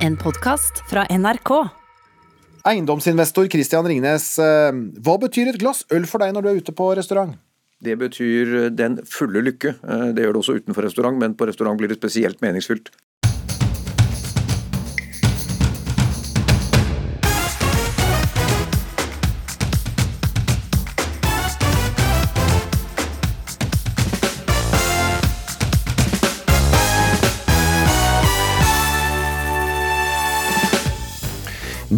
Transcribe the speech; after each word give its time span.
En 0.00 0.16
podkast 0.16 0.80
fra 0.88 1.04
NRK. 1.12 1.50
Eiendomsinvestor 2.64 3.48
Christian 3.52 3.84
Ringnes, 3.88 4.38
eh, 4.38 4.72
hva 5.04 5.16
betyr 5.20 5.50
et 5.52 5.58
glass 5.60 5.84
øl 5.92 6.06
for 6.08 6.24
deg 6.24 6.32
når 6.32 6.42
du 6.42 6.48
er 6.48 6.60
ute 6.60 6.72
på 6.76 6.86
restaurant? 6.96 7.34
Det 7.84 7.96
betyr 8.00 8.70
den 8.76 8.98
fulle 9.04 9.42
lykke. 9.44 9.74
Eh, 9.84 10.12
Det 10.12 10.24
gjør 10.24 10.32
det 10.32 10.42
også 10.42 10.56
utenfor 10.60 10.84
restaurant, 10.84 11.18
men 11.18 11.34
på 11.34 11.46
restaurant 11.48 11.78
blir 11.78 11.88
det 11.88 12.00
spesielt 12.00 12.40
meningsfylt. 12.40 12.88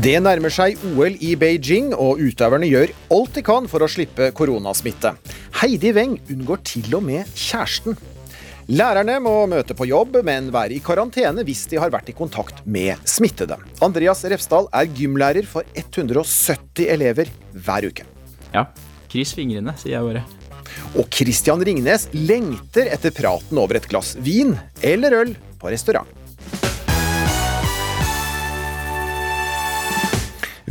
Det 0.02 0.16
nærmer 0.18 0.50
seg 0.50 0.80
OL 0.88 1.14
i 1.22 1.36
Beijing, 1.38 1.92
og 1.94 2.18
utøverne 2.18 2.66
gjør 2.66 2.90
alt 3.14 3.36
de 3.36 3.42
kan 3.46 3.68
for 3.70 3.84
å 3.84 3.88
slippe 3.90 4.32
koronasmitte. 4.34 5.12
Heidi 5.60 5.92
Weng 5.94 6.16
unngår 6.32 6.62
til 6.66 6.88
og 6.98 7.04
med 7.06 7.28
kjæresten. 7.38 7.94
Lærerne 8.72 9.20
må 9.22 9.34
møte 9.52 9.76
på 9.78 9.86
jobb, 9.86 10.16
men 10.26 10.48
være 10.54 10.74
i 10.74 10.80
karantene 10.82 11.44
hvis 11.46 11.68
de 11.70 11.78
har 11.78 11.92
vært 11.94 12.10
i 12.10 12.16
kontakt 12.18 12.64
med 12.66 12.98
smittede. 13.06 13.60
Andreas 13.84 14.24
Refsdal 14.26 14.66
er 14.74 14.90
gymlærer 14.90 15.46
for 15.46 15.68
170 15.78 16.88
elever 16.96 17.30
hver 17.52 17.86
uke. 17.92 18.08
Ja. 18.56 18.64
Kryss 19.12 19.36
fingrene, 19.38 19.76
sier 19.78 20.00
jeg 20.00 20.08
bare. 20.08 20.24
Og 20.96 21.06
Christian 21.14 21.62
Ringnes 21.62 22.08
lengter 22.16 22.90
etter 22.90 23.14
praten 23.14 23.60
over 23.60 23.78
et 23.78 23.86
glass 23.92 24.16
vin 24.18 24.56
eller 24.82 25.20
øl 25.20 25.36
på 25.62 25.70
restaurant. 25.70 26.10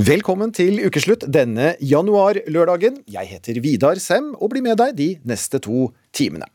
Velkommen 0.02 0.50
til 0.56 0.80
ukeslutt 0.88 1.28
denne 1.30 1.76
januarlørdagen. 1.84 2.96
Jeg 3.12 3.28
heter 3.28 3.58
Vidar 3.62 4.00
Sem 4.02 4.32
og 4.34 4.50
blir 4.54 4.64
med 4.66 4.80
deg 4.80 4.96
de 4.98 5.08
neste 5.30 5.60
to 5.62 5.92
timene. 6.16 6.48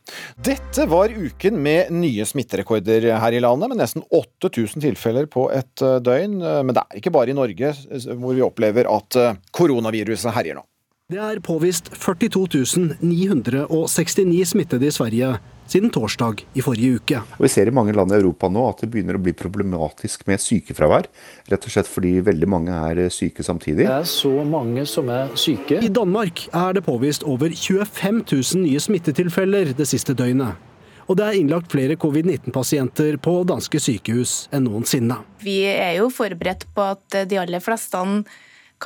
Dette 0.42 0.86
var 0.90 1.12
uken 1.14 1.60
med 1.62 1.92
nye 1.94 2.26
smitterekorder 2.26 3.06
her 3.20 3.36
i 3.36 3.42
landet, 3.44 3.70
med 3.70 3.78
nesten 3.78 4.02
8000 4.08 4.82
tilfeller 4.82 5.28
på 5.30 5.46
et 5.54 5.84
eh, 5.84 5.98
døgn. 6.02 6.40
Men 6.40 6.74
det 6.74 6.82
er 6.82 6.98
ikke 6.98 7.12
bare 7.14 7.30
i 7.30 7.36
Norge 7.38 7.70
hvor 8.16 8.34
vi 8.34 8.42
opplever 8.42 8.88
at 8.90 9.20
eh, 9.20 9.38
koronaviruset 9.54 10.34
herjer 10.34 10.58
nå. 10.58 10.66
Det 11.12 11.22
er 11.22 11.38
påvist 11.44 11.92
42 12.02 12.96
969 12.98 14.56
smittede 14.56 14.88
i 14.88 14.96
Sverige 14.96 15.36
siden 15.70 15.90
torsdag 15.94 16.44
i 16.54 16.64
forrige 16.64 17.00
uke. 17.00 17.22
Vi 17.42 17.50
ser 17.50 17.68
i 17.68 17.74
mange 17.74 17.94
land 17.96 18.14
i 18.14 18.18
Europa 18.18 18.50
nå 18.52 18.64
at 18.70 18.84
det 18.84 18.90
begynner 18.92 19.18
å 19.18 19.22
bli 19.22 19.34
problematisk 19.36 20.26
med 20.30 20.42
sykefravær. 20.42 21.10
Rett 21.50 21.66
og 21.66 21.74
slett 21.74 21.90
fordi 21.90 22.14
veldig 22.26 22.50
mange 22.50 22.78
er 22.90 23.02
syke 23.14 23.44
samtidig. 23.46 23.86
Det 23.86 23.98
er 23.98 24.08
så 24.10 24.32
mange 24.46 24.86
som 24.88 25.10
er 25.12 25.34
syke. 25.38 25.82
I 25.82 25.92
Danmark 25.92 26.46
er 26.52 26.78
det 26.78 26.86
påvist 26.86 27.26
over 27.26 27.52
25 27.52 28.22
000 28.24 28.64
nye 28.64 28.82
smittetilfeller 28.82 29.74
det 29.76 29.88
siste 29.90 30.16
døgnet. 30.16 30.62
Og 31.06 31.18
det 31.18 31.26
er 31.26 31.36
innlagt 31.38 31.70
flere 31.70 31.94
covid-19-pasienter 32.02 33.20
på 33.22 33.36
danske 33.46 33.78
sykehus 33.78 34.48
enn 34.54 34.66
noensinne. 34.66 35.20
Vi 35.44 35.60
er 35.70 36.00
jo 36.00 36.10
forberedt 36.10 36.66
på 36.74 36.82
at 36.82 37.22
de 37.30 37.38
aller 37.38 37.62
fleste 37.62 38.00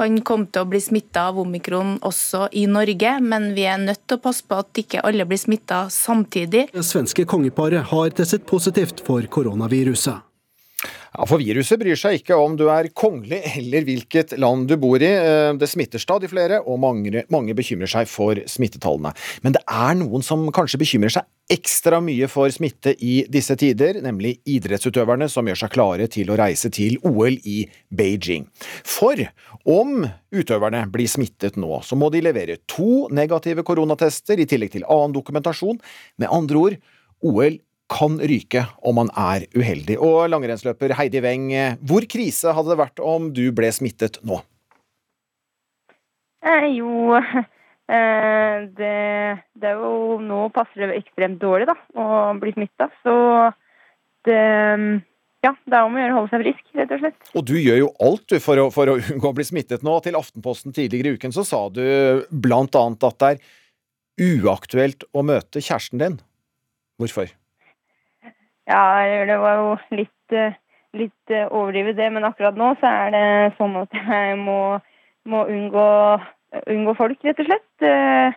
kan 0.01 0.21
komme 0.25 0.49
til 0.49 0.65
å 0.65 0.69
bli 0.71 0.81
smitta 0.81 1.27
av 1.29 1.41
omikron 1.43 1.99
også 2.07 2.47
i 2.57 2.65
Norge, 2.71 3.13
men 3.21 3.51
vi 3.57 3.67
er 3.69 3.83
nødt 3.83 4.07
til 4.07 4.17
å 4.17 4.25
passe 4.25 4.47
på 4.47 4.63
at 4.63 4.81
ikke 4.81 5.05
alle 5.05 5.27
blir 5.29 5.41
smitta 5.41 5.85
samtidig. 5.93 6.71
Det 6.73 6.87
svenske 6.87 7.27
kongeparet 7.29 7.91
har 7.93 8.17
testet 8.17 8.49
positivt 8.49 9.05
for 9.05 9.29
koronaviruset. 9.29 10.30
Ja, 11.11 11.27
For 11.27 11.43
viruset 11.43 11.81
bryr 11.81 11.99
seg 11.99 12.21
ikke 12.21 12.37
om 12.39 12.55
du 12.59 12.69
er 12.71 12.87
kongelig 12.95 13.41
eller 13.59 13.83
hvilket 13.87 14.37
land 14.39 14.69
du 14.71 14.77
bor 14.79 15.03
i. 15.03 15.11
Eh, 15.11 15.53
Det 15.59 15.67
smitter 15.69 15.99
stadig 15.99 16.31
flere, 16.31 16.61
og 16.63 16.79
mange, 16.79 17.25
mange 17.29 17.55
bekymrer 17.55 17.91
seg 17.91 18.07
for 18.09 18.39
smittetallene. 18.47 19.11
Men 19.43 19.53
det 19.53 19.63
er 19.67 19.95
noen 19.99 20.23
som 20.23 20.47
kanskje 20.55 20.79
bekymrer 20.79 21.11
seg 21.11 21.27
ekstra 21.51 21.99
mye 22.01 22.29
for 22.31 22.49
smitte 22.55 22.95
i 23.03 23.25
disse 23.27 23.57
tider, 23.59 23.99
nemlig 24.05 24.37
idrettsutøverne 24.47 25.27
som 25.29 25.49
gjør 25.51 25.59
seg 25.65 25.73
klare 25.75 26.07
til 26.07 26.31
å 26.31 26.39
reise 26.39 26.71
til 26.71 27.01
OL 27.03 27.41
i 27.43 27.65
Beijing. 27.91 28.47
For 28.87 29.19
om 29.67 30.07
utøverne 30.31 30.85
blir 30.93 31.11
smittet 31.11 31.59
nå, 31.59 31.83
så 31.83 31.99
må 31.99 32.13
de 32.15 32.23
levere 32.23 32.61
to 32.71 33.09
negative 33.11 33.67
koronatester 33.67 34.39
i 34.39 34.47
tillegg 34.47 34.77
til 34.77 34.87
annen 34.87 35.17
dokumentasjon. 35.17 35.83
Med 36.23 36.31
andre 36.31 36.63
ord, 36.63 36.79
OL 37.27 37.59
kan 37.91 38.21
ryke 38.23 38.65
om 38.87 39.01
man 39.01 39.11
er 39.19 39.49
uheldig. 39.57 39.99
Og 39.99 40.31
langrennsløper 40.31 40.95
Heidi 40.99 41.23
Weng, 41.25 41.51
hvor 41.83 42.07
krise 42.11 42.55
hadde 42.55 42.73
det 42.73 42.81
vært 42.81 43.03
om 43.03 43.33
du 43.35 43.49
ble 43.57 43.73
smittet 43.75 44.21
nå? 44.27 44.41
Eh, 46.41 46.67
jo, 46.79 47.17
eh, 47.93 48.57
det, 48.77 48.97
det 49.61 49.69
er 49.69 49.77
jo 49.77 50.17
Nå 50.25 50.47
passer 50.55 50.89
det 50.89 51.03
ekstremt 51.03 51.41
dårlig 51.43 51.69
da, 51.69 51.77
å 52.01 52.33
bli 52.41 52.55
smitta. 52.57 52.91
Så 53.05 53.15
det 54.29 54.43
Ja, 55.41 55.55
det 55.65 55.73
er 55.73 55.87
om 55.87 55.95
å 55.97 56.01
gjøre 56.03 56.13
å 56.13 56.19
holde 56.19 56.33
seg 56.35 56.43
frisk, 56.45 56.67
rett 56.77 56.91
og 56.93 57.01
slett. 57.01 57.31
Og 57.33 57.47
du 57.49 57.55
gjør 57.57 57.79
jo 57.79 57.93
alt 58.05 58.27
du 58.29 58.37
for 58.45 58.61
å, 58.61 58.67
for 58.75 58.93
å 58.93 58.99
unngå 59.01 59.31
å 59.31 59.37
bli 59.37 59.47
smittet 59.49 59.85
nå. 59.87 59.95
Til 60.05 60.19
Aftenposten 60.19 60.77
tidligere 60.77 61.15
i 61.15 61.17
uken 61.17 61.33
så 61.33 61.47
sa 61.49 61.63
du 61.73 61.81
annet 62.85 63.09
at 63.09 63.23
det 63.23 63.31
er 63.31 63.41
uaktuelt 64.21 65.07
å 65.17 65.25
møte 65.25 65.63
kjæresten 65.65 66.03
din. 66.03 66.19
Hvorfor? 67.01 67.33
Ja, 68.71 69.03
det 69.27 69.39
var 69.43 69.57
jo 69.59 69.71
litt, 69.99 70.35
eh, 70.35 70.55
litt 70.95 71.33
eh, 71.33 71.49
overdrivet 71.49 71.97
det, 71.99 72.11
men 72.15 72.27
akkurat 72.27 72.59
nå 72.59 72.75
så 72.79 72.91
er 72.91 73.15
det 73.15 73.25
sånn 73.59 73.75
at 73.81 73.97
jeg 73.97 74.37
må, 74.39 74.79
må 75.27 75.43
unngå, 75.51 75.87
unngå 76.71 76.95
folk, 76.99 77.19
rett 77.27 77.43
og 77.43 77.49
slett. 77.49 77.87
Eh, 77.87 78.37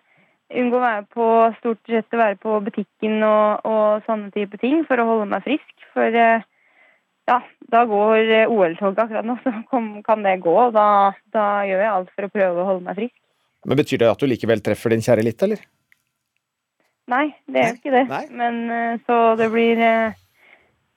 unngå 0.57 0.79
å 0.79 0.85
være 0.85 1.05
på 1.13 1.27
stort 1.59 1.81
sett 1.89 2.17
å 2.17 2.21
være 2.21 2.39
på 2.41 2.57
butikken 2.65 3.21
og, 3.27 3.67
og 3.69 4.07
sånne 4.07 4.33
type 4.33 4.57
ting 4.61 4.81
for 4.89 5.01
å 5.01 5.05
holde 5.11 5.29
meg 5.35 5.45
frisk. 5.45 5.85
For 5.93 6.17
ja, 6.17 7.37
da 7.71 7.83
går 7.89 8.33
OL-toget 8.49 9.05
akkurat 9.05 9.29
nå, 9.29 9.37
så 9.45 9.53
kan 9.69 10.25
det 10.25 10.39
gå. 10.41 10.55
Og 10.65 10.73
da, 10.73 10.87
da 11.33 11.45
gjør 11.69 11.85
jeg 11.85 11.93
alt 11.93 12.11
for 12.15 12.25
å 12.25 12.33
prøve 12.33 12.65
å 12.65 12.67
holde 12.71 12.87
meg 12.89 12.97
frisk. 13.03 13.15
Men 13.69 13.79
Betyr 13.79 14.01
det 14.01 14.09
at 14.09 14.19
du 14.19 14.27
likevel 14.27 14.65
treffer 14.65 14.91
din 14.91 15.05
kjære 15.05 15.29
litt, 15.29 15.45
eller? 15.45 15.61
Nei, 17.13 17.29
det 17.45 17.61
gjør 17.61 17.79
ikke 17.79 17.93
det. 17.93 18.03
nei. 18.09 18.25
Men 18.33 18.99
så 19.05 19.21
det 19.39 19.47
blir 19.53 19.79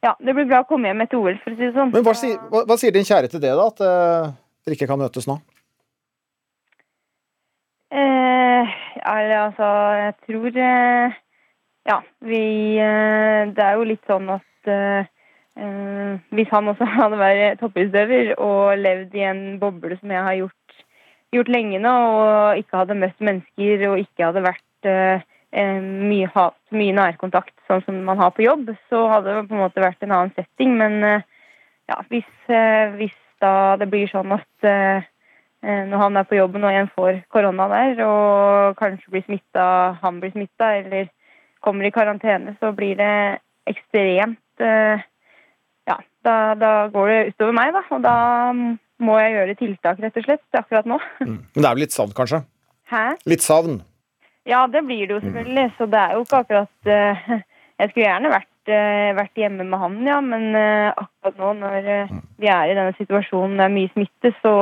Ja, 0.05 0.13
det 0.21 0.35
blir 0.37 0.47
bra 0.47 0.61
å 0.63 0.69
komme 0.69 0.91
hjem 0.91 1.03
etter 1.07 1.19
OL, 1.19 1.39
for 1.43 1.55
å 1.55 1.57
si 1.57 1.65
det 1.65 1.75
sånn. 1.75 1.93
Men 1.95 2.05
hva, 2.05 2.13
hva, 2.53 2.65
hva 2.69 2.77
sier 2.81 2.95
din 2.95 3.07
kjære 3.07 3.31
til 3.33 3.43
det, 3.43 3.55
da? 3.57 3.69
At 3.73 3.81
uh, 3.83 4.35
dere 4.67 4.77
ikke 4.77 4.89
kan 4.91 5.01
møtes 5.01 5.29
nå? 5.31 5.39
Eh, 7.97 8.73
altså, 9.07 9.69
jeg 10.03 10.15
tror 10.27 10.57
eh, 10.59 11.13
Ja, 11.87 12.01
vi 12.21 12.41
eh, 12.83 13.47
Det 13.55 13.63
er 13.63 13.77
jo 13.79 13.87
litt 13.87 14.03
sånn 14.11 14.27
at 14.35 14.71
eh, 14.73 15.07
eh, 15.55 16.17
hvis 16.35 16.51
han 16.51 16.73
også 16.73 16.89
hadde 16.97 17.21
vært 17.21 17.63
toppidrettsutøver 17.63 18.35
og 18.43 18.83
levd 18.83 19.15
i 19.15 19.25
en 19.29 19.45
boble 19.63 20.01
som 20.01 20.11
jeg 20.11 20.27
har 20.29 20.39
gjort, 20.41 20.83
gjort 21.39 21.55
lenge 21.55 21.79
nå, 21.85 21.95
og 22.19 22.61
ikke 22.65 22.83
hadde 22.83 22.99
møtt 23.05 23.25
mennesker 23.31 23.87
og 23.93 24.03
ikke 24.03 24.33
hadde 24.33 24.45
vært 24.51 24.91
mye, 25.55 26.29
hat, 26.35 26.57
mye 26.75 26.95
nærkontakt 26.97 27.55
sånn 27.69 27.83
som 27.87 27.99
man 28.05 28.19
har 28.21 28.33
på 28.35 28.45
jobb, 28.45 28.71
så 28.91 29.07
hadde 29.13 29.33
det 29.33 29.49
på 29.49 29.57
en 29.57 29.65
måte 29.65 29.83
vært 29.83 30.03
en 30.05 30.15
annen 30.15 30.33
setting. 30.37 30.77
Men 30.79 30.99
eh, 31.07 31.27
ja, 31.91 32.01
hvis, 32.11 32.33
eh, 32.51 32.95
hvis 32.99 33.17
da 33.43 33.77
det 33.81 33.89
blir 33.93 34.09
sånn 34.11 34.33
at 34.37 34.67
eh, 34.69 35.07
eh, 35.63 35.83
når 35.89 36.03
han 36.03 36.21
er 36.21 36.29
på 36.29 36.39
jobben 36.39 36.67
og 36.67 36.75
en 36.75 36.91
får 36.95 37.23
korona 37.33 37.69
der, 37.73 38.03
og 38.07 38.79
kanskje 38.81 39.13
blir 39.15 39.27
smitta, 39.27 39.67
han 40.03 40.21
blir 40.23 40.35
smitta, 40.35 40.73
eller 40.83 41.11
kommer 41.65 41.89
i 41.89 41.95
karantene, 41.95 42.57
så 42.61 42.73
blir 42.77 42.99
det 43.01 43.13
ekstremt 43.71 44.65
eh, 44.65 45.05
Ja, 45.87 46.01
da, 46.27 46.55
da 46.59 46.71
går 46.91 47.09
det 47.13 47.19
utover 47.31 47.55
meg, 47.55 47.69
da. 47.77 47.85
Og 47.95 48.01
da 48.03 48.15
må 49.07 49.19
jeg 49.21 49.35
gjøre 49.37 49.55
tiltak, 49.61 50.01
rett 50.03 50.17
og 50.19 50.25
slett, 50.27 50.47
akkurat 50.59 50.89
nå. 50.91 50.97
Mm. 51.23 51.37
Men 51.55 51.61
det 51.61 51.69
er 51.69 51.77
vel 51.77 51.85
litt 51.85 51.95
savn, 51.95 52.15
kanskje? 52.17 52.41
Hæ? 52.91 53.05
Litt 53.31 53.45
savn? 53.45 53.77
Ja, 54.47 54.67
det 54.71 54.85
blir 54.87 55.07
det 55.07 55.15
jo 55.17 55.21
selvfølgelig. 55.21 55.71
Så 55.79 55.87
det 55.91 55.99
er 56.01 56.13
jo 56.15 56.23
ikke 56.25 56.43
akkurat 56.45 56.91
eh, 56.97 57.31
Jeg 57.77 57.91
skulle 57.91 58.07
gjerne 58.07 58.31
vært, 58.33 58.71
eh, 58.73 59.11
vært 59.19 59.41
hjemme 59.41 59.65
med 59.67 59.81
han, 59.83 59.97
ja. 60.07 60.21
Men 60.25 60.45
eh, 60.57 60.93
akkurat 60.93 61.41
nå 61.43 61.53
når 61.61 61.89
eh, 61.93 62.15
vi 62.41 62.51
er 62.53 62.71
i 62.71 62.77
denne 62.79 62.95
situasjonen 62.97 63.59
det 63.59 63.67
er 63.67 63.75
mye 63.75 63.93
smitte, 63.93 64.33
så 64.41 64.55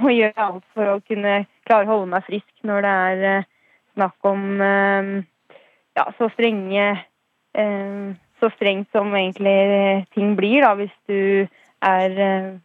må 0.00 0.12
jeg 0.12 0.34
alt 0.36 0.66
for 0.74 0.96
å 0.96 1.02
kunne 1.06 1.44
klare 1.68 1.86
å 1.86 1.92
holde 1.94 2.10
meg 2.12 2.26
frisk 2.26 2.66
når 2.68 2.84
det 2.84 2.96
er 3.06 3.46
snakk 3.94 4.28
om 4.28 4.42
ja, 4.60 6.04
så 6.18 6.28
strenge 6.34 6.84
Så 8.40 8.48
strengt 8.54 8.88
som 8.92 9.08
egentlig 9.16 10.04
ting 10.14 10.34
blir, 10.36 10.62
da, 10.64 10.74
hvis 10.76 10.92
du 11.08 11.48
er 11.80 12.14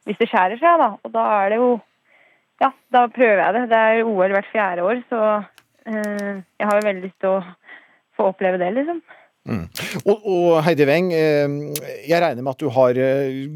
Hvis 0.04 0.20
det 0.20 0.28
skjærer 0.28 0.60
seg, 0.60 0.84
da. 0.84 0.90
Og 1.04 1.14
da 1.16 1.24
er 1.40 1.54
det 1.54 1.62
jo 1.62 1.72
Ja, 2.62 2.74
da 2.92 3.08
prøver 3.12 3.42
jeg 3.42 3.56
det. 3.56 3.64
Det 3.72 3.80
er 3.80 4.04
OL 4.04 4.36
hvert 4.36 4.52
fjerde 4.52 4.84
år, 4.84 5.02
så 5.10 5.22
jeg 5.86 6.66
har 6.70 6.80
jo 6.80 6.88
veldig 6.88 7.06
lyst 7.06 7.20
til 7.22 7.38
å 7.38 7.44
få 8.18 8.32
oppleve 8.32 8.60
det, 8.62 8.72
liksom. 8.78 9.04
Mm. 9.46 9.66
Og, 10.10 10.24
og, 10.26 10.48
Heidi 10.66 10.88
Weng, 10.90 11.12
jeg 11.14 12.18
regner 12.22 12.42
med 12.42 12.56
at 12.56 12.64
du 12.64 12.70
har 12.74 12.98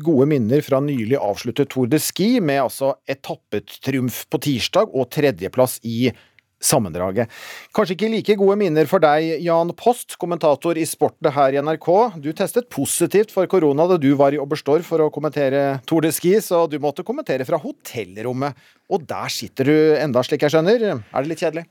gode 0.06 0.28
minner 0.30 0.62
fra 0.62 0.78
nylig 0.86 1.18
avsluttet 1.18 1.72
Tour 1.74 1.90
de 1.90 1.98
Ski, 2.04 2.36
med 2.38 2.62
altså 2.68 2.94
etappetriumf 3.10 4.28
på 4.30 4.42
tirsdag 4.46 4.94
og 4.94 5.10
tredjeplass 5.16 5.80
i 5.90 6.12
sammendraget. 6.60 7.32
Kanskje 7.76 7.96
ikke 7.96 8.12
like 8.12 8.38
gode 8.40 8.58
minner 8.60 8.88
for 8.90 9.02
deg, 9.04 9.40
Jan 9.46 9.72
Post, 9.80 10.18
kommentator 10.22 10.78
i 10.78 10.86
Sportet 10.88 11.32
her 11.36 11.56
i 11.56 11.62
NRK. 11.64 11.90
Du 12.22 12.32
testet 12.36 12.70
positivt 12.72 13.34
for 13.34 13.50
korona 13.52 13.88
da 13.90 14.00
du 14.02 14.12
var 14.20 14.36
i 14.36 14.42
Oberstdorf 14.42 14.92
for 14.92 15.06
å 15.06 15.12
kommentere 15.14 15.80
Tour 15.90 16.06
de 16.06 16.14
Ski, 16.16 16.36
så 16.44 16.66
du 16.70 16.78
måtte 16.84 17.08
kommentere 17.08 17.48
fra 17.48 17.60
hotellrommet. 17.64 18.58
Og 18.92 19.06
der 19.08 19.32
sitter 19.34 19.72
du 19.72 19.78
enda, 20.00 20.24
slik 20.26 20.46
jeg 20.46 20.58
skjønner. 20.58 20.90
Er 21.00 21.24
det 21.24 21.32
litt 21.32 21.46
kjedelig? 21.46 21.70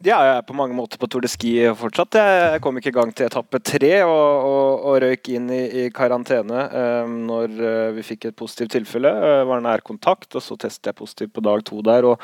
Ja, 0.00 0.16
jeg 0.24 0.36
er 0.38 0.44
på 0.48 0.54
mange 0.56 0.72
måter 0.72 0.96
på 0.96 1.08
Tour 1.10 1.24
de 1.24 1.28
Ski 1.28 1.50
fortsatt. 1.76 2.16
Jeg 2.16 2.60
kom 2.64 2.78
ikke 2.78 2.92
i 2.92 2.96
gang 2.96 3.10
til 3.12 3.26
etappe 3.26 3.58
tre 3.60 3.90
og, 4.06 4.46
og, 4.48 4.86
og 4.88 5.00
røyk 5.04 5.28
inn 5.34 5.50
i, 5.52 5.62
i 5.82 5.88
karantene 5.92 6.62
um, 7.04 7.18
når 7.28 7.58
uh, 7.58 7.90
vi 7.98 8.06
fikk 8.06 8.30
et 8.30 8.38
positivt 8.38 8.72
tilfelle. 8.78 9.12
Uh, 9.12 9.42
var 9.50 9.60
nær 9.60 9.84
kontakt, 9.84 10.30
og 10.38 10.44
så 10.44 10.56
testet 10.56 10.88
jeg 10.88 11.00
positivt 11.02 11.34
på 11.36 11.44
dag 11.44 11.66
to 11.68 11.82
der. 11.84 12.08
og 12.08 12.22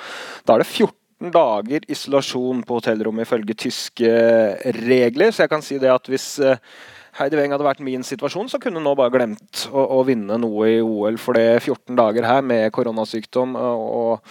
Da 0.48 0.56
er 0.56 0.64
det 0.64 0.70
14 0.70 0.96
14 1.19 1.32
dager 1.34 1.80
isolasjon 1.90 2.62
på 2.62 2.78
hotellrommet 2.78 3.26
ifølge 3.26 3.54
tyske 3.54 4.08
regler. 4.86 5.30
Så 5.30 5.42
jeg 5.42 5.50
kan 5.50 5.62
si 5.62 5.78
det 5.78 5.90
at 5.90 6.06
hvis 6.06 6.38
eh, 6.38 6.58
Heidi 7.19 7.36
Weng 7.36 7.52
hadde 7.52 7.66
vært 7.66 7.82
min 7.82 8.04
situasjon, 8.04 8.48
så 8.48 8.58
kunne 8.58 8.78
hun 8.78 8.86
nå 8.86 8.94
bare 8.94 9.10
glemt 9.10 9.66
å, 9.72 9.98
å, 9.98 10.04
vinne 10.06 10.38
noe 10.38 10.69
i 10.70 10.80
OL. 10.80 11.19
For 11.19 11.34
det 11.34 11.42
er 11.42 11.60
14 11.60 11.96
dager 11.98 12.25
her 12.25 12.42
med 12.42 12.70
koronasykdom 12.72 13.56
og 13.58 14.22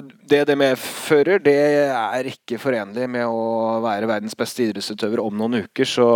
det 0.00 0.40
det 0.48 0.56
medfører, 0.58 1.40
det 1.42 1.56
er 1.92 2.28
ikke 2.30 2.58
forenlig 2.60 3.04
med 3.10 3.26
å 3.28 3.80
være 3.84 4.08
verdens 4.08 4.36
beste 4.38 4.64
idrettsutøver 4.64 5.20
om 5.22 5.36
noen 5.36 5.62
uker. 5.66 5.88
Så, 5.88 6.06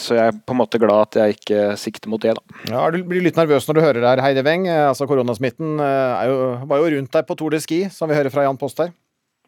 så 0.00 0.16
jeg 0.16 0.32
er 0.32 0.40
på 0.40 0.54
en 0.54 0.60
måte 0.62 0.80
glad 0.82 1.08
at 1.08 1.18
jeg 1.20 1.38
ikke 1.38 1.60
sikter 1.80 2.12
mot 2.12 2.22
det, 2.22 2.34
da. 2.38 2.60
Ja, 2.72 2.86
Du 2.94 3.02
blir 3.08 3.24
litt 3.24 3.38
nervøs 3.38 3.68
når 3.68 3.78
du 3.78 3.84
hører 3.84 4.00
det 4.00 4.10
her, 4.10 4.24
Heidi 4.24 4.44
Weng. 4.46 4.68
Altså, 4.70 5.08
koronasmitten 5.10 5.80
eh, 5.82 6.24
jo, 6.30 6.38
var 6.70 6.82
jo 6.82 6.92
rundt 6.96 7.12
deg 7.18 7.28
på 7.28 7.38
Tour 7.38 7.54
de 7.54 7.62
Ski, 7.62 7.84
som 7.92 8.10
vi 8.10 8.18
hører 8.18 8.32
fra 8.32 8.46
Jan 8.46 8.60
Post 8.60 8.80
her. 8.84 8.94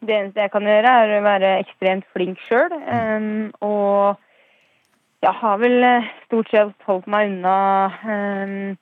Det 0.05 0.13
eneste 0.13 0.43
jeg 0.43 0.51
kan 0.53 0.67
gjøre, 0.67 0.93
er 1.01 1.15
å 1.15 1.23
være 1.25 1.55
ekstremt 1.63 2.05
flink 2.13 2.41
sjøl. 2.45 2.73
Um, 2.85 3.49
og 3.65 4.19
jeg 5.25 5.33
har 5.41 5.61
vel 5.61 5.77
eh, 5.87 6.11
stort 6.27 6.51
sett 6.53 6.89
holdt 6.89 7.07
meg 7.09 7.31
unna 7.31 7.55
um, 8.03 8.75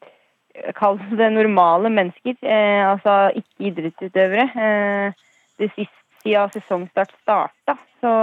Kall 0.78 1.00
det 1.18 1.32
normale 1.34 1.90
mennesker, 1.90 2.36
eh, 2.46 2.84
altså 2.86 3.32
ikke 3.34 3.70
idrettsutøvere. 3.70 4.46
Eh, 4.54 5.14
det 5.60 5.70
siste 5.74 6.22
siden 6.22 6.52
sesongstart 6.54 7.14
starta. 7.22 7.78
Så 8.02 8.14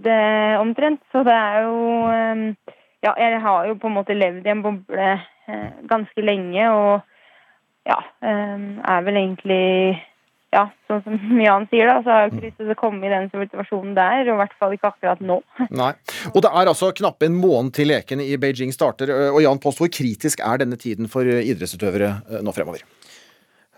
det 0.00 0.20
omtrent. 0.60 1.02
Så 1.12 1.24
det 1.26 1.34
er 1.34 1.66
jo 1.66 1.80
eh, 2.10 2.76
Ja, 3.00 3.14
jeg 3.16 3.40
har 3.40 3.64
jo 3.64 3.74
på 3.80 3.88
en 3.88 3.94
måte 3.96 4.12
levd 4.12 4.44
i 4.44 4.50
en 4.52 4.62
boble 4.62 5.04
eh, 5.48 5.70
ganske 5.88 6.20
lenge 6.20 6.66
og 6.68 7.00
ja, 7.88 7.96
er 8.20 9.06
vel 9.06 9.16
egentlig 9.16 9.96
ja, 10.50 10.64
sånn 10.90 11.02
som 11.04 11.42
Jan 11.46 11.66
sier, 11.70 11.86
da, 11.90 12.00
så 12.02 12.12
har 12.12 12.24
jeg 12.24 12.32
ikke 12.32 12.46
lyst 12.48 12.60
til 12.60 12.72
å 12.74 12.78
komme 12.78 13.06
i 13.06 13.12
den 13.12 13.28
situasjonen 13.32 13.94
der. 13.98 14.24
Og 14.26 14.34
i 14.34 14.38
hvert 14.42 14.56
fall 14.58 14.76
ikke 14.76 14.92
akkurat 14.92 15.22
nå. 15.24 15.40
Nei. 15.82 15.92
Og 16.32 16.40
det 16.44 16.50
er 16.50 16.72
altså 16.72 16.90
knappe 16.96 17.28
en 17.28 17.38
måned 17.38 17.74
til 17.78 17.92
lekene 17.92 18.26
i 18.26 18.38
Beijing 18.40 18.74
starter. 18.74 19.12
Og 19.30 19.42
Jan 19.44 19.62
Post, 19.62 19.82
hvor 19.82 19.92
kritisk 19.92 20.42
er 20.44 20.64
denne 20.64 20.80
tiden 20.80 21.10
for 21.12 21.26
idrettsutøvere 21.26 22.42
nå 22.42 22.56
fremover? 22.56 22.82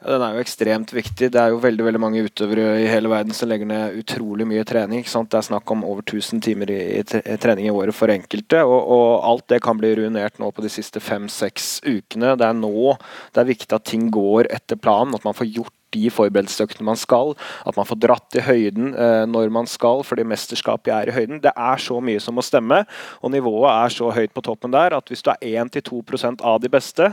Den 0.03 0.23
er 0.25 0.35
jo 0.35 0.43
ekstremt 0.43 0.91
viktig. 0.91 1.29
Det 1.31 1.39
er 1.39 1.53
jo 1.53 1.61
veldig 1.63 1.85
veldig 1.87 2.01
mange 2.03 2.23
utøvere 2.27 2.81
i 2.83 2.89
hele 2.91 3.11
verden 3.13 3.37
som 3.37 3.47
legger 3.51 3.69
ned 3.71 3.99
utrolig 4.01 4.47
mye 4.51 4.65
trening. 4.67 5.03
ikke 5.03 5.13
sant? 5.13 5.31
Det 5.31 5.39
er 5.39 5.47
snakk 5.47 5.71
om 5.71 5.85
over 5.87 6.03
1000 6.03 6.43
timer 6.43 6.73
i, 6.75 6.81
i 6.99 7.37
trening 7.39 7.69
i 7.69 7.75
året 7.75 7.95
for 7.95 8.11
enkelte. 8.11 8.65
Og, 8.67 8.81
og, 8.81 9.07
alt 9.29 9.47
det 9.53 9.61
kan 9.63 9.79
bli 9.79 9.93
ruinert 10.01 10.41
nå 10.43 10.51
på 10.51 10.65
de 10.65 10.73
siste 10.73 11.03
fem-seks 11.03 11.85
ukene. 11.87 12.35
Det 12.41 12.49
er 12.49 12.59
nå 12.59 12.97
det 13.33 13.45
er 13.45 13.51
viktig 13.53 13.79
at 13.79 13.87
ting 13.87 14.11
går 14.13 14.51
etter 14.51 14.81
planen, 14.81 15.15
at 15.15 15.29
man 15.29 15.39
får 15.39 15.53
gjort 15.53 15.77
de 15.93 16.11
forberedelsesøktene 16.13 16.87
man 16.87 16.99
skal. 17.01 17.35
At 17.69 17.79
man 17.79 17.89
får 17.89 18.01
dratt 18.03 18.39
i 18.39 18.45
høyden 18.45 18.93
eh, 18.95 19.25
når 19.29 19.53
man 19.55 19.69
skal, 19.71 20.05
fordi 20.07 20.27
mesterskapet 20.29 20.93
er 20.95 21.11
i 21.11 21.17
høyden. 21.17 21.43
Det 21.45 21.53
er 21.53 21.83
så 21.83 22.01
mye 22.05 22.23
som 22.23 22.37
må 22.39 22.45
stemme, 22.47 22.83
og 23.21 23.35
nivået 23.35 23.71
er 23.73 23.97
så 23.97 24.11
høyt 24.15 24.35
på 24.35 24.45
toppen 24.45 24.75
der 24.75 24.97
at 24.97 25.13
hvis 25.13 25.25
du 25.25 25.33
er 25.35 25.65
1-2% 25.65 26.45
av 26.47 26.61
de 26.63 26.71
beste, 26.73 27.13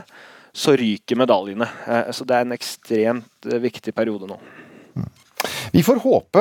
så 0.50 0.74
ryker 0.78 1.18
medaljene. 1.18 1.68
Eh, 1.86 2.10
så 2.16 2.26
det 2.26 2.36
er 2.36 2.46
en 2.46 2.56
ekstremt 2.56 3.50
eh, 3.50 3.62
viktig 3.62 3.94
periode 3.96 4.30
nå. 4.30 4.40
Vi 5.72 5.80
får 5.80 6.02
håpe 6.02 6.40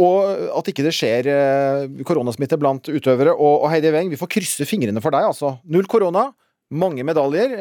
og 0.00 0.52
at 0.56 0.68
ikke 0.70 0.84
det 0.86 0.94
skjer 0.96 1.26
uh, 1.28 1.98
koronasmitte 2.08 2.56
blant 2.56 2.86
utøvere. 2.88 3.34
Og, 3.34 3.66
Heidi 3.68 3.90
Weng, 3.92 4.08
vi 4.08 4.16
får 4.16 4.30
krysse 4.38 4.64
fingrene 4.64 5.02
for 5.04 5.12
deg. 5.12 5.26
altså. 5.28 5.58
Null 5.68 5.84
korona, 5.90 6.30
mange 6.72 7.04
medaljer. 7.04 7.52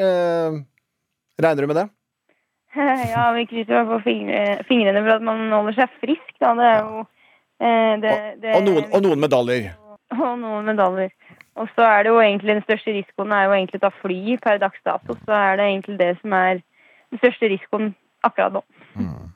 Regner 1.44 1.65
du 1.65 1.68
med 1.74 1.79
det? 1.81 1.88
ja, 3.13 3.25
vi 3.35 3.45
krysser 3.50 3.88
på 3.89 4.00
fingrene 4.06 5.03
for 5.03 5.13
at 5.18 5.25
man 5.25 5.45
holder 5.53 5.77
seg 5.77 6.00
frisk, 6.03 6.33
da. 6.41 6.53
Det 6.57 6.68
er 6.69 6.79
jo 6.81 7.03
eh, 7.03 7.94
det, 8.03 8.15
det, 8.44 8.56
og, 8.56 8.65
noen, 8.68 8.89
og, 8.91 9.00
noen, 9.06 9.24
medaljer? 9.24 9.69
Og 10.18 10.33
noen 10.41 10.68
medaljer. 10.71 11.13
Og 11.57 11.69
så 11.74 11.85
er 11.88 12.06
det 12.06 12.13
jo 12.13 12.19
egentlig 12.21 12.59
den 12.59 12.65
største 12.68 12.94
risikoen 12.94 13.33
er 13.33 13.47
jo 13.47 13.56
egentlig 13.57 13.81
å 13.81 13.88
ta 13.88 13.94
fly 14.03 14.38
per 14.44 14.59
dags 14.62 14.83
dato. 14.85 15.18
Så 15.25 15.33
er 15.33 15.57
det 15.57 15.71
egentlig 15.71 15.97
det 16.01 16.12
som 16.19 16.35
er 16.38 16.62
den 16.62 17.24
største 17.24 17.50
risikoen 17.50 17.89
akkurat 18.27 18.59
nå. 18.59 18.63
Mm. 19.00 19.33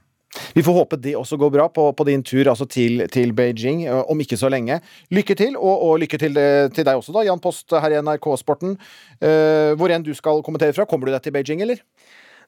Vi 0.55 0.63
får 0.63 0.75
håpe 0.75 0.99
det 0.99 1.13
også 1.19 1.38
går 1.39 1.51
bra 1.51 1.65
på, 1.71 1.89
på 1.95 2.05
din 2.07 2.23
tur 2.23 2.47
altså 2.47 2.65
til, 2.69 3.03
til, 3.11 3.33
Beijing 3.35 3.83
eh, 3.88 4.03
om 4.11 4.19
ikke 4.23 4.39
så 4.39 4.51
lenge. 4.51 4.79
Lykke 5.11 5.35
til, 5.35 5.57
og, 5.57 5.83
og 5.88 5.99
lykke 6.03 6.19
til, 6.21 6.38
eh, 6.39 6.67
til, 6.71 6.85
deg 6.88 6.99
også, 6.99 7.15
da, 7.15 7.25
Jan 7.27 7.41
Post 7.43 7.73
her 7.73 7.95
i 7.95 7.99
NRK 8.03 8.27
Sporten. 8.39 8.77
Uh, 9.21 9.73
hvor 9.79 9.91
enn 9.91 10.05
du 10.05 10.13
skal 10.17 10.43
kommentere 10.45 10.75
fra. 10.75 10.88
Kommer 10.88 11.09
du 11.09 11.15
deg 11.15 11.23
til 11.25 11.35
Beijing, 11.35 11.63
eller? 11.65 11.81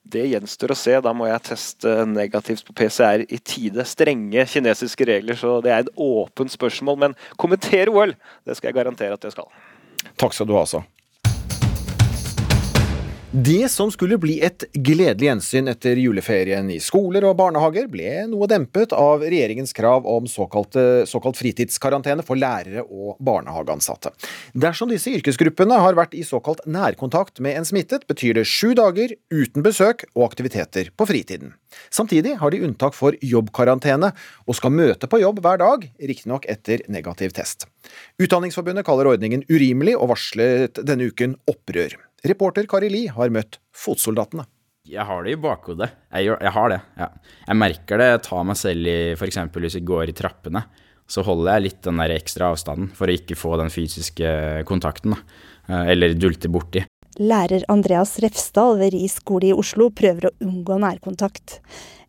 Det 0.04 0.26
gjenstår 0.28 0.74
å 0.74 0.78
se. 0.78 0.96
Da 1.04 1.14
må 1.16 1.28
jeg 1.30 1.46
teste 1.48 1.94
negativt 2.10 2.66
på 2.68 2.76
PCR 2.76 3.24
i 3.24 3.40
tide. 3.40 3.86
Strenge 3.88 4.46
kinesiske 4.52 5.08
regler, 5.08 5.40
så 5.40 5.60
det 5.64 5.72
er 5.72 5.86
et 5.86 5.94
åpent 5.96 6.52
spørsmål. 6.52 7.00
Men 7.06 7.16
kommentere 7.40 7.94
OL, 7.94 8.16
det 8.44 8.58
skal 8.60 8.72
jeg 8.72 8.82
garantere 8.82 9.16
at 9.16 9.24
jeg 9.24 9.36
skal. 9.36 9.48
Takk 10.20 10.36
skal 10.36 10.50
du 10.50 10.58
ha, 10.58 10.66
altså. 10.66 10.84
Det 13.36 13.72
som 13.72 13.90
skulle 13.90 14.20
bli 14.22 14.36
et 14.46 14.62
gledelig 14.78 15.26
gjensyn 15.26 15.70
etter 15.72 15.98
juleferien 15.98 16.68
i 16.70 16.76
skoler 16.78 17.26
og 17.26 17.40
barnehager, 17.40 17.88
ble 17.90 18.28
noe 18.30 18.46
dempet 18.46 18.94
av 18.94 19.24
regjeringens 19.26 19.74
krav 19.74 20.06
om 20.06 20.28
såkalt, 20.30 20.78
såkalt 21.10 21.40
fritidskarantene 21.40 22.22
for 22.28 22.38
lærere 22.38 22.84
og 22.86 23.16
barnehageansatte. 23.26 24.12
Dersom 24.54 24.94
disse 24.94 25.16
yrkesgruppene 25.18 25.82
har 25.82 25.98
vært 25.98 26.14
i 26.14 26.22
såkalt 26.22 26.62
nærkontakt 26.70 27.42
med 27.42 27.58
en 27.58 27.66
smittet, 27.66 28.06
betyr 28.06 28.38
det 28.38 28.46
sju 28.46 28.76
dager 28.78 29.18
uten 29.34 29.66
besøk 29.66 30.06
og 30.14 30.28
aktiviteter 30.30 30.94
på 30.94 31.10
fritiden. 31.10 31.58
Samtidig 31.90 32.38
har 32.38 32.54
de 32.54 32.62
unntak 32.70 32.94
for 32.94 33.18
jobbkarantene, 33.18 34.14
og 34.46 34.62
skal 34.62 34.78
møte 34.78 35.10
på 35.10 35.24
jobb 35.26 35.42
hver 35.42 35.58
dag, 35.66 35.90
riktignok 35.98 36.46
etter 36.54 36.86
negativ 36.86 37.34
test. 37.34 37.66
Utdanningsforbundet 38.22 38.86
kaller 38.86 39.10
ordningen 39.18 39.42
urimelig, 39.50 39.98
og 39.98 40.14
varslet 40.14 40.86
denne 40.86 41.10
uken 41.10 41.40
opprør. 41.50 41.98
Reporter 42.24 42.64
Kari 42.72 42.88
Li 42.88 43.02
har 43.12 43.32
møtt 43.36 43.58
fotsoldatene. 43.76 44.46
Jeg 44.88 45.04
har 45.08 45.26
det 45.26 45.34
i 45.36 45.40
bakhodet. 45.40 45.90
Jeg, 46.12 46.30
jeg 46.32 46.52
har 46.56 46.72
det, 46.72 46.78
ja. 47.00 47.10
Jeg 47.50 47.60
merker 47.60 48.00
det. 48.00 48.08
Jeg 48.14 48.22
tar 48.30 48.46
meg 48.48 48.60
selv 48.60 48.88
i 48.88 48.96
f.eks. 49.16 49.40
hvis 49.52 49.78
jeg 49.80 49.88
går 49.88 50.12
i 50.12 50.16
trappene. 50.16 50.62
Så 51.04 51.24
holder 51.28 51.58
jeg 51.58 51.66
litt 51.66 51.82
den 51.84 52.00
der 52.00 52.14
ekstra 52.16 52.54
avstanden 52.54 52.94
for 52.96 53.12
å 53.12 53.16
ikke 53.18 53.36
få 53.36 53.58
den 53.60 53.72
fysiske 53.72 54.64
kontakten. 54.68 55.18
Da. 55.18 55.42
Eh, 55.68 55.92
eller 55.96 56.16
dulte 56.16 56.52
borti. 56.52 56.86
Lærer 57.20 57.68
Andreas 57.72 58.16
Refsdal 58.24 58.80
ved 58.80 58.96
Ri 58.96 59.04
skole 59.12 59.52
i 59.52 59.56
Oslo 59.56 59.90
prøver 59.92 60.30
å 60.30 60.36
unngå 60.48 60.80
nærkontakt. 60.80 61.60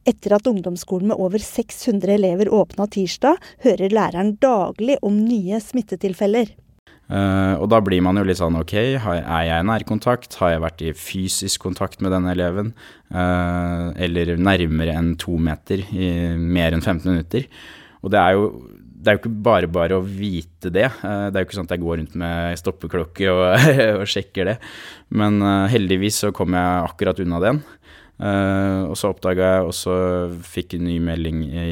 Etter 0.07 0.39
at 0.39 0.47
ungdomsskolen 0.47 1.11
med 1.11 1.19
over 1.19 1.43
600 1.43 2.15
elever 2.21 2.55
åpna 2.55 2.87
tirsdag, 2.87 3.43
hører 3.67 3.91
læreren 3.91 4.37
daglig 4.39 5.01
om 5.03 5.19
nye 5.27 5.59
smittetilfeller. 5.59 6.55
Uh, 7.05 7.61
og 7.61 7.67
da 7.69 7.83
blir 7.85 8.01
man 8.05 8.17
jo 8.17 8.25
litt 8.25 8.39
sånn 8.41 8.57
ok, 8.57 8.73
er 8.97 9.43
jeg 9.45 9.59
i 9.61 9.67
nærkontakt? 9.69 10.39
Har 10.41 10.55
jeg 10.55 10.63
vært 10.65 10.85
i 10.85 10.95
fysisk 10.97 11.67
kontakt 11.67 12.01
med 12.05 12.15
denne 12.15 12.33
eleven? 12.33 12.71
Uh, 13.13 13.93
eller 14.01 14.33
nærmere 14.41 14.95
enn 14.97 15.13
to 15.21 15.37
meter 15.37 15.85
i 15.93 16.09
mer 16.39 16.73
enn 16.73 16.85
15 16.85 17.05
minutter? 17.11 17.45
Og 18.01 18.13
det 18.13 18.21
er 18.21 18.39
jo, 18.39 18.47
det 18.73 19.11
er 19.11 19.19
jo 19.19 19.21
ikke 19.21 19.35
bare 19.45 19.69
bare 19.69 19.99
å 20.01 20.05
vite 20.05 20.73
det. 20.73 20.89
Uh, 21.05 21.29
det 21.29 21.37
er 21.37 21.45
jo 21.45 21.51
ikke 21.51 21.59
sånn 21.59 21.69
at 21.69 21.75
jeg 21.77 21.85
går 21.85 22.01
rundt 22.01 22.17
med 22.25 22.61
stoppeklokke 22.63 23.29
og, 23.35 23.69
og 24.01 24.07
sjekker 24.09 24.55
det. 24.55 24.57
Men 25.13 25.43
heldigvis 25.73 26.23
så 26.25 26.33
kom 26.37 26.57
jeg 26.57 26.89
akkurat 26.89 27.21
unna 27.21 27.43
den. 27.45 27.61
og 28.89 28.95
så 28.97 29.11
oppdaga 29.11 29.49
jeg 29.57 29.69
og 29.69 29.75
så 29.77 29.95
fikk 30.47 30.77
en 30.79 30.87
ny 30.87 30.97
melding 31.03 31.45
i 31.51 31.69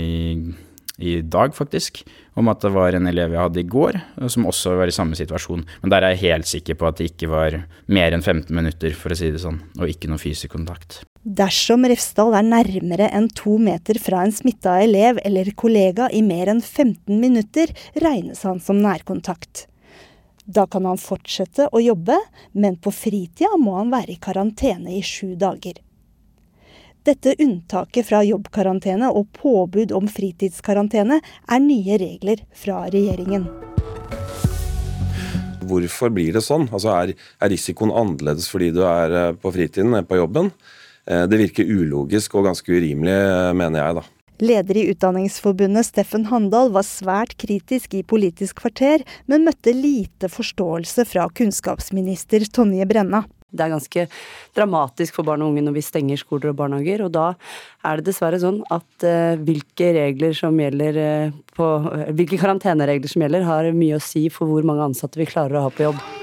i 0.98 1.20
dag, 1.22 1.54
faktisk, 1.56 2.02
om 2.36 2.50
at 2.52 2.60
det 2.64 2.72
var 2.74 2.96
en 2.96 3.08
elev 3.08 3.32
jeg 3.32 3.40
hadde 3.40 3.62
i 3.62 3.68
går 3.68 3.98
som 4.32 4.46
også 4.48 4.76
var 4.78 4.90
i 4.90 4.94
samme 4.94 5.16
situasjon. 5.18 5.64
Men 5.82 5.94
der 5.94 6.04
er 6.04 6.14
jeg 6.14 6.32
helt 6.32 6.50
sikker 6.50 6.78
på 6.78 6.88
at 6.88 7.00
det 7.00 7.12
ikke 7.12 7.30
var 7.32 7.56
mer 7.92 8.12
enn 8.12 8.24
15 8.24 8.52
minutter, 8.54 8.94
for 8.96 9.14
å 9.14 9.18
si 9.18 9.32
det 9.32 9.42
sånn, 9.42 9.60
og 9.80 9.88
ikke 9.88 10.10
noe 10.10 10.20
fysisk 10.22 10.54
kontakt. 10.56 11.02
Dersom 11.22 11.86
Refsdal 11.86 12.34
er 12.34 12.46
nærmere 12.48 13.06
enn 13.14 13.28
to 13.30 13.54
meter 13.62 14.00
fra 14.02 14.24
en 14.26 14.34
smitta 14.34 14.80
elev 14.82 15.20
eller 15.22 15.52
kollega 15.54 16.08
i 16.10 16.22
mer 16.26 16.50
enn 16.50 16.62
15 16.64 17.14
minutter, 17.14 17.70
regnes 18.02 18.42
han 18.48 18.58
som 18.62 18.82
nærkontakt. 18.82 19.68
Da 20.44 20.66
kan 20.66 20.88
han 20.88 20.98
fortsette 20.98 21.68
å 21.70 21.78
jobbe, 21.78 22.16
men 22.58 22.74
på 22.82 22.90
fritida 22.90 23.54
må 23.60 23.76
han 23.78 23.92
være 23.94 24.16
i 24.16 24.20
karantene 24.22 24.96
i 24.96 25.02
sju 25.06 25.36
dager. 25.38 25.78
Dette 27.02 27.32
unntaket 27.42 28.06
fra 28.06 28.20
jobbkarantene 28.22 29.08
og 29.10 29.32
påbud 29.34 29.90
om 29.96 30.06
fritidskarantene 30.06 31.16
er 31.18 31.62
nye 31.64 31.96
regler 31.98 32.44
fra 32.54 32.84
regjeringen. 32.92 33.48
Hvorfor 35.66 36.12
blir 36.14 36.36
det 36.36 36.44
sånn? 36.46 36.68
Altså 36.70 36.92
er, 36.94 37.14
er 37.42 37.50
risikoen 37.50 37.90
annerledes 37.90 38.46
fordi 38.50 38.70
du 38.76 38.84
er 38.86 39.16
eh, 39.18 39.34
på 39.34 39.50
fritiden 39.54 39.98
enn 39.98 40.06
på 40.06 40.20
jobben? 40.20 40.52
Eh, 41.10 41.24
det 41.26 41.42
virker 41.42 41.66
ulogisk 41.66 42.38
og 42.38 42.46
ganske 42.50 42.70
urimelig, 42.70 43.18
eh, 43.18 43.50
mener 43.58 43.82
jeg, 43.82 43.98
da. 43.98 44.06
Leder 44.42 44.78
i 44.78 44.88
Utdanningsforbundet 44.94 45.86
Steffen 45.86 46.28
Handal 46.30 46.70
var 46.74 46.86
svært 46.86 47.34
kritisk 47.38 47.98
i 47.98 48.06
Politisk 48.06 48.62
kvarter, 48.62 49.02
men 49.30 49.46
møtte 49.46 49.74
lite 49.74 50.30
forståelse 50.30 51.06
fra 51.10 51.26
kunnskapsminister 51.34 52.46
Tonje 52.50 52.86
Brenna. 52.90 53.26
Det 53.52 53.64
er 53.64 53.74
ganske 53.74 54.06
dramatisk 54.56 55.18
for 55.18 55.28
barn 55.28 55.44
og 55.44 55.52
unge 55.52 55.64
når 55.66 55.76
vi 55.76 55.84
stenger 55.84 56.20
skoler 56.20 56.52
og 56.52 56.58
barnehager. 56.62 57.04
Og 57.06 57.12
da 57.14 57.26
er 57.84 58.00
det 58.00 58.08
dessverre 58.08 58.40
sånn 58.42 58.62
at 58.72 59.06
uh, 59.06 59.36
hvilke 59.42 59.92
regler 59.98 60.34
som 60.36 60.58
gjelder 60.60 61.02
uh, 61.02 61.38
på 61.56 61.68
uh, 61.84 62.08
Hvilke 62.16 62.40
karanteneregler 62.40 63.12
som 63.12 63.24
gjelder, 63.24 63.46
har 63.46 63.70
mye 63.76 64.00
å 64.00 64.02
si 64.02 64.26
for 64.32 64.50
hvor 64.50 64.66
mange 64.66 64.90
ansatte 64.90 65.20
vi 65.20 65.28
klarer 65.28 65.60
å 65.60 65.68
ha 65.68 65.72
på 65.72 65.90
jobb. 65.90 66.21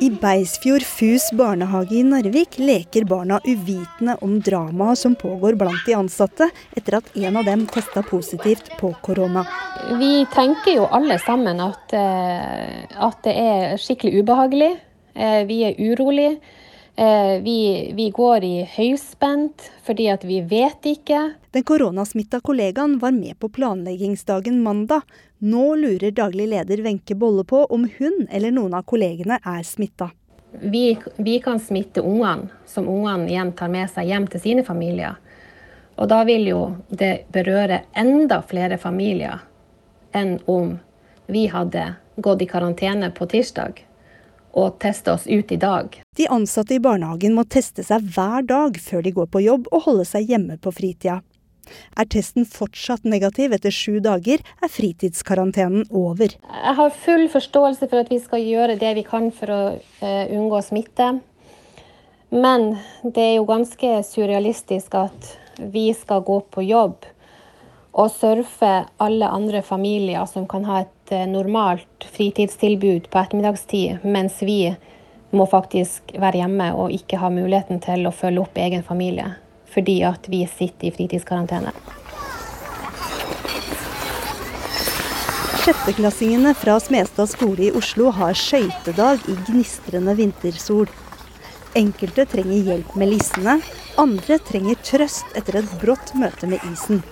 I 0.00 0.10
Beisfjord 0.10 0.82
Fus 0.82 1.32
barnehage 1.32 1.94
i 1.94 2.02
Narvik 2.02 2.58
leker 2.58 3.04
barna 3.04 3.40
uvitende 3.44 4.14
om 4.20 4.40
dramaet 4.40 4.98
som 4.98 5.14
pågår 5.14 5.54
blant 5.54 5.86
de 5.86 5.94
ansatte, 5.94 6.46
etter 6.76 7.00
at 7.00 7.16
en 7.16 7.36
av 7.36 7.44
dem 7.44 7.64
testa 7.66 8.02
positivt 8.06 8.70
på 8.78 8.92
korona. 9.02 9.42
Vi 9.98 10.22
tenker 10.34 10.76
jo 10.76 10.86
alle 10.86 11.18
sammen 11.18 11.58
at, 11.60 11.92
eh, 11.92 12.86
at 12.94 13.18
det 13.26 13.34
er 13.42 13.76
skikkelig 13.82 14.22
ubehagelig. 14.22 14.70
Eh, 15.14 15.42
vi 15.50 15.64
er 15.66 15.74
urolige. 15.74 16.38
Eh, 16.94 17.42
vi, 17.42 17.92
vi, 17.94 18.10
går 18.10 18.44
i 18.44 18.56
høyspent 18.76 19.68
fordi 19.86 20.08
at 20.14 20.24
vi 20.26 20.40
vet 20.46 20.86
ikke. 20.86 21.20
Den 21.54 21.62
koronasmitta 21.62 22.40
kollegaen 22.40 23.00
var 23.02 23.10
med 23.14 23.38
på 23.38 23.50
planleggingsdagen 23.50 24.62
mandag, 24.62 25.02
nå 25.38 25.64
lurer 25.76 26.10
daglig 26.10 26.48
leder 26.48 26.82
Wenche 26.82 27.14
Bolle 27.14 27.44
på 27.44 27.64
om 27.64 27.88
hun 27.98 28.26
eller 28.30 28.54
noen 28.54 28.74
av 28.74 28.82
kollegene 28.82 29.38
er 29.44 29.62
smitta. 29.62 30.10
Vi, 30.60 30.98
vi, 31.16 31.38
kan 31.44 31.60
smitte 31.60 32.00
ungene, 32.00 32.48
som 32.66 32.88
ungene 32.88 33.28
igjen 33.28 33.52
tar 33.52 33.68
med 33.68 33.90
seg 33.92 34.08
hjem 34.08 34.26
til 34.32 34.40
sine 34.40 34.64
familier. 34.64 35.18
Og 35.98 36.08
da 36.08 36.22
vil 36.24 36.46
jo 36.48 36.62
det 36.88 37.28
berøre 37.34 37.82
enda 37.98 38.40
flere 38.46 38.78
familier 38.78 39.42
enn 40.16 40.38
om 40.46 40.78
vi 41.28 41.46
hadde 41.52 41.84
gått 42.16 42.42
i 42.42 42.48
karantene 42.48 43.10
på 43.14 43.28
tirsdag 43.28 43.84
og 44.58 44.78
teste 44.82 45.12
oss 45.12 45.26
ut 45.26 45.52
i 45.52 45.58
dag. 45.60 46.00
De 46.16 46.26
ansatte 46.32 46.74
i 46.74 46.82
barnehagen 46.82 47.36
må 47.36 47.44
teste 47.44 47.84
seg 47.84 48.06
hver 48.14 48.46
dag 48.48 48.78
før 48.82 49.04
de 49.04 49.12
går 49.14 49.28
på 49.30 49.42
jobb 49.44 49.68
og 49.70 49.84
holde 49.84 50.06
seg 50.08 50.30
hjemme 50.32 50.56
på 50.62 50.72
fritida. 50.74 51.20
Er 51.98 52.08
testen 52.10 52.46
fortsatt 52.48 53.06
negativ 53.08 53.54
etter 53.56 53.74
sju 53.74 53.98
dager, 54.04 54.42
er 54.62 54.72
fritidskarantenen 54.72 55.88
over. 55.90 56.34
Jeg 56.34 56.76
har 56.80 56.94
full 57.04 57.26
forståelse 57.32 57.88
for 57.88 58.02
at 58.02 58.12
vi 58.12 58.20
skal 58.22 58.44
gjøre 58.44 58.78
det 58.80 58.94
vi 58.98 59.04
kan 59.06 59.30
for 59.34 59.52
å 59.52 59.60
uh, 59.78 60.24
unngå 60.26 60.62
smitte. 60.66 61.12
Men 62.28 62.74
det 63.02 63.24
er 63.24 63.36
jo 63.38 63.46
ganske 63.48 64.02
surrealistisk 64.04 64.98
at 65.00 65.30
vi 65.58 65.88
skal 65.96 66.22
gå 66.26 66.42
på 66.52 66.66
jobb 66.66 67.06
og 67.98 68.10
surfe 68.12 68.72
alle 69.02 69.30
andre 69.32 69.62
familier 69.64 70.28
som 70.30 70.44
kan 70.50 70.66
ha 70.68 70.82
et 70.84 71.14
uh, 71.14 71.24
normalt 71.30 72.06
fritidstilbud 72.14 73.08
på 73.10 73.22
ettermiddagstid, 73.22 74.04
mens 74.04 74.42
vi 74.44 74.60
må 75.30 75.44
faktisk 75.48 76.14
være 76.16 76.44
hjemme 76.44 76.70
og 76.76 76.94
ikke 76.94 77.20
ha 77.20 77.32
muligheten 77.32 77.82
til 77.84 78.08
å 78.08 78.14
følge 78.14 78.44
opp 78.44 78.60
egen 78.60 78.84
familie 78.86 79.34
fordi 79.74 80.00
at 80.06 80.28
vi 80.30 80.44
sitter 80.48 80.88
i 80.88 80.94
fritidskarantene. 80.94 81.72
Sjetteklassingene 85.68 86.54
fra 86.56 86.78
Smestad 86.80 87.28
skole 87.28 87.66
i 87.66 87.72
Oslo 87.76 88.08
har 88.16 88.36
skøytedag 88.38 89.26
i 89.28 89.34
gnistrende 89.50 90.14
vintersol. 90.16 90.88
Enkelte 91.76 92.24
trenger 92.30 92.70
hjelp 92.70 92.94
med 92.96 93.12
lissene, 93.12 93.58
andre 94.00 94.38
trenger 94.48 94.78
trøst 94.80 95.36
etter 95.36 95.60
et 95.60 95.74
brått 95.82 96.14
møte 96.16 96.48
med 96.48 96.64
isen. 96.70 97.02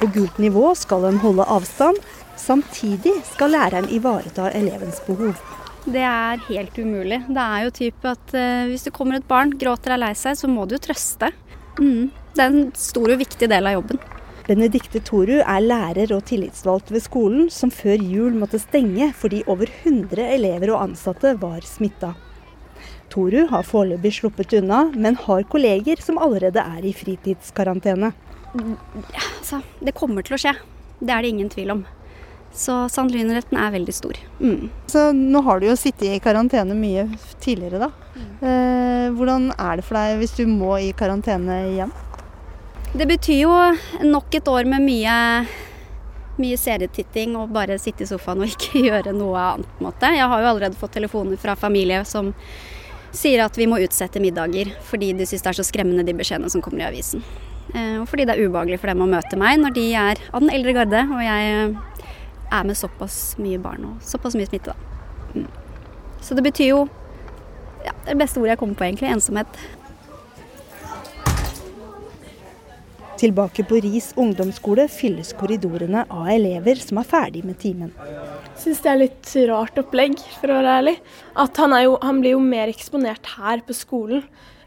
På 0.00 0.08
gult 0.12 0.40
nivå 0.42 0.72
skal 0.74 1.06
en 1.08 1.20
holde 1.22 1.46
avstand, 1.46 2.00
samtidig 2.36 3.14
skal 3.30 3.54
læreren 3.54 3.86
ivareta 3.92 4.50
elevens 4.50 4.98
behov. 5.06 5.38
Det 5.86 6.02
er 6.02 6.42
helt 6.48 6.78
umulig. 6.82 7.20
Det 7.30 7.42
er 7.42 7.64
jo 7.68 7.74
typ 7.78 8.06
at 8.10 8.34
uh, 8.34 8.66
hvis 8.66 8.88
det 8.88 8.92
kommer 8.96 9.20
et 9.20 9.28
barn, 9.30 9.54
gråter 9.54 9.94
er 9.94 10.02
lei 10.02 10.14
seg, 10.18 10.34
så 10.34 10.50
må 10.50 10.66
du 10.66 10.74
trøste. 10.82 11.30
Mm. 11.80 12.12
Det 12.36 12.44
er 12.44 12.52
en 12.52 12.70
stor 12.76 13.12
og 13.14 13.20
viktig 13.20 13.48
del 13.50 13.68
av 13.68 13.78
jobben. 13.78 14.00
Benedikte 14.46 15.00
Toru 15.02 15.40
er 15.40 15.64
lærer 15.64 16.12
og 16.14 16.22
tillitsvalgt 16.28 16.92
ved 16.94 17.02
skolen, 17.02 17.48
som 17.50 17.72
før 17.74 17.98
jul 17.98 18.36
måtte 18.38 18.60
stenge 18.62 19.10
fordi 19.18 19.42
over 19.50 19.66
100 19.82 20.22
elever 20.36 20.70
og 20.70 20.84
ansatte 20.84 21.34
var 21.42 21.66
smitta. 21.66 22.12
Toru 23.10 23.46
har 23.50 23.66
foreløpig 23.66 24.12
sluppet 24.20 24.54
unna, 24.60 24.84
men 24.94 25.18
har 25.26 25.46
kolleger 25.50 25.98
som 26.02 26.20
allerede 26.22 26.62
er 26.62 26.86
i 26.86 26.94
fritidskarantene. 26.94 28.12
Ja, 28.56 29.26
altså, 29.38 29.60
det 29.82 29.96
kommer 29.98 30.26
til 30.26 30.36
å 30.36 30.40
skje. 30.40 30.54
Det 31.00 31.12
er 31.12 31.24
det 31.24 31.34
ingen 31.34 31.50
tvil 31.52 31.74
om. 31.74 31.86
Så 32.56 32.74
sannsynligheten 32.88 33.58
er 33.60 33.74
veldig 33.74 33.92
stor. 33.92 34.18
Mm. 34.40 34.70
Så 34.88 35.10
nå 35.12 35.42
har 35.44 35.60
du 35.60 35.68
jo 35.68 35.76
sittet 35.76 36.08
i 36.08 36.20
karantene 36.24 36.76
mye 36.78 37.04
tidligere, 37.44 37.82
da. 37.84 37.90
Mm. 38.16 38.30
Eh, 38.40 39.06
hvordan 39.16 39.50
er 39.52 39.76
det 39.76 39.84
for 39.84 39.98
deg 39.98 40.22
hvis 40.22 40.36
du 40.38 40.46
må 40.48 40.78
i 40.80 40.94
karantene 40.96 41.58
igjen? 41.74 41.92
Det 42.96 43.04
betyr 43.10 43.42
jo 43.42 43.52
nok 44.08 44.38
et 44.38 44.48
år 44.48 44.68
med 44.72 44.86
mye, 44.86 45.16
mye 46.40 46.56
serietitting 46.56 47.34
og 47.36 47.52
bare 47.52 47.76
sitte 47.82 48.06
i 48.06 48.08
sofaen 48.08 48.40
og 48.46 48.54
ikke 48.54 48.80
gjøre 48.88 49.12
noe 49.12 49.42
annet. 49.52 49.68
på 49.76 49.84
en 49.84 49.88
måte. 49.90 50.14
Jeg 50.16 50.30
har 50.32 50.40
jo 50.40 50.48
allerede 50.54 50.80
fått 50.80 50.96
telefoner 50.96 51.36
fra 51.40 51.58
familie 51.60 52.00
som 52.08 52.32
sier 53.16 53.44
at 53.44 53.56
vi 53.56 53.68
må 53.68 53.82
utsette 53.84 54.20
middager 54.20 54.72
fordi 54.88 55.12
de 55.16 55.28
syns 55.28 55.44
det 55.44 55.52
er 55.52 55.60
så 55.60 55.66
skremmende 55.66 56.04
de 56.08 56.16
beskjedene 56.16 56.52
som 56.52 56.64
kommer 56.64 56.86
i 56.86 56.88
avisen. 56.88 57.24
Eh, 57.74 57.98
og 58.00 58.08
fordi 58.08 58.24
det 58.24 58.36
er 58.36 58.46
ubehagelig 58.46 58.80
for 58.80 58.92
dem 58.92 59.04
å 59.04 59.10
møte 59.10 59.36
meg 59.40 59.60
når 59.60 59.76
de 59.76 59.86
er 59.98 60.24
av 60.30 60.40
den 60.40 60.52
eldre 60.54 60.72
garde 60.76 61.04
og 61.04 61.20
jeg 61.24 61.76
er 62.52 62.68
med 62.68 62.78
såpass 62.78 63.36
mye 63.42 63.58
barn 63.62 63.88
og 63.90 64.04
såpass 64.04 64.36
mye 64.38 64.48
smitte, 64.48 64.74
da. 64.74 64.76
Mm. 65.34 65.48
Så 66.20 66.34
det 66.34 66.42
betyr 66.46 66.70
jo 66.72 66.86
ja, 67.84 67.92
Det 68.04 68.14
det 68.14 68.18
beste 68.18 68.40
ordet 68.40 68.54
jeg 68.54 68.58
kommer 68.58 68.78
på, 68.78 68.86
egentlig. 68.86 69.10
Ensomhet. 69.14 69.58
Tilbake 73.16 73.64
på 73.64 73.78
Ris 73.80 74.10
ungdomsskole 74.18 74.88
fylles 74.92 75.30
korridorene 75.38 76.02
av 76.12 76.26
elever 76.34 76.80
som 76.82 76.98
er 77.00 77.06
ferdig 77.08 77.44
med 77.46 77.56
timen. 77.62 77.94
Syns 78.60 78.82
det 78.84 78.90
er 78.90 79.00
litt 79.00 79.30
rart 79.48 79.78
opplegg, 79.80 80.18
for 80.40 80.52
å 80.52 80.58
være 80.58 80.74
ærlig. 80.80 80.96
At 81.38 81.56
han, 81.62 81.76
jo, 81.84 81.96
han 82.02 82.20
blir 82.20 82.34
jo 82.34 82.42
mer 82.42 82.72
eksponert 82.72 83.30
her 83.38 83.62
på 83.64 83.76
skolen 83.76 84.26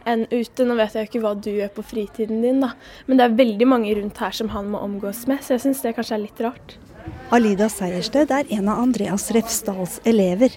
enn 0.10 0.26
ute. 0.32 0.66
Nå 0.66 0.78
vet 0.80 0.96
jeg 0.96 1.06
jo 1.06 1.12
ikke 1.12 1.24
hva 1.28 1.36
du 1.38 1.52
gjør 1.52 1.74
på 1.76 1.86
fritiden 1.92 2.42
din, 2.46 2.64
da. 2.64 2.72
Men 3.06 3.20
det 3.20 3.28
er 3.28 3.40
veldig 3.44 3.70
mange 3.70 3.94
rundt 4.00 4.24
her 4.24 4.34
som 4.42 4.50
han 4.56 4.72
må 4.74 4.82
omgås 4.82 5.26
med, 5.30 5.44
så 5.44 5.58
jeg 5.58 5.68
syns 5.68 5.84
det 5.86 5.98
kanskje 6.00 6.18
er 6.18 6.26
litt 6.26 6.42
rart. 6.46 6.80
Alida 7.36 7.68
Seiersted 7.70 8.32
er 8.34 8.48
en 8.56 8.70
av 8.72 8.80
Andreas 8.82 9.30
Refsdals 9.36 10.00
elever. 10.08 10.56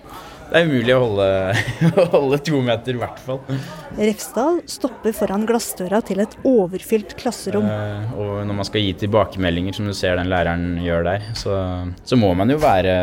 Det 0.53 0.61
er 0.61 0.69
umulig 0.69 0.93
å 0.93 1.01
holde, 1.01 1.27
holde 2.13 2.39
to 2.45 2.59
meter, 2.65 2.97
i 2.97 3.01
hvert 3.01 3.21
fall. 3.25 3.39
Refsdal 3.97 4.59
stopper 4.69 5.15
foran 5.17 5.47
glassdøra 5.49 6.03
til 6.05 6.21
et 6.25 6.35
overfylt 6.49 7.15
klasserom. 7.21 7.65
Uh, 7.65 8.17
og 8.21 8.33
når 8.49 8.59
man 8.59 8.69
skal 8.69 8.85
gi 8.85 8.97
tilbakemeldinger, 9.05 9.77
som 9.79 9.89
du 9.89 9.95
ser 9.97 10.19
den 10.21 10.33
læreren 10.33 10.75
gjør 10.85 11.07
der, 11.09 11.31
så, 11.39 11.61
så 12.05 12.19
må 12.21 12.35
man 12.37 12.53
jo 12.53 12.59
være, 12.61 12.97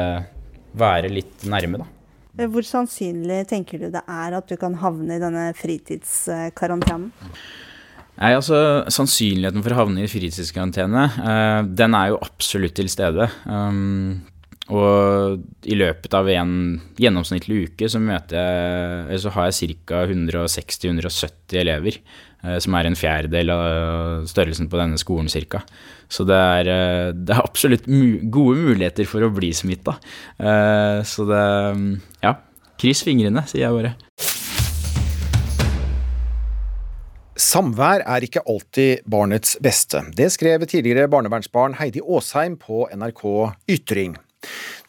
være 0.77 1.10
litt 1.13 1.48
nærme, 1.50 1.82
da. 1.82 1.89
Hvor 2.39 2.63
sannsynlig 2.63 3.41
tenker 3.50 3.82
du 3.82 3.89
det 3.91 4.03
er 4.06 4.36
at 4.38 4.48
du 4.48 4.56
kan 4.60 4.77
havne 4.79 5.18
i 5.18 5.22
denne 5.22 5.50
fritidskarantenen? 5.58 7.10
Nei, 8.20 8.34
altså 8.36 8.58
Sannsynligheten 8.92 9.64
for 9.64 9.74
å 9.74 9.80
havne 9.80 10.04
i 10.04 10.10
fritidskarantene, 10.12 11.06
uh, 11.24 11.62
den 11.64 11.96
er 11.96 12.12
jo 12.12 12.20
absolutt 12.26 12.76
til 12.76 12.90
stede. 12.92 13.30
Um, 13.48 14.20
og 14.70 15.40
i 15.66 15.74
løpet 15.80 16.14
av 16.14 16.28
en 16.30 16.52
gjennomsnittlig 17.00 17.64
uke 17.70 17.88
så, 17.90 18.02
jeg, 18.06 19.22
så 19.24 19.32
har 19.34 19.48
jeg 19.50 19.78
ca. 19.88 20.04
160-170 20.04 21.62
elever. 21.64 22.02
Uh, 22.44 22.58
som 22.64 22.76
er 22.76 22.88
en 22.88 23.00
fjerdedel 23.00 23.54
av 23.56 24.28
størrelsen 24.30 24.68
på 24.72 24.80
denne 24.80 25.00
skolen 25.00 25.32
ca. 25.52 25.64
Så 26.12 26.28
det 26.28 26.42
er, 26.60 27.14
det 27.16 27.36
er 27.36 27.44
absolutt 27.44 27.88
gode 27.88 28.60
muligheter 28.60 29.08
for 29.08 29.24
å 29.24 29.32
bli 29.32 29.54
smitta. 29.56 29.96
så 31.06 31.26
det 31.30 31.44
Ja, 32.24 32.34
kryss 32.82 33.04
fingrene, 33.06 33.46
sier 33.48 33.68
jeg 33.68 33.76
bare. 33.76 34.38
Samvær 37.39 38.01
er 38.03 38.25
ikke 38.25 38.41
alltid 38.51 39.05
barnets 39.08 39.55
beste. 39.63 40.01
Det 40.15 40.27
skrev 40.34 40.65
tidligere 40.67 41.08
barnevernsbarn 41.12 41.77
Heidi 41.79 42.01
Aasheim 42.03 42.58
på 42.60 42.84
NRK 42.91 43.24
Ytring. 43.72 44.17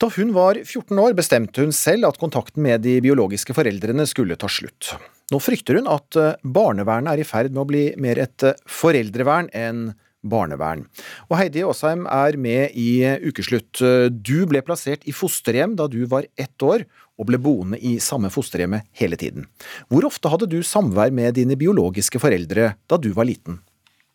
Da 0.02 0.08
hun 0.16 0.32
var 0.34 0.58
14 0.58 0.98
år 0.98 1.14
bestemte 1.18 1.62
hun 1.62 1.70
selv 1.74 2.08
at 2.08 2.18
kontakten 2.18 2.64
med 2.66 2.82
de 2.82 2.96
biologiske 3.04 3.54
foreldrene 3.54 4.06
skulle 4.10 4.38
ta 4.40 4.50
slutt. 4.50 4.96
Nå 5.30 5.38
frykter 5.38 5.78
hun 5.78 5.86
at 5.90 6.18
eh, 6.18 6.36
barnevernet 6.42 7.12
er 7.12 7.22
i 7.22 7.28
ferd 7.28 7.54
med 7.54 7.62
å 7.62 7.68
bli 7.70 7.84
mer 8.02 8.18
et 8.18 8.46
eh, 8.46 8.58
foreldrevern 8.66 9.52
enn 9.54 9.92
barnevern. 10.26 10.82
Og 11.30 11.38
Heidi 11.38 11.62
Aasheim 11.64 12.02
er 12.10 12.34
med 12.36 12.74
i 12.76 13.06
Ukeslutt. 13.30 13.78
Du 14.10 14.42
ble 14.50 14.60
plassert 14.66 15.06
i 15.08 15.14
fosterhjem 15.16 15.78
da 15.78 15.86
du 15.88 16.02
var 16.10 16.26
ett 16.36 16.66
år, 16.66 16.84
og 17.20 17.28
ble 17.28 17.40
boende 17.42 17.78
i 17.78 17.98
samme 18.02 18.30
fosterhjemmet 18.32 18.88
hele 18.96 19.18
tiden. 19.20 19.46
Hvor 19.92 20.06
ofte 20.08 20.32
hadde 20.32 20.48
du 20.50 20.60
samvær 20.64 21.12
med 21.14 21.36
dine 21.36 21.58
biologiske 21.60 22.20
foreldre 22.22 22.72
da 22.88 22.98
du 23.00 23.10
var 23.16 23.28
liten? 23.28 23.60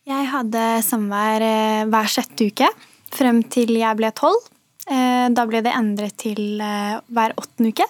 Jeg 0.06 0.28
hadde 0.30 0.64
samvær 0.86 1.42
eh, 1.42 1.84
hver 1.90 2.10
sjette 2.10 2.50
uke 2.50 2.68
frem 3.14 3.40
til 3.50 3.72
jeg 3.78 3.98
ble 3.98 4.10
tolv. 4.14 4.44
Eh, 4.86 5.26
da 5.34 5.46
ble 5.48 5.62
det 5.66 5.74
endret 5.74 6.18
til 6.20 6.60
eh, 6.62 6.98
hver 7.06 7.34
åttende 7.38 7.74
uke. 7.74 7.86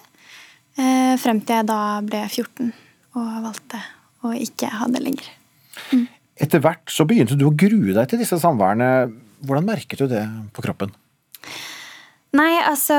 Frem 0.77 1.39
til 1.41 1.55
jeg 1.57 1.65
da 1.65 1.77
ble 2.05 2.19
14 2.27 2.67
og 3.17 3.29
valgte 3.47 3.79
å 4.21 4.33
ikke 4.37 4.69
ha 4.69 4.85
det 4.93 4.99
lenger. 5.01 5.29
Mm. 5.89 6.03
Etter 6.37 6.61
hvert 6.61 6.93
så 6.93 7.05
begynte 7.09 7.37
du 7.37 7.47
å 7.47 7.55
grue 7.57 7.95
deg 7.95 8.11
til 8.11 8.21
disse 8.21 8.37
samværene. 8.37 9.07
Hvordan 9.41 9.65
merket 9.65 10.03
du 10.03 10.11
det 10.11 10.21
på 10.53 10.61
kroppen? 10.61 10.93
Nei, 12.35 12.57
altså 12.59 12.97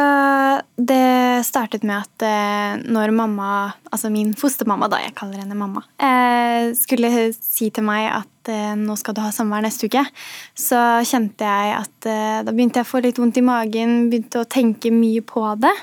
Det 0.81 1.45
startet 1.45 1.85
med 1.87 2.01
at 2.01 2.25
eh, 2.25 2.81
når 2.89 3.13
mamma, 3.13 3.75
altså 3.93 4.09
min 4.13 4.33
fostermamma, 4.39 4.89
da 4.89 5.03
jeg 5.03 5.15
kaller 5.19 5.43
henne 5.43 5.59
mamma, 5.59 5.83
eh, 6.01 6.73
skulle 6.79 7.11
si 7.37 7.69
til 7.75 7.85
meg 7.85 8.09
at 8.09 8.51
eh, 8.53 8.73
nå 8.79 8.97
skal 8.97 9.17
du 9.17 9.21
ha 9.21 9.29
samvær 9.35 9.67
neste 9.67 9.91
uke, 9.91 10.05
så 10.57 10.81
kjente 11.07 11.45
jeg 11.45 11.77
at 11.77 12.09
eh, 12.09 12.41
da 12.47 12.55
begynte 12.55 12.81
jeg 12.81 12.89
å 12.89 12.93
få 12.95 13.03
litt 13.05 13.21
vondt 13.21 13.41
i 13.41 13.45
magen, 13.45 14.09
begynte 14.09 14.43
å 14.43 14.49
tenke 14.49 14.93
mye 14.95 15.21
på 15.27 15.45
det. 15.61 15.77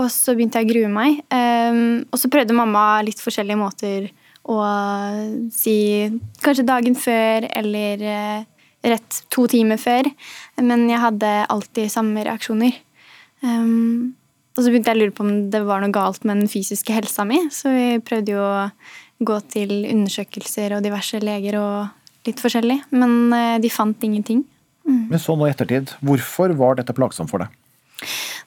Og 0.00 0.08
så 0.12 0.34
begynte 0.36 0.60
jeg 0.60 0.68
å 0.68 0.72
grue 0.72 0.92
meg. 0.92 1.20
Eh, 1.28 1.82
og 2.08 2.20
så 2.20 2.32
prøvde 2.32 2.56
mamma 2.56 3.02
litt 3.04 3.20
forskjellige 3.22 3.60
måter 3.60 4.08
å 4.46 4.62
si 5.52 5.78
kanskje 6.44 6.66
dagen 6.68 6.96
før 6.98 7.48
eller 7.50 8.02
eh, 8.06 8.44
rett 8.86 9.22
to 9.32 9.46
timer 9.50 9.80
før. 9.80 10.08
Men 10.62 10.88
jeg 10.90 11.02
hadde 11.02 11.32
alltid 11.52 11.92
samme 11.92 12.24
reaksjoner. 12.26 12.85
Um, 13.44 14.14
og 14.56 14.62
så 14.64 14.70
begynte 14.72 14.92
jeg 14.92 14.98
å 14.98 15.02
lure 15.02 15.14
på 15.16 15.26
om 15.26 15.34
det 15.52 15.60
var 15.68 15.82
noe 15.82 15.92
galt 15.92 16.24
med 16.24 16.40
den 16.40 16.50
fysiske 16.50 16.94
helsa 16.96 17.26
mi, 17.28 17.42
så 17.52 17.72
vi 17.74 17.86
prøvde 18.04 18.32
jo 18.32 18.40
å 18.40 18.68
gå 19.26 19.36
til 19.52 19.74
undersøkelser 19.90 20.76
og 20.76 20.84
diverse 20.84 21.20
leger 21.22 21.58
og 21.60 22.28
litt 22.28 22.40
forskjellig, 22.42 22.80
men 22.96 23.16
uh, 23.34 23.56
de 23.62 23.70
fant 23.72 24.08
ingenting. 24.08 24.42
Mm. 24.86 25.06
Men 25.12 25.22
så 25.22 25.36
nå 25.36 25.48
i 25.48 25.52
ettertid, 25.52 25.92
hvorfor 26.04 26.54
var 26.58 26.78
dette 26.78 26.94
plagsomt 26.96 27.32
for 27.32 27.44
deg? 27.44 27.54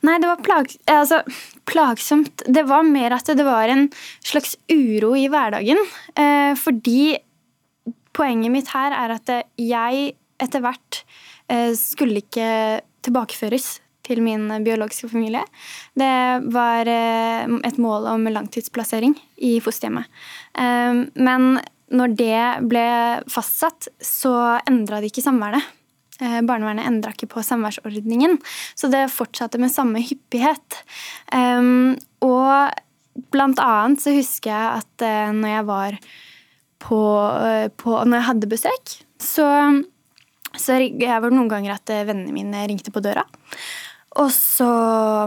Nei, 0.06 0.16
det 0.22 0.30
var 0.30 0.44
plag, 0.44 0.70
altså, 0.94 1.20
plagsomt. 1.68 2.46
Det 2.48 2.64
var 2.70 2.86
mer 2.88 3.18
at 3.18 3.32
det 3.36 3.44
var 3.44 3.72
en 3.72 3.88
slags 4.24 4.56
uro 4.72 5.12
i 5.20 5.26
hverdagen. 5.32 5.82
Eh, 6.16 6.54
fordi 6.60 7.18
poenget 8.16 8.54
mitt 8.54 8.72
her 8.72 8.96
er 8.96 9.16
at 9.18 9.34
jeg 9.60 10.14
etter 10.40 10.64
hvert 10.64 11.02
eh, 11.52 11.74
skulle 11.76 12.24
ikke 12.24 12.50
tilbakeføres 13.06 13.68
til 14.10 14.22
min 14.26 14.50
biologiske 14.66 15.10
familie. 15.12 15.44
Det 15.98 16.14
var 16.54 16.90
eh, 16.90 17.58
et 17.68 17.82
mål 17.82 18.08
om 18.16 18.30
langtidsplassering 18.32 19.16
i 19.46 19.58
fosterhjemmet. 19.64 20.10
Eh, 20.58 21.04
men 21.20 21.50
når 21.90 22.16
det 22.18 22.42
ble 22.70 22.88
fastsatt, 23.32 23.90
så 24.04 24.34
endra 24.70 25.02
det 25.02 25.12
ikke 25.12 25.26
samværet. 25.26 25.76
Eh, 26.20 26.42
barnevernet 26.46 26.90
endra 26.90 27.14
ikke 27.16 27.32
på 27.36 27.46
samværsordningen, 27.46 28.38
så 28.78 28.92
det 28.92 29.08
fortsatte 29.14 29.62
med 29.62 29.74
samme 29.74 30.02
hyppighet. 30.04 30.82
Og 32.26 33.30
blant 33.34 33.62
annet 33.64 34.04
så 34.04 34.14
husker 34.16 34.52
jeg 34.52 34.82
at 34.82 35.06
når 35.36 35.56
jeg 35.56 35.66
var 35.68 36.02
på, 36.80 37.00
på 37.76 37.96
Når 38.08 38.16
jeg 38.16 38.28
hadde 38.30 38.52
besøk, 38.52 38.94
så 39.20 39.48
så 40.58 40.80
jeg 40.82 41.22
var 41.22 41.30
noen 41.30 41.50
ganger 41.52 41.76
at 41.76 41.92
vennene 42.08 42.34
mine 42.34 42.64
ringte 42.70 42.94
på 42.94 43.04
døra. 43.04 43.26
Og 44.18 44.32
så 44.34 44.68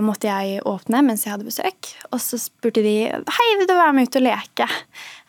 måtte 0.02 0.26
jeg 0.26 0.62
åpne 0.66 1.04
mens 1.06 1.22
jeg 1.22 1.36
hadde 1.36 1.46
besøk. 1.46 1.92
Og 2.10 2.18
så 2.22 2.38
spurte 2.40 2.82
de 2.82 2.96
hei, 3.06 3.48
vil 3.60 3.68
du 3.70 3.76
være 3.76 3.94
med 3.94 4.08
ut 4.10 4.18
og 4.18 4.24
leke. 4.26 4.66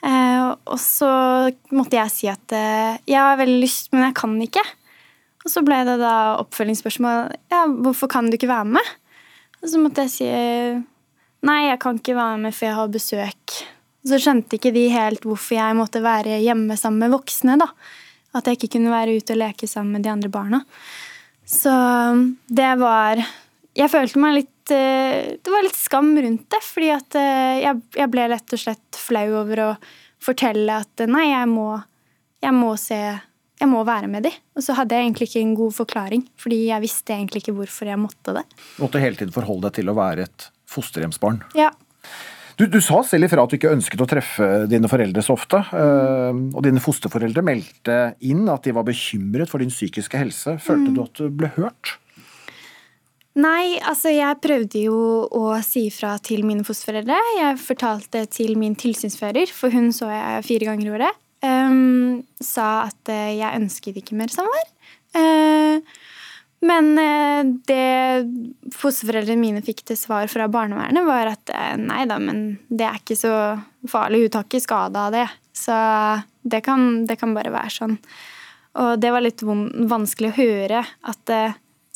Eh, 0.03 0.47
og 0.49 0.79
så 0.81 1.11
måtte 1.75 1.99
jeg 1.99 2.13
si 2.13 2.31
at 2.31 2.55
eh, 2.57 2.97
jeg 3.05 3.21
har 3.21 3.37
veldig 3.39 3.59
lyst, 3.61 3.91
men 3.93 4.07
jeg 4.07 4.17
kan 4.17 4.33
ikke. 4.41 4.63
Og 5.43 5.51
så 5.51 5.63
ble 5.65 5.83
det 5.85 5.99
da 6.01 6.15
oppfølgingsspørsmål 6.41 7.29
ja, 7.51 7.61
hvorfor 7.67 8.09
kan 8.11 8.31
du 8.31 8.39
ikke 8.39 8.49
være 8.51 8.73
med. 8.79 8.91
Og 9.61 9.69
så 9.69 9.79
måtte 9.79 10.07
jeg 10.07 10.13
si 10.15 10.27
nei, 11.45 11.59
jeg 11.69 11.79
kan 11.83 11.99
ikke 11.99 12.17
være 12.17 12.41
med 12.41 12.55
for 12.55 12.67
jeg 12.67 12.79
har 12.79 12.91
besøk. 12.91 13.57
Og 14.03 14.11
så 14.11 14.19
skjønte 14.19 14.57
ikke 14.57 14.73
de 14.75 14.87
helt 14.91 15.27
hvorfor 15.27 15.59
jeg 15.59 15.77
måtte 15.77 16.01
være 16.03 16.41
hjemme 16.43 16.75
sammen 16.79 17.05
med 17.05 17.13
voksne. 17.13 17.59
da. 17.61 17.69
At 18.33 18.49
jeg 18.49 18.57
ikke 18.57 18.79
kunne 18.79 18.91
være 18.91 19.19
ute 19.19 19.35
og 19.35 19.43
leke 19.43 19.69
sammen 19.69 19.99
med 19.99 20.07
de 20.07 20.11
andre 20.11 20.31
barna. 20.31 20.63
Så 21.47 21.71
det 22.47 22.71
var 22.79 23.21
jeg 23.77 23.89
følte 23.89 24.21
meg 24.21 24.35
litt 24.37 24.73
eh, 24.73 25.33
Det 25.41 25.49
var 25.51 25.65
litt 25.65 25.77
skam 25.77 26.13
rundt 26.17 26.47
det. 26.53 26.61
Fordi 26.65 26.89
at 26.93 27.19
eh, 27.19 27.65
jeg 27.65 28.09
ble 28.13 28.29
rett 28.31 28.55
og 28.55 28.61
slett 28.61 28.99
flau 28.99 29.27
over 29.41 29.65
å 29.65 29.69
fortelle 30.23 30.79
at 30.85 31.03
nei, 31.09 31.27
jeg 31.33 31.49
må, 31.51 31.69
jeg 32.43 32.55
må 32.55 32.73
se 32.79 32.99
jeg 33.63 33.69
må 33.71 33.83
være 33.87 34.09
med 34.11 34.25
de. 34.27 34.33
Og 34.57 34.65
så 34.65 34.75
hadde 34.75 34.97
jeg 34.97 35.07
egentlig 35.07 35.29
ikke 35.29 35.41
en 35.43 35.55
god 35.55 35.75
forklaring, 35.77 36.27
fordi 36.41 36.59
jeg 36.67 36.83
visste 36.83 37.15
egentlig 37.15 37.43
ikke 37.43 37.55
hvorfor 37.55 37.87
jeg 37.87 38.01
måtte 38.01 38.35
det. 38.35 38.43
Du 38.75 38.83
måtte 38.83 38.99
hele 38.99 39.19
tiden 39.19 39.35
forholde 39.35 39.69
deg 39.69 39.77
til 39.77 39.91
å 39.91 39.95
være 39.95 40.25
et 40.27 40.47
fosterhjemsbarn. 40.73 41.39
Ja. 41.55 41.69
Du, 42.59 42.65
du, 42.69 42.79
sa 42.83 42.99
selv 43.07 43.29
ifra 43.29 43.45
at 43.45 43.53
du 43.53 43.57
ikke 43.57 43.71
ønsket 43.73 44.03
å 44.03 44.09
treffe 44.09 44.47
dine 44.69 44.89
foreldre 44.91 45.23
så 45.25 45.37
ofte. 45.37 45.61
Eh, 45.73 46.41
og 46.51 46.59
dine 46.65 46.83
fosterforeldre 46.83 47.45
meldte 47.45 47.99
inn 48.27 48.43
at 48.51 48.67
de 48.67 48.75
var 48.75 48.85
bekymret 48.89 49.49
for 49.49 49.63
din 49.63 49.73
psykiske 49.73 50.19
helse. 50.19 50.57
Følte 50.61 50.91
mm. 50.91 50.97
du 50.97 51.03
at 51.05 51.21
du 51.21 51.39
ble 51.43 51.53
hørt? 51.55 51.95
Nei, 53.33 53.79
altså 53.81 54.11
jeg 54.13 54.37
prøvde 54.43 54.83
jo 54.83 54.97
å 55.25 55.55
si 55.65 55.87
ifra 55.89 56.13
til 56.21 56.43
mine 56.45 56.65
fosterforeldre. 56.67 57.17
Jeg 57.39 57.61
fortalte 57.63 58.27
til 58.29 58.53
min 58.61 58.75
tilsynsfører, 58.77 59.49
for 59.49 59.73
hun 59.73 59.89
så 59.95 60.11
jeg 60.11 60.43
fire 60.45 60.67
ganger 60.69 60.85
i 60.85 60.93
året. 60.99 61.21
Um, 61.43 62.21
sa 62.37 62.85
at 62.85 63.09
uh, 63.09 63.31
jeg 63.33 63.57
ønsket 63.57 63.97
ikke 63.99 64.17
mer 64.19 64.29
samvær. 64.31 64.69
Uh, 65.17 65.81
men 66.63 66.91
uh, 66.93 67.41
det 67.67 68.69
fosterforeldrene 68.77 69.41
mine 69.41 69.63
fikk 69.65 69.81
til 69.89 69.97
svar 69.99 70.29
fra 70.31 70.45
barnevernet, 70.51 71.03
var 71.03 71.33
at 71.33 71.55
nei 71.81 72.05
da, 72.07 72.19
men 72.21 72.45
det 72.69 72.85
er 72.85 73.01
ikke 73.01 73.17
så 73.17 73.33
farlig. 73.89 74.27
Hun 74.27 74.37
tar 74.37 74.45
ikke 74.45 74.61
skade 74.63 75.07
av 75.09 75.17
det. 75.17 75.25
Så 75.57 75.73
det 76.45 76.61
kan, 76.69 77.03
det 77.09 77.17
kan 77.17 77.33
bare 77.33 77.51
være 77.53 77.73
sånn. 77.81 77.97
Og 78.77 78.95
det 79.01 79.09
var 79.13 79.25
litt 79.25 79.41
vanskelig 79.41 80.31
å 80.31 80.37
høre 80.37 80.85
at 80.85 81.33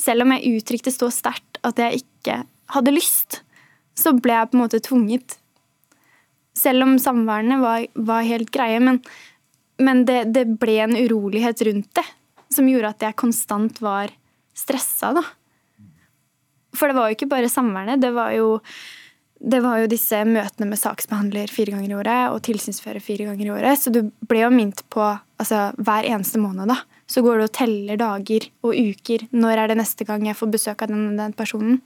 selv 0.02 0.26
om 0.26 0.34
jeg 0.36 0.60
uttrykte 0.60 0.94
så 0.94 1.10
sterkt 1.14 1.60
at 1.66 1.80
jeg 1.82 2.04
ikke 2.04 2.42
hadde 2.74 2.94
lyst, 2.94 3.42
så 3.98 4.14
ble 4.14 4.36
jeg 4.36 4.52
på 4.52 4.58
en 4.58 4.64
måte 4.64 4.82
tvunget. 4.84 5.38
Selv 6.58 6.86
om 6.86 6.98
samværene 7.02 7.58
var, 7.62 7.88
var 7.96 8.28
helt 8.28 8.52
greie, 8.54 8.80
men, 8.84 9.02
men 9.82 10.06
det, 10.10 10.28
det, 10.36 10.46
ble 10.62 10.78
en 10.86 10.98
urolighet 10.98 11.66
rundt 11.70 11.90
det 11.98 12.06
som 12.54 12.70
gjorde 12.70 12.94
at 12.94 13.04
jeg 13.04 13.20
konstant 13.20 13.82
var 13.84 14.14
stressa, 14.58 15.12
da. 15.18 15.26
For 16.78 16.90
det 16.90 16.98
var 16.98 17.10
jo 17.10 17.18
ikke 17.18 17.30
bare 17.32 17.50
samværene, 17.52 17.98
det 18.02 18.14
var 18.16 18.34
jo 18.38 18.58
det 19.38 19.60
var 19.62 19.84
jo 19.84 19.90
disse 19.92 20.18
møtene 20.26 20.66
med 20.66 20.80
saksbehandler 20.82 21.52
fire 21.54 21.76
ganger 21.76 21.92
i 21.92 21.98
året 22.00 22.34
og 22.34 22.40
tilsynsfører 22.48 23.04
fire 23.06 23.28
ganger 23.28 23.46
i 23.46 23.52
året. 23.54 23.78
Så 23.78 23.94
du 23.94 24.00
ble 24.26 24.42
jo 24.42 24.50
minnet 24.50 24.82
på 24.90 25.04
altså, 25.04 25.68
hver 25.78 26.08
eneste 26.10 26.42
måned. 26.42 26.72
da. 26.72 26.80
Så 27.08 27.24
går 27.24 27.40
du 27.40 27.46
og 27.46 27.54
teller 27.56 28.00
dager 28.00 28.50
og 28.68 28.76
uker. 28.76 29.28
Når 29.32 29.62
er 29.62 29.72
det 29.72 29.78
neste 29.80 30.08
gang 30.08 30.26
jeg 30.28 30.36
får 30.36 30.52
besøk 30.52 30.84
av 30.84 30.92
den, 30.92 31.16
den 31.20 31.36
personen? 31.38 31.80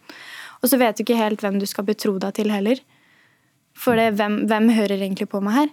Og 0.62 0.70
så 0.70 0.80
vet 0.82 0.98
du 0.98 1.04
ikke 1.06 1.20
helt 1.20 1.44
hvem 1.44 1.60
du 1.62 1.68
skal 1.70 1.86
betro 1.86 2.16
deg 2.22 2.34
til 2.38 2.50
heller. 2.54 2.82
For 3.78 3.98
det, 3.98 4.16
hvem, 4.18 4.44
hvem, 4.50 4.70
hører 4.76 4.98
egentlig 4.98 5.30
på 5.32 5.42
meg 5.44 5.58
her? 5.60 5.72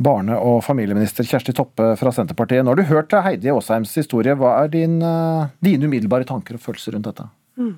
Barne- 0.00 0.38
og 0.38 0.62
familieminister 0.64 1.26
Kjersti 1.28 1.52
Toppe 1.56 1.92
fra 2.00 2.12
Senterpartiet. 2.14 2.64
Nå 2.64 2.72
har 2.72 2.80
du 2.80 2.88
hørt 2.88 3.12
Heidi 3.26 3.50
Aasheims 3.52 3.92
historie. 3.98 4.34
Hva 4.38 4.56
er 4.62 4.72
din, 4.72 5.02
eh, 5.02 5.50
dine 5.60 5.90
umiddelbare 5.90 6.24
tanker 6.28 6.56
og 6.56 6.62
følelser 6.64 6.96
rundt 6.96 7.10
dette? 7.10 7.26
Mm. 7.60 7.74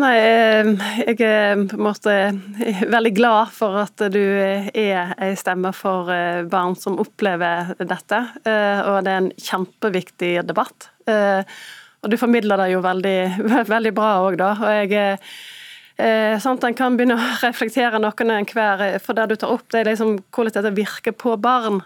Nei, 0.00 0.12
eh, 0.16 0.68
jeg 1.04 1.18
er 1.20 1.66
på 1.68 1.76
en 1.76 1.84
måte 1.84 2.12
veldig 2.88 3.10
glad 3.12 3.50
for 3.52 3.76
at 3.82 4.00
du 4.14 4.22
er 4.24 4.70
ei 5.20 5.34
stemme 5.36 5.68
for 5.76 6.08
eh, 6.08 6.46
barn 6.48 6.72
som 6.80 6.96
opplever 7.02 7.74
dette. 7.76 8.20
Eh, 8.48 8.80
og 8.88 9.02
det 9.04 9.12
er 9.12 9.20
en 9.20 9.32
kjempeviktig 9.36 10.32
debatt. 10.48 10.88
Og 12.02 12.10
du 12.10 12.16
formidler 12.16 12.62
det 12.62 12.70
jo 12.72 12.80
veldig, 12.82 13.18
veldig 13.74 13.92
bra 13.96 14.14
òg, 14.24 14.38
da. 14.40 14.54
Og 14.62 14.96
jeg 14.96 15.18
sånn 16.42 16.58
En 16.64 16.74
kan 16.74 16.96
begynne 16.96 17.14
å 17.14 17.26
reflektere 17.42 17.98
noen 18.00 18.30
enhver 18.32 18.96
for 19.04 19.14
det 19.14 19.26
du 19.28 19.34
tar 19.38 19.52
opp, 19.52 19.66
det 19.70 19.82
er 19.82 19.90
liksom 19.90 20.16
hvordan 20.34 20.54
dette 20.56 20.72
virker 20.74 21.14
på 21.14 21.36
barn. 21.38 21.82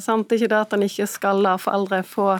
Sant? 0.00 0.30
Ikke 0.32 0.48
det 0.48 0.60
at 0.62 0.76
en 0.76 0.86
ikke 0.86 1.08
skal 1.10 1.42
la 1.44 1.56
foreldre 1.60 2.04
få 2.06 2.36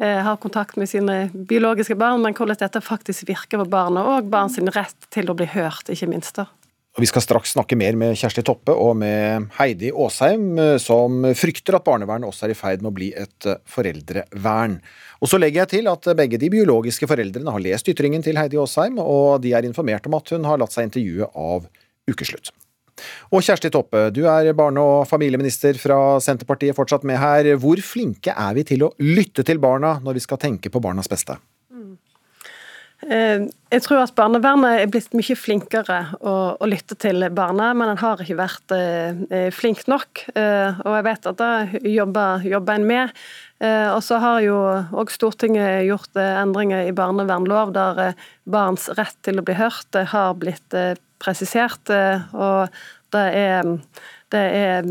har 0.00 0.40
kontakt 0.42 0.78
med 0.80 0.88
sine 0.90 1.28
biologiske 1.34 1.94
barn, 1.98 2.22
men 2.24 2.34
hvordan 2.34 2.58
dette 2.58 2.80
faktisk 2.82 3.28
virker 3.28 3.60
på 3.60 3.68
barna, 3.70 4.02
og 4.16 4.30
barn 4.32 4.50
sin 4.50 4.70
rett 4.72 5.08
til 5.14 5.30
å 5.30 5.36
bli 5.38 5.46
hørt, 5.52 5.90
ikke 5.92 6.08
minst. 6.10 6.40
Og 6.92 7.00
Vi 7.00 7.08
skal 7.08 7.24
straks 7.24 7.54
snakke 7.54 7.76
mer 7.80 7.96
med 7.96 8.18
Kjersti 8.20 8.42
Toppe 8.44 8.74
og 8.76 8.98
med 9.00 9.46
Heidi 9.56 9.88
Aasheim, 9.96 10.58
som 10.82 11.22
frykter 11.38 11.78
at 11.78 11.86
barnevernet 11.86 12.28
også 12.28 12.44
er 12.44 12.52
i 12.52 12.56
ferd 12.58 12.82
med 12.84 12.90
å 12.90 12.96
bli 12.98 13.08
et 13.16 13.46
foreldrevern. 13.64 14.76
Og 15.24 15.30
Så 15.32 15.40
legger 15.40 15.62
jeg 15.62 15.70
til 15.72 15.88
at 15.88 16.10
begge 16.18 16.36
de 16.36 16.50
biologiske 16.52 17.08
foreldrene 17.08 17.54
har 17.54 17.64
lest 17.64 17.88
ytringen 17.88 18.24
til 18.24 18.36
Heidi 18.36 18.60
Aasheim, 18.60 19.00
og 19.00 19.40
de 19.40 19.54
er 19.56 19.64
informert 19.64 20.04
om 20.10 20.18
at 20.20 20.34
hun 20.34 20.44
har 20.44 20.60
latt 20.60 20.76
seg 20.76 20.90
intervjue 20.90 21.30
av 21.32 21.64
Ukeslutt. 22.10 22.52
Og 23.32 23.44
Kjersti 23.44 23.70
Toppe, 23.72 24.08
du 24.14 24.24
er 24.26 24.52
barne- 24.56 24.82
og 24.82 25.08
familieminister 25.10 25.78
fra 25.80 26.18
Senterpartiet 26.20 26.76
fortsatt 26.76 27.06
med 27.08 27.20
her. 27.22 27.54
Hvor 27.60 27.80
flinke 27.84 28.34
er 28.34 28.54
vi 28.58 28.66
til 28.74 28.86
å 28.86 28.92
lytte 29.00 29.44
til 29.46 29.62
barna 29.62 29.98
når 30.02 30.18
vi 30.18 30.26
skal 30.26 30.40
tenke 30.42 30.72
på 30.72 30.82
barnas 30.82 31.10
beste? 31.10 31.38
Eh, 33.02 33.48
jeg 33.72 33.82
tror 33.82 34.04
at 34.04 34.14
barnevernet 34.14 34.78
er 34.78 34.90
blitt 34.90 35.14
mye 35.16 35.34
flinkere 35.34 35.98
å, 36.22 36.34
å 36.54 36.68
lytte 36.70 36.94
til 37.02 37.24
barna, 37.34 37.72
men 37.74 37.90
en 37.90 37.98
har 37.98 38.20
ikke 38.22 38.38
vært 38.38 38.74
eh, 38.76 39.48
flink 39.54 39.88
nok. 39.90 40.22
Eh, 40.38 40.82
og 40.84 40.98
jeg 40.98 41.06
vet 41.08 41.30
at 41.32 41.40
det 41.40 41.82
jobber, 41.96 42.46
jobber 42.46 42.78
en 42.78 42.86
med. 42.86 43.16
Eh, 43.62 43.88
og 43.90 44.00
så 44.06 44.18
har 44.22 44.42
jo 44.42 44.58
òg 44.98 45.10
Stortinget 45.14 45.84
gjort 45.88 46.18
eh, 46.18 46.34
endringer 46.40 46.86
i 46.86 46.94
barnevernlov 46.94 47.74
der 47.74 48.04
eh, 48.06 48.28
barns 48.50 48.88
rett 48.98 49.18
til 49.26 49.38
å 49.38 49.46
bli 49.46 49.58
hørt 49.58 49.98
har 50.14 50.34
blitt 50.38 50.74
presisert. 51.22 51.94
og 52.34 52.82
det 53.12 53.28
er 53.36 53.70
det 54.32 54.40
er 54.40 54.88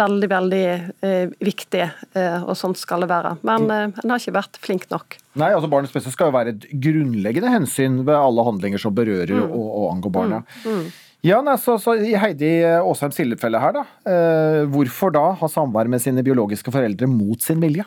veldig, 0.00 0.28
veldig 0.30 0.64
eh, 1.06 1.32
viktig, 1.44 1.82
eh, 2.18 2.36
og 2.42 2.56
sånn 2.58 2.76
skal 2.78 3.04
det 3.04 3.10
være. 3.12 3.36
Men 3.46 3.66
eh, 3.70 3.88
en 4.02 4.12
har 4.12 4.22
ikke 4.22 4.36
vært 4.36 4.60
flink 4.62 4.86
nok. 4.90 5.18
Nei, 5.38 5.52
altså 5.54 5.70
Barnets 5.70 5.94
beste 5.94 6.12
skal 6.14 6.30
jo 6.30 6.36
være 6.36 6.54
et 6.56 6.68
grunnleggende 6.82 7.52
hensyn 7.52 8.00
ved 8.06 8.16
alle 8.18 8.46
handlinger 8.46 8.82
som 8.82 8.94
berører 8.96 9.34
mm. 9.36 9.50
og, 9.50 9.66
og, 9.66 9.90
angår 9.94 10.14
barna. 10.18 10.40
Mm. 10.64 10.80
Mm. 10.80 10.86
Ja, 11.26 11.40
nei, 11.42 11.56
så, 11.58 11.74
så, 11.82 11.96
I 11.98 12.14
Heidi 12.20 12.50
Aasheims 12.76 13.18
tilfelle 13.18 13.60
her, 13.62 13.74
da. 13.78 13.84
Eh, 14.10 14.62
hvorfor 14.70 15.14
da 15.14 15.28
ha 15.40 15.50
samvær 15.50 15.90
med 15.90 16.02
sine 16.02 16.24
biologiske 16.26 16.74
foreldre 16.74 17.08
mot 17.10 17.42
sin 17.42 17.62
vilje? 17.62 17.86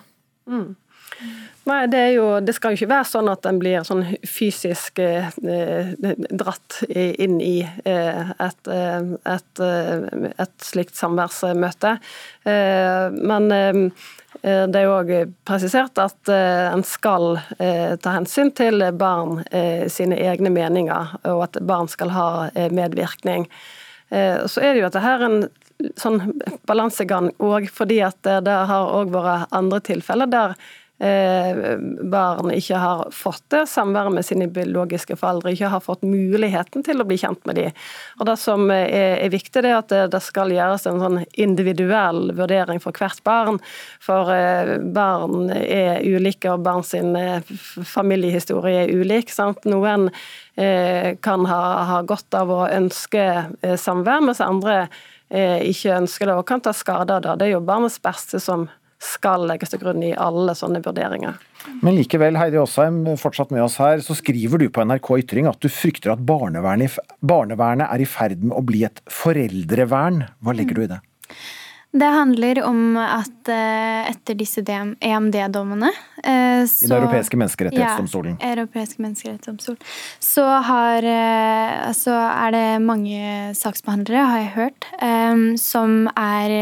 Mm. 0.49 0.71
Nei, 1.67 1.87
det, 1.87 2.11
jo, 2.15 2.39
det, 2.39 2.53
skal 2.55 2.73
jo 2.73 2.79
ikke 2.79 2.93
være 2.93 3.07
sånn 3.09 3.29
at 3.29 3.45
en 3.49 3.59
blir 3.61 3.83
sånn 3.85 4.05
fysisk 4.27 5.01
eh, 5.03 5.27
dratt 6.31 6.79
inn 6.89 7.39
i 7.43 7.59
eh, 7.61 8.31
et, 8.31 8.69
eh, 8.71 9.11
et, 9.33 9.61
eh, 9.65 10.29
et, 10.31 10.55
slikt 10.63 10.97
samværsmøte. 10.97 11.97
Eh, 12.47 13.19
men 13.19 13.51
eh, 13.55 13.81
det 14.39 14.79
er 14.79 14.87
jo 14.87 14.95
òg 14.95 15.11
presisert 15.43 15.99
at 15.99 16.29
en 16.31 16.83
skal 16.85 17.41
ta 17.59 18.11
hensyn 18.13 18.53
til 18.55 18.85
barn 18.95 19.41
sine 19.91 20.15
egne 20.21 20.51
meninger, 20.53 21.15
og 21.27 21.41
at 21.47 21.57
barn 21.67 21.89
skal 21.91 22.13
ha 22.13 22.27
medvirkning. 22.71 23.49
Så 24.07 24.61
er 24.61 24.77
det 24.77 24.83
jo 24.83 24.87
at 24.87 24.95
det 24.95 25.03
her 25.03 25.25
en 25.25 25.39
sånn 25.99 26.37
balansegang 26.69 27.33
òg, 27.41 27.67
fordi 27.73 27.99
at 28.05 28.21
det 28.45 28.59
har 28.69 28.93
òg 29.01 29.11
vært 29.17 29.49
andre 29.59 29.81
tilfeller 29.89 30.31
der 30.31 30.55
Eh, 30.55 30.88
barn 30.99 32.51
ikke 32.51 32.75
har 32.75 33.05
fått 33.15 33.45
det 33.53 33.61
samværet 33.71 34.11
med 34.11 34.25
sine 34.27 34.49
biologiske 34.51 35.15
foreldre, 35.15 35.53
ikke 35.53 35.71
har 35.71 35.83
fått 35.83 36.01
muligheten 36.03 36.83
til 36.83 36.99
å 36.99 37.05
bli 37.07 37.15
kjent 37.21 37.45
med 37.47 37.55
dem. 37.55 37.77
Og 38.19 38.27
Det 38.27 38.35
som 38.41 38.65
er, 38.73 38.89
er 39.23 39.31
viktig, 39.31 39.63
er 39.63 39.77
at 39.77 39.89
det, 39.93 40.01
det, 40.11 40.21
skal 40.23 40.51
gjøres 40.51 40.87
en 40.89 40.99
sånn 40.99 41.21
individuell 41.39 42.33
vurdering 42.35 42.81
for 42.83 42.95
hvert 42.95 43.21
barn. 43.23 43.59
For 44.03 44.31
eh, 44.33 44.75
barn 44.95 45.53
er 45.55 46.03
ulike, 46.03 46.51
og 46.51 46.65
barn 46.67 46.83
sin 46.83 47.15
eh, 47.15 47.39
familiehistorie 47.87 48.83
er 48.85 48.93
ulik. 48.93 49.31
Sant? 49.31 49.63
Noen 49.69 50.09
eh, 50.59 51.15
kan 51.23 51.47
ha, 51.49 51.61
ha, 51.89 52.01
godt 52.07 52.35
av 52.37 52.51
å 52.51 52.65
ønske 52.67 53.25
eh, 53.61 53.77
samvær, 53.79 54.25
mens 54.27 54.43
andre 54.43 54.81
eh, 55.29 55.63
ikke 55.69 55.97
ønsker 56.01 56.29
det 56.29 56.37
og 56.39 56.47
kan 56.49 56.63
ta 56.63 56.75
skade 56.75 57.15
av 57.15 57.23
det. 57.25 57.39
Det 57.39 57.49
er 57.49 57.55
jo 57.55 57.65
barnets 57.65 57.99
beste 58.03 58.41
som 58.43 58.67
skal 58.99 59.45
legges 59.47 59.71
til 59.71 59.81
grunn 59.81 60.03
i 60.03 60.11
alle 60.11 60.55
sånne 60.57 60.81
vurderinger. 60.83 61.39
Men 61.83 61.95
likevel, 61.95 62.37
Heidi 62.39 62.59
Aasheim, 62.59 63.01
fortsatt 63.19 63.53
med 63.55 63.63
oss 63.63 63.77
her, 63.79 64.03
så 64.03 64.15
skriver 64.17 64.59
du 64.59 64.67
på 64.73 64.83
NRK 64.83 65.13
Ytring 65.23 65.47
at 65.49 65.61
du 65.63 65.69
frykter 65.71 66.13
at 66.15 66.25
barnevernet, 66.27 66.99
barnevernet 67.23 67.87
er 67.87 68.03
i 68.03 68.09
ferd 68.09 68.43
med 68.43 68.57
å 68.59 68.65
bli 68.65 68.83
et 68.87 68.99
foreldrevern. 69.11 70.25
Hva 70.43 70.55
legger 70.55 70.79
du 70.79 70.85
i 70.85 70.91
det? 70.91 70.99
Det 71.89 72.05
handler 72.05 72.59
om 72.67 72.97
at 73.01 73.49
uh, 73.49 74.09
etter 74.11 74.35
disse 74.37 74.61
EMD-dommene 74.61 75.89
uh, 75.89 76.61
I 76.61 76.85
Den 76.85 76.93
europeiske 76.99 77.39
menneskerettighetsdomstolen. 77.41 78.35
Ja, 78.37 78.51
europeiske 78.53 79.01
menneskerettighetsdomstol. 79.01 79.79
Så, 80.21 80.45
har, 80.45 81.01
uh, 81.01 81.89
så 81.97 82.13
er 82.13 82.53
det 82.53 82.67
mange 82.85 83.55
saksbehandlere, 83.57 84.27
har 84.29 84.43
jeg 84.43 84.53
hørt, 84.59 84.89
som 85.57 86.05
er 86.13 86.53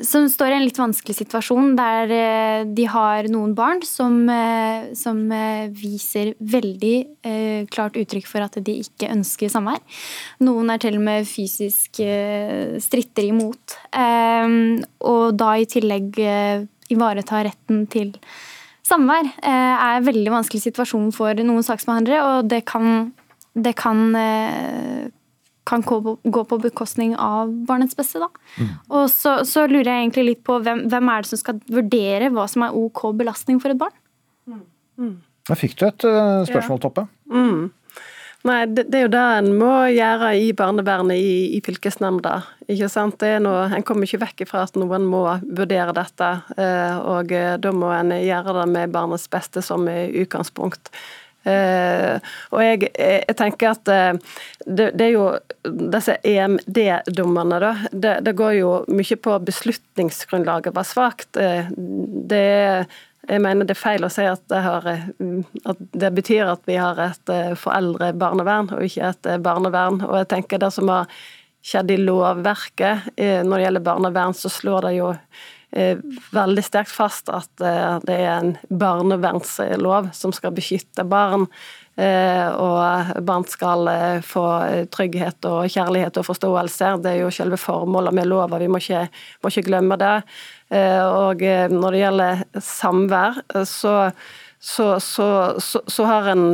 som 0.00 0.24
står 0.30 0.52
i 0.52 0.56
en 0.56 0.64
litt 0.64 0.78
vanskelig 0.80 1.14
situasjon 1.18 1.74
der 1.76 2.12
eh, 2.16 2.62
de 2.64 2.86
har 2.88 3.28
noen 3.30 3.52
barn 3.56 3.82
som, 3.84 4.16
eh, 4.32 4.88
som 4.96 5.20
eh, 5.34 5.68
viser 5.68 6.32
veldig 6.40 6.94
klart 7.72 7.96
uttrykk 8.00 8.26
for 8.26 8.42
at 8.42 8.56
de 8.66 8.72
ikke 8.82 9.10
ønsker 9.12 9.50
samvær. 9.52 9.78
Noen 10.42 10.72
er 10.72 10.80
til 10.82 10.96
og 10.98 11.04
med 11.06 11.28
fysisk 11.28 12.00
stritter 12.82 13.28
imot. 13.28 13.76
Og 15.06 15.36
da 15.38 15.50
i 15.54 15.68
tillegg 15.70 16.18
ivareta 16.90 17.44
retten 17.46 17.84
til 17.92 18.10
samvær 18.82 19.30
er 19.38 20.00
en 20.00 20.08
veldig 20.08 20.34
vanskelig 20.34 20.64
situasjon 20.66 21.12
for 21.14 21.38
noen 21.46 21.62
saksbehandlere, 21.62 22.26
og 22.26 22.50
det 22.50 22.64
kan, 22.72 23.12
det 23.54 23.76
kan 23.78 24.02
kan 25.64 25.82
gå 25.82 26.44
på 26.44 26.58
bekostning 26.58 27.14
av 27.16 27.50
barnets 27.66 27.96
beste. 27.96 28.22
Da. 28.22 28.28
Mm. 28.58 28.70
Og 28.90 29.10
så, 29.12 29.34
så, 29.48 29.66
lurer 29.70 29.92
jeg 29.92 30.06
egentlig 30.06 30.24
litt 30.26 30.40
på 30.46 30.58
hvem, 30.62 30.86
hvem, 30.90 31.10
er 31.12 31.22
det 31.22 31.30
som 31.30 31.40
skal 31.40 31.60
vurdere 31.70 32.32
hva 32.34 32.48
som 32.50 32.66
er 32.66 32.78
OK 32.78 33.04
belastning 33.18 33.60
for 33.62 33.74
et 33.74 33.78
barn? 33.78 33.94
Mm. 34.50 34.64
Mm. 34.98 35.14
Da 35.48 35.58
fikk 35.58 35.78
du 35.78 35.86
et 35.86 36.08
uh, 36.08 36.42
spørsmål, 36.48 36.80
ja. 36.80 36.82
Toppe. 36.88 37.06
Mm. 37.30 37.70
Nei, 38.42 38.58
det, 38.66 38.88
det, 38.90 38.98
er 38.98 39.04
jo 39.04 39.12
det 39.14 39.22
en 39.22 39.52
må 39.54 39.70
gjøre 39.94 40.32
i 40.34 40.48
barnevernet 40.58 41.14
i, 41.14 41.34
i 41.54 41.60
fylkesnemnda. 41.62 42.34
ikke 42.66 42.90
sant? 42.90 43.20
Det 43.22 43.36
er 43.36 43.42
noe, 43.44 43.68
En 43.70 43.86
kommer 43.86 44.08
ikke 44.08 44.24
vekk 44.24 44.48
fra 44.50 44.64
at 44.66 44.74
noen 44.78 45.06
må 45.06 45.22
vurdere 45.46 45.94
dette. 45.94 46.30
Uh, 46.58 46.98
og 47.14 47.30
uh, 47.30 47.54
da 47.62 47.74
må 47.74 47.94
en 47.94 48.10
gjøre 48.18 48.58
det 48.58 48.68
med 48.74 48.94
barnets 48.98 49.30
beste 49.30 49.62
som 49.62 49.86
utgangspunkt. 49.86 50.90
Uh, 51.42 52.22
og 52.54 52.62
jeg, 52.62 52.88
jeg, 52.94 53.34
tenker 53.38 53.72
at 53.72 53.90
uh, 53.90 54.34
det, 54.66 54.92
det, 54.94 55.08
er 55.08 55.14
jo 55.16 55.26
disse 55.64 56.14
EMD-dommerne, 56.22 57.60
da. 57.62 57.72
Det, 57.90 58.12
det, 58.26 58.34
går 58.38 58.58
jo 58.60 58.72
mye 58.92 59.18
på 59.18 59.38
beslutningsgrunnlaget 59.48 60.76
var 60.76 60.86
svakt. 60.86 61.30
Uh, 61.36 61.66
det 61.74 62.44
jeg 63.22 63.38
mener 63.38 63.66
det 63.66 63.76
er 63.76 63.78
feil 63.78 64.02
å 64.02 64.10
si 64.10 64.24
at 64.26 64.42
det, 64.50 64.58
har, 64.64 64.86
at 65.70 65.82
det 65.94 66.08
betyr 66.10 66.48
at 66.56 66.64
vi 66.66 66.74
har 66.74 66.98
et 66.98 67.30
foreldrebarnevern, 67.54 68.72
og 68.74 68.82
ikke 68.82 69.12
et 69.12 69.28
barnevern. 69.44 70.00
Og 70.08 70.16
jeg 70.18 70.26
tenker 70.32 70.58
det 70.58 70.72
som 70.74 70.90
har 70.90 71.06
skjedd 71.62 71.92
i 71.94 72.00
lovverket 72.02 73.12
når 73.46 73.52
det 73.54 73.68
gjelder 73.68 73.84
barnevern, 73.86 74.34
så 74.34 74.50
slår 74.50 74.88
det 74.88 74.96
jo 74.96 75.12
Eh, 75.12 75.61
veldig 75.72 76.62
sterkt 76.64 76.92
fast 76.92 77.30
at 77.32 77.62
eh, 77.64 77.94
det 78.04 78.16
er 78.20 78.32
en 78.34 78.50
barnevernslov 78.68 80.10
som 80.16 80.34
skal 80.36 80.52
beskytte 80.56 81.04
barn. 81.08 81.46
Eh, 81.96 82.48
og 82.56 83.22
barn 83.24 83.46
skal 83.48 83.88
få 84.24 84.44
trygghet 84.92 85.48
og 85.48 85.72
kjærlighet 85.72 86.20
og 86.20 86.28
forståelse. 86.28 86.94
Det 87.04 87.14
er 87.14 87.22
jo 87.22 87.32
selve 87.32 87.60
formålet 87.60 88.16
med 88.16 88.28
lova, 88.28 88.60
vi 88.60 88.68
må 88.68 88.80
ikke, 88.82 89.06
må 89.42 89.52
ikke 89.52 89.66
glemme 89.70 89.98
det. 90.00 90.14
Og 90.72 91.42
når 91.68 91.92
det 91.92 91.98
gjelder 92.00 92.38
samvær, 92.64 93.42
så, 93.68 93.96
så, 94.56 94.86
så, 95.04 95.26
så 95.60 96.06
har 96.08 96.30
en 96.32 96.46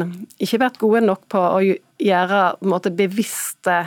ikke 0.42 0.58
vært 0.64 0.80
gode 0.82 1.04
nok 1.06 1.28
på 1.30 1.38
å 1.38 1.60
gjøre 1.62 2.40
måte, 2.66 2.90
bevisste 2.90 3.84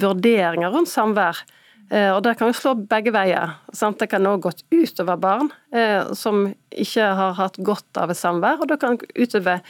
vurderinger 0.00 0.72
rundt 0.72 0.88
samvær. 0.88 1.44
Eh, 1.90 2.10
og 2.14 2.22
Det 2.22 2.36
kan 2.38 2.50
jo 2.50 2.56
slå 2.56 2.74
begge 2.88 3.12
veier. 3.14 3.56
Sant? 3.72 3.98
Det 4.00 4.10
kan 4.10 4.26
også 4.26 4.44
gått 4.48 4.64
utover 4.72 5.20
barn 5.20 5.52
eh, 5.74 6.12
som 6.16 6.46
ikke 6.70 7.08
har 7.18 7.38
hatt 7.38 7.58
godt 7.60 8.00
av 8.00 8.12
et 8.12 8.20
samvær, 8.20 8.62
og 8.62 8.70
det 8.70 8.78
kan 8.80 8.96
utover 8.96 9.60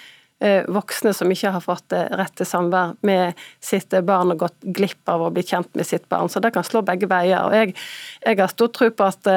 eh, 0.43 0.63
voksne 0.71 1.15
som 1.17 1.31
ikke 1.35 1.55
har 1.57 1.65
fått 1.65 1.95
rett 1.95 2.35
til 2.39 2.49
samvær 2.49 2.97
med 3.07 3.39
sitt 3.63 3.95
barn 4.07 4.35
og 4.35 4.45
gått 4.45 4.69
glipp 4.77 5.09
av 5.11 5.27
å 5.27 5.31
bli 5.35 5.45
kjent 5.47 5.73
med 5.79 5.89
sitt 5.89 6.09
barn. 6.13 6.31
Så 6.31 6.43
det 6.43 6.55
kan 6.55 6.67
slå 6.67 6.85
begge 6.87 7.11
veier. 7.11 7.47
Og 7.47 7.57
Jeg, 7.57 7.75
jeg 8.27 8.43
har 8.43 8.53
stor 8.55 8.71
tro 8.75 8.91
på 8.91 9.09
at 9.09 9.33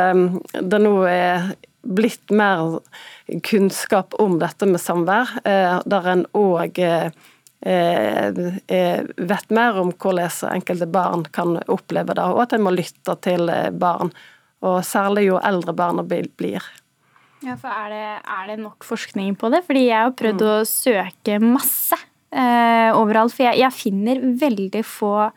det 0.61 0.81
nå 0.81 0.97
er 1.09 1.55
blitt 1.85 2.33
mer 2.33 2.79
kunnskap 3.45 4.15
om 4.21 4.39
dette 4.41 4.65
med 4.65 4.81
samvær, 4.81 5.35
der 5.85 6.07
en 6.09 6.23
òg 6.33 6.81
vet 7.63 9.53
mer 9.53 9.79
om 9.81 9.91
hvordan 9.91 10.51
enkelte 10.51 10.87
barn 10.91 11.25
kan 11.33 11.57
oppleve 11.71 12.13
det, 12.13 12.25
og 12.25 12.43
at 12.43 12.53
en 12.53 12.65
må 12.65 12.73
lytte 12.75 13.15
til 13.25 13.49
eh, 13.49 13.71
barn. 13.71 14.11
Og 14.65 14.81
særlig 14.85 15.27
jo 15.27 15.39
eldre 15.43 15.73
barna 15.77 16.03
blir. 16.05 16.63
Ja, 17.45 17.55
for 17.59 17.69
er 17.69 17.91
det, 17.91 18.05
er 18.23 18.47
det 18.49 18.59
nok 18.63 18.85
forskning 18.87 19.35
på 19.37 19.51
det? 19.53 19.61
Fordi 19.67 19.83
jeg 19.87 20.07
har 20.07 20.15
prøvd 20.17 20.41
å 20.41 20.55
søke 20.65 21.37
masse 21.43 21.97
eh, 22.33 22.89
overalt. 22.95 23.35
For 23.35 23.45
jeg, 23.45 23.59
jeg, 23.61 23.75
finner 23.75 24.23
veldig 24.41 24.81
få 24.87 25.29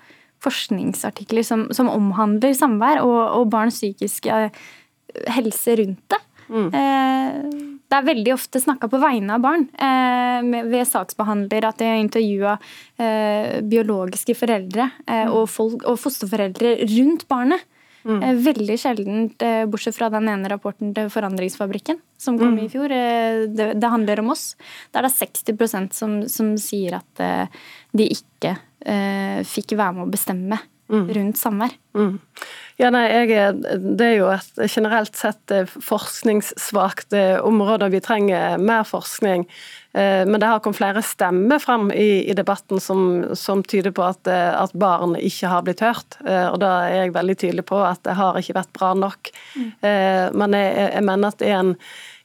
forskningsartikler 0.45 1.45
som, 1.45 1.67
som 1.75 1.91
omhandler 1.91 2.55
samvær 2.57 3.03
og, 3.03 3.19
og 3.41 3.51
barns 3.53 3.81
psykiske 3.81 4.49
helse 5.35 5.77
rundt 5.81 6.05
det. 6.15 6.21
Mm. 6.49 6.69
Eh, 6.75 7.69
det 7.89 7.97
er 7.97 8.05
veldig 8.05 8.35
ofte 8.35 8.61
snakka 8.61 8.91
på 8.93 9.01
vegne 9.01 9.39
av 9.39 9.45
barn 9.45 9.65
eh, 9.73 10.45
ved 10.69 10.85
saksbehandler 10.91 11.71
at 11.71 11.81
de 11.81 11.89
har 11.89 12.03
intervjua 12.03 12.59
eh, 13.01 13.65
biologiske 13.65 14.37
foreldre 14.37 14.91
eh, 15.07 15.25
mm. 15.25 15.33
og, 15.33 15.47
folk, 15.49 15.81
og, 15.89 15.97
fosterforeldre 16.03 16.77
rundt 16.85 17.27
barnet. 17.31 17.65
Mm. 18.09 18.23
Veldig 18.41 18.77
sjeldent, 18.79 19.43
bortsett 19.69 19.97
fra 19.97 20.07
den 20.09 20.31
ene 20.31 20.49
rapporten 20.49 20.95
til 20.97 21.11
Forandringsfabrikken 21.13 21.99
som 22.17 22.39
kom 22.41 22.55
mm. 22.55 22.61
i 22.63 22.69
fjor. 22.73 22.95
Det, 23.53 23.67
det, 23.75 23.91
handler 23.91 24.23
om 24.23 24.31
oss. 24.33 24.53
Der 24.95 25.05
det 25.05 25.11
er 25.11 25.27
60% 25.27 25.97
som, 25.99 26.15
som 26.31 26.55
sier 26.63 27.01
at 27.03 27.21
de 27.93 28.07
ikke 28.15 28.55
fikk 29.45 29.75
være 29.77 29.99
med 29.99 30.07
å 30.07 30.15
bestemme 30.15 30.61
mm. 30.63 30.78
Rundt 30.89 31.39
samvær. 31.39 31.75
Mm. 31.99 32.19
Ja, 32.79 32.93
nei, 32.95 33.09
jeg, 33.11 33.57
Det 33.99 34.07
er 34.07 34.15
jo 34.21 34.29
et 34.31 34.61
generelt 34.71 35.17
sett 35.19 35.51
eh, 35.51 35.67
forskningssvakt 35.67 37.17
eh, 37.17 37.39
område, 37.43 37.89
og 37.89 37.97
vi 37.97 38.01
trenger 38.05 38.55
mer 38.63 38.85
forskning. 38.87 39.49
Eh, 39.99 40.23
men 40.29 40.39
det 40.39 40.47
har 40.47 40.63
kommet 40.63 40.79
flere 40.79 41.03
stemmer 41.03 41.59
frem 41.63 41.89
i, 41.91 42.23
i 42.31 42.37
debatten 42.39 42.79
som, 42.79 43.01
som, 43.35 43.65
tyder 43.67 43.91
på 43.97 44.07
at, 44.07 44.31
at, 44.31 44.77
barn 44.79 45.17
ikke 45.19 45.51
har 45.51 45.67
blitt 45.67 45.83
hørt. 45.83 46.21
Og 46.23 46.61
da 46.63 46.71
er 46.87 47.01
jeg 47.01 47.17
veldig 47.19 47.39
tydelig 47.43 47.67
på 47.67 47.83
at 47.83 48.05
det 48.07 48.15
har 48.21 48.39
ikke 48.39 48.61
vært 48.61 48.73
bra 48.79 48.93
nok. 48.95 49.33
Mm. 49.59 49.73
Men 50.39 50.55
jeg, 50.55 50.71
jeg, 50.79 51.05
mener 51.11 51.33
at 51.33 51.43
det 51.43 51.51
er 51.51 51.59
en 51.59 51.75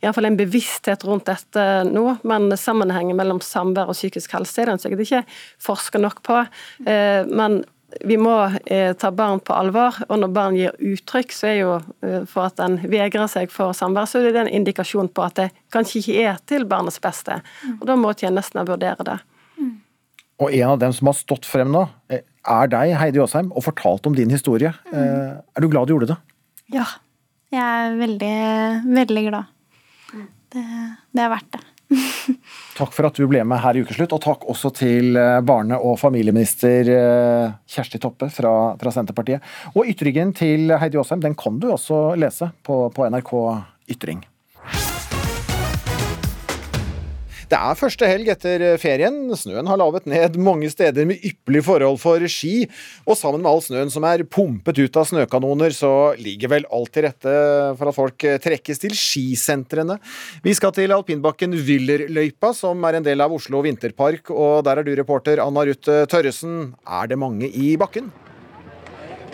iallfall 0.03 0.27
en 0.27 0.37
bevissthet 0.37 1.05
rundt 1.07 1.29
dette 1.31 1.65
nå, 1.87 2.03
men 2.27 2.51
sammenhengen 2.59 3.17
mellom 3.17 3.39
samvær 3.41 3.89
og 3.89 3.97
psykisk 3.97 4.35
helse 4.35 4.61
er 4.61 4.73
det 4.73 4.81
sikkert 4.83 5.05
ikke 5.07 5.21
forska 5.63 6.01
nok 6.03 6.19
på. 6.27 6.41
Men 6.83 7.63
vi 8.01 8.17
må 8.17 8.33
eh, 8.65 8.93
ta 8.99 9.11
barn 9.13 9.41
på 9.43 9.55
alvor, 9.55 9.97
og 10.07 10.19
når 10.21 10.31
barn 10.33 10.57
gir 10.57 10.75
uttrykk 10.77 11.35
så 11.35 11.49
er 11.49 11.57
jo 11.59 11.71
eh, 12.05 12.23
for 12.29 12.49
at 12.49 12.61
en 12.63 12.77
vegrer 12.81 13.29
seg 13.31 13.53
for 13.53 13.75
samvær, 13.77 14.07
så 14.09 14.21
er 14.21 14.31
det 14.31 14.43
en 14.43 14.51
indikasjon 14.61 15.11
på 15.13 15.25
at 15.25 15.39
det 15.39 15.47
kanskje 15.73 16.01
ikke 16.01 16.25
er 16.25 16.41
til 16.49 16.67
barnets 16.69 17.01
beste. 17.03 17.39
Mm. 17.63 17.77
Og 17.79 17.87
Da 17.89 17.97
må 17.99 18.13
tjenestene 18.17 18.65
vurdere 18.67 19.07
det. 19.07 19.17
Mm. 19.57 19.73
Og 20.43 20.53
en 20.59 20.75
av 20.75 20.79
dem 20.83 20.95
som 20.95 21.11
har 21.11 21.17
stått 21.19 21.49
frem 21.49 21.73
nå, 21.73 21.85
eh, 22.09 22.25
er 22.43 22.71
deg, 22.71 22.95
Heidi 22.99 23.21
Aasheim, 23.23 23.51
og 23.55 23.67
fortalt 23.67 24.07
om 24.09 24.15
din 24.17 24.33
historie. 24.33 24.73
Mm. 24.91 25.43
Er 25.55 25.63
du 25.63 25.69
glad 25.71 25.87
du 25.87 25.95
gjorde 25.95 26.13
det? 26.15 26.19
Ja. 26.75 26.87
Jeg 27.53 27.61
er 27.61 27.99
veldig, 27.99 28.37
veldig 28.95 29.23
glad. 29.27 29.51
Det, 30.53 30.63
det 31.13 31.21
er 31.21 31.29
verdt 31.29 31.51
det. 31.53 31.61
Takk 32.77 32.93
for 32.95 33.07
at 33.07 33.17
du 33.19 33.27
ble 33.29 33.43
med 33.45 33.61
her 33.61 33.77
i 33.77 33.83
Ukeslutt, 33.85 34.15
og 34.15 34.21
takk 34.23 34.47
også 34.49 34.71
til 34.79 35.17
eh, 35.19 35.39
barne- 35.45 35.77
og 35.77 35.99
familieminister 36.01 36.89
eh, 36.89 37.53
Kjersti 37.69 38.01
Toppe 38.01 38.31
fra, 38.33 38.53
fra, 38.81 38.93
Senterpartiet. 38.95 39.45
Og 39.75 39.89
ytringen 39.93 40.33
til 40.37 40.73
Heidi 40.81 40.97
Aasheim 40.97 41.21
den 41.23 41.37
kan 41.37 41.59
du 41.61 41.69
også 41.73 42.15
lese 42.19 42.49
på, 42.65 42.87
på 42.95 43.09
NRK 43.13 43.33
Ytring. 43.93 44.23
Det 47.51 47.57
er 47.59 47.77
første 47.77 48.07
helg 48.07 48.29
etter 48.33 48.63
ferien. 48.81 49.17
Snøen 49.37 49.67
har 49.69 49.79
lavet 49.79 50.07
ned 50.09 50.37
mange 50.41 50.69
steder 50.71 51.07
med 51.09 51.21
ypperlige 51.25 51.65
forhold 51.67 51.99
for 52.01 52.23
ski, 52.31 52.67
og 53.07 53.17
sammen 53.19 53.43
med 53.43 53.51
all 53.51 53.63
snøen 53.65 53.91
som 53.93 54.07
er 54.07 54.23
pumpet 54.23 54.79
ut 54.79 54.99
av 54.99 55.07
snøkanoner, 55.09 55.75
så 55.75 55.91
ligger 56.19 56.53
vel 56.55 56.67
alt 56.73 56.93
til 56.95 57.07
rette 57.07 57.35
for 57.79 57.91
at 57.91 57.97
folk 57.97 58.27
trekkes 58.47 58.83
til 58.83 58.97
skisentrene. 58.97 59.99
Vi 60.45 60.55
skal 60.57 60.75
til 60.75 60.95
alpinbakken 60.95 61.55
Willerløypa, 61.67 62.53
som 62.57 62.83
er 62.87 62.99
en 62.99 63.07
del 63.07 63.23
av 63.23 63.35
Oslo 63.35 63.63
vinterpark, 63.65 64.31
og 64.33 64.63
der 64.67 64.81
er 64.81 64.87
du 64.87 64.95
reporter 64.97 65.43
Anna 65.43 65.67
Ruth 65.67 66.03
Tørresen. 66.11 66.73
Er 66.87 67.11
det 67.11 67.19
mange 67.19 67.51
i 67.51 67.75
bakken? 67.79 68.11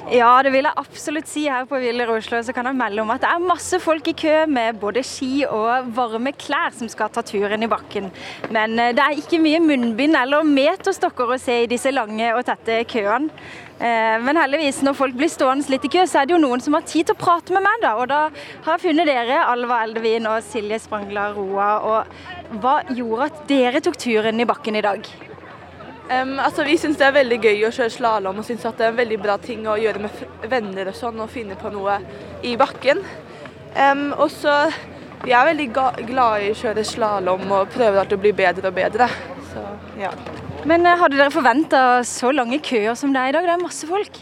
Ja, 0.07 0.31
det 0.41 0.53
vil 0.53 0.63
jeg 0.63 0.79
absolutt 0.79 1.27
si 1.29 1.43
her 1.51 1.65
på 1.69 1.77
Viller 1.81 2.09
Oslo. 2.13 2.39
Så 2.45 2.53
kan 2.55 2.65
jeg 2.69 2.77
melde 2.79 3.03
om 3.03 3.12
at 3.13 3.21
det 3.23 3.29
er 3.29 3.43
masse 3.43 3.79
folk 3.83 4.07
i 4.07 4.15
kø 4.17 4.35
med 4.49 4.79
både 4.79 5.03
ski 5.05 5.43
og 5.45 5.89
varme 5.95 6.31
klær 6.39 6.73
som 6.77 6.89
skal 6.89 7.12
ta 7.13 7.23
turen 7.25 7.65
i 7.65 7.69
bakken. 7.69 8.07
Men 8.49 8.79
eh, 8.79 8.93
det 8.95 9.03
er 9.03 9.19
ikke 9.19 9.41
mye 9.43 9.59
munnbind 9.63 10.17
eller 10.17 10.47
meterstokker 10.47 11.35
å 11.35 11.39
se 11.41 11.63
i 11.65 11.69
disse 11.69 11.91
lange 11.93 12.31
og 12.31 12.45
tette 12.47 12.81
køene. 12.89 13.29
Eh, 13.79 14.17
men 14.23 14.39
heldigvis, 14.39 14.81
når 14.88 14.97
folk 14.97 15.19
blir 15.19 15.31
stående 15.31 15.71
litt 15.71 15.85
i 15.88 15.93
kø, 15.93 16.07
så 16.07 16.21
er 16.21 16.29
det 16.29 16.35
jo 16.35 16.41
noen 16.41 16.63
som 16.63 16.75
har 16.75 16.88
tid 16.88 17.09
til 17.09 17.15
å 17.15 17.21
prate 17.21 17.55
med 17.55 17.67
meg, 17.67 17.79
da. 17.83 17.95
Og 17.99 18.09
da 18.12 18.25
har 18.65 18.75
jeg 18.75 18.89
funnet 18.89 19.07
dere, 19.07 19.43
Alva 19.51 19.83
Eldevin 19.85 20.27
og 20.31 20.43
Silje 20.47 20.81
Sprangla 20.83 21.29
Roa. 21.35 21.71
Og 21.91 22.59
hva 22.63 22.79
gjorde 22.89 23.29
at 23.29 23.43
dere 23.51 23.83
tok 23.83 23.99
turen 23.99 24.39
i 24.39 24.47
bakken 24.49 24.79
i 24.79 24.85
dag? 24.85 25.12
Um, 26.10 26.39
altså, 26.41 26.63
vi 26.65 26.74
syns 26.82 26.98
det 26.98 27.06
er 27.06 27.13
veldig 27.19 27.38
gøy 27.38 27.67
å 27.67 27.69
kjøre 27.69 27.93
slalåm 27.93 28.39
og 28.41 28.45
syns 28.48 28.63
det 28.65 28.82
er 28.82 28.88
en 28.89 28.98
veldig 28.98 29.17
bra 29.22 29.36
ting 29.38 29.67
å 29.69 29.76
gjøre 29.78 30.02
med 30.02 30.48
venner 30.50 30.89
og 30.89 30.95
sånn, 30.98 31.19
og 31.22 31.30
finne 31.30 31.58
på 31.60 31.69
noe 31.69 32.00
i 32.41 32.56
bakken. 32.58 33.04
Um, 33.78 34.10
og 34.17 34.32
så 34.34 34.56
Vi 35.19 35.34
er 35.36 35.50
veldig 35.50 35.65
glad 36.08 36.45
i 36.45 36.54
å 36.54 36.56
kjøre 36.56 36.84
slalåm 36.88 37.41
og 37.52 37.74
prøver 37.74 38.00
alltid 38.00 38.15
å 38.15 38.22
bli 38.24 38.32
bedre 38.32 38.69
og 38.69 38.78
bedre. 38.78 39.10
Så, 39.52 39.63
ja. 40.00 40.13
Men 40.63 40.88
uh, 40.88 40.95
hadde 40.95 41.19
dere 41.19 41.34
forventa 41.34 41.82
så 42.08 42.32
lange 42.32 42.62
køer 42.63 42.95
som 42.95 43.12
det 43.13 43.19
er 43.19 43.34
i 43.34 43.36
dag? 43.36 43.45
Det 43.50 43.54
er 43.58 43.62
masse 43.62 43.89
folk. 43.89 44.22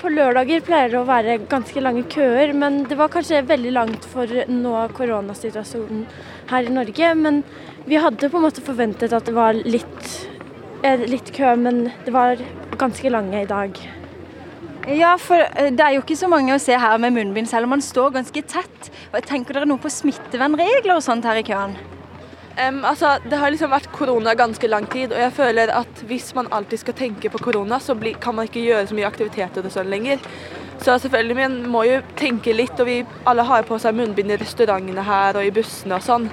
På 0.00 0.10
lørdager 0.10 0.64
pleier 0.66 0.90
det 0.90 0.98
å 0.98 1.06
være 1.06 1.36
ganske 1.46 1.78
lange 1.78 2.02
køer, 2.10 2.50
men 2.58 2.80
det 2.90 2.98
var 2.98 3.12
kanskje 3.14 3.44
veldig 3.46 3.70
langt 3.76 4.08
for 4.10 4.26
nå 4.50 4.72
koronasituasjonen 4.96 6.02
her 6.50 6.66
i 6.66 6.74
Norge. 6.74 7.12
Men 7.14 7.44
vi 7.86 8.00
hadde 8.02 8.32
på 8.32 8.40
en 8.40 8.48
måte 8.48 8.66
forventet 8.66 9.14
at 9.14 9.30
det 9.30 9.36
var 9.36 9.54
litt 9.62 10.10
litt 10.82 11.32
kø, 11.36 11.54
men 11.56 11.88
det 12.06 12.12
var 12.14 12.40
ganske 12.80 13.10
lange 13.12 13.42
i 13.42 13.48
dag. 13.48 13.76
Ja, 14.88 15.16
for 15.20 15.36
eh, 15.36 15.70
det 15.70 15.84
er 15.84 15.94
jo 15.94 16.02
ikke 16.02 16.16
så 16.16 16.28
mange 16.30 16.54
å 16.54 16.62
se 16.62 16.76
her 16.78 16.98
med 16.98 17.12
munnbind, 17.12 17.48
selv 17.50 17.68
om 17.68 17.74
man 17.76 17.84
står 17.84 18.14
ganske 18.16 18.42
tett. 18.48 18.90
Tenker 19.28 19.54
dere 19.56 19.68
noe 19.68 19.80
på 19.82 19.92
smittevernregler 19.92 20.96
og 20.96 21.04
sånt 21.04 21.26
her 21.28 21.40
i 21.40 21.44
køen? 21.46 21.76
Um, 22.60 22.80
altså, 22.84 23.18
Det 23.24 23.38
har 23.38 23.52
liksom 23.52 23.70
vært 23.70 23.90
korona 23.92 24.34
ganske 24.34 24.68
lang 24.68 24.88
tid, 24.90 25.12
og 25.12 25.20
jeg 25.20 25.32
føler 25.36 25.72
at 25.72 26.02
hvis 26.08 26.32
man 26.34 26.48
alltid 26.50 26.82
skal 26.82 26.96
tenke 26.98 27.30
på 27.30 27.38
korona, 27.38 27.78
så 27.80 27.94
bli, 27.94 28.14
kan 28.20 28.34
man 28.34 28.48
ikke 28.48 28.64
gjøre 28.64 28.88
så 28.88 28.96
mye 28.96 29.08
aktiviteter 29.08 29.64
og 29.64 29.72
sånn 29.72 29.92
lenger. 29.92 30.24
Så 30.80 30.96
selvfølgelig, 30.96 31.36
man 31.36 31.56
må 31.68 31.84
jo 31.84 32.00
tenke 32.16 32.56
litt, 32.56 32.80
og 32.80 32.88
vi 32.88 33.02
alle 33.28 33.44
har 33.44 33.68
på 33.68 33.78
seg 33.78 33.94
munnbind 33.96 34.32
i 34.32 34.40
restaurantene 34.40 35.04
her 35.04 35.36
og 35.36 35.44
i 35.44 35.52
bussene 35.54 36.00
og 36.00 36.06
sånn. 36.06 36.28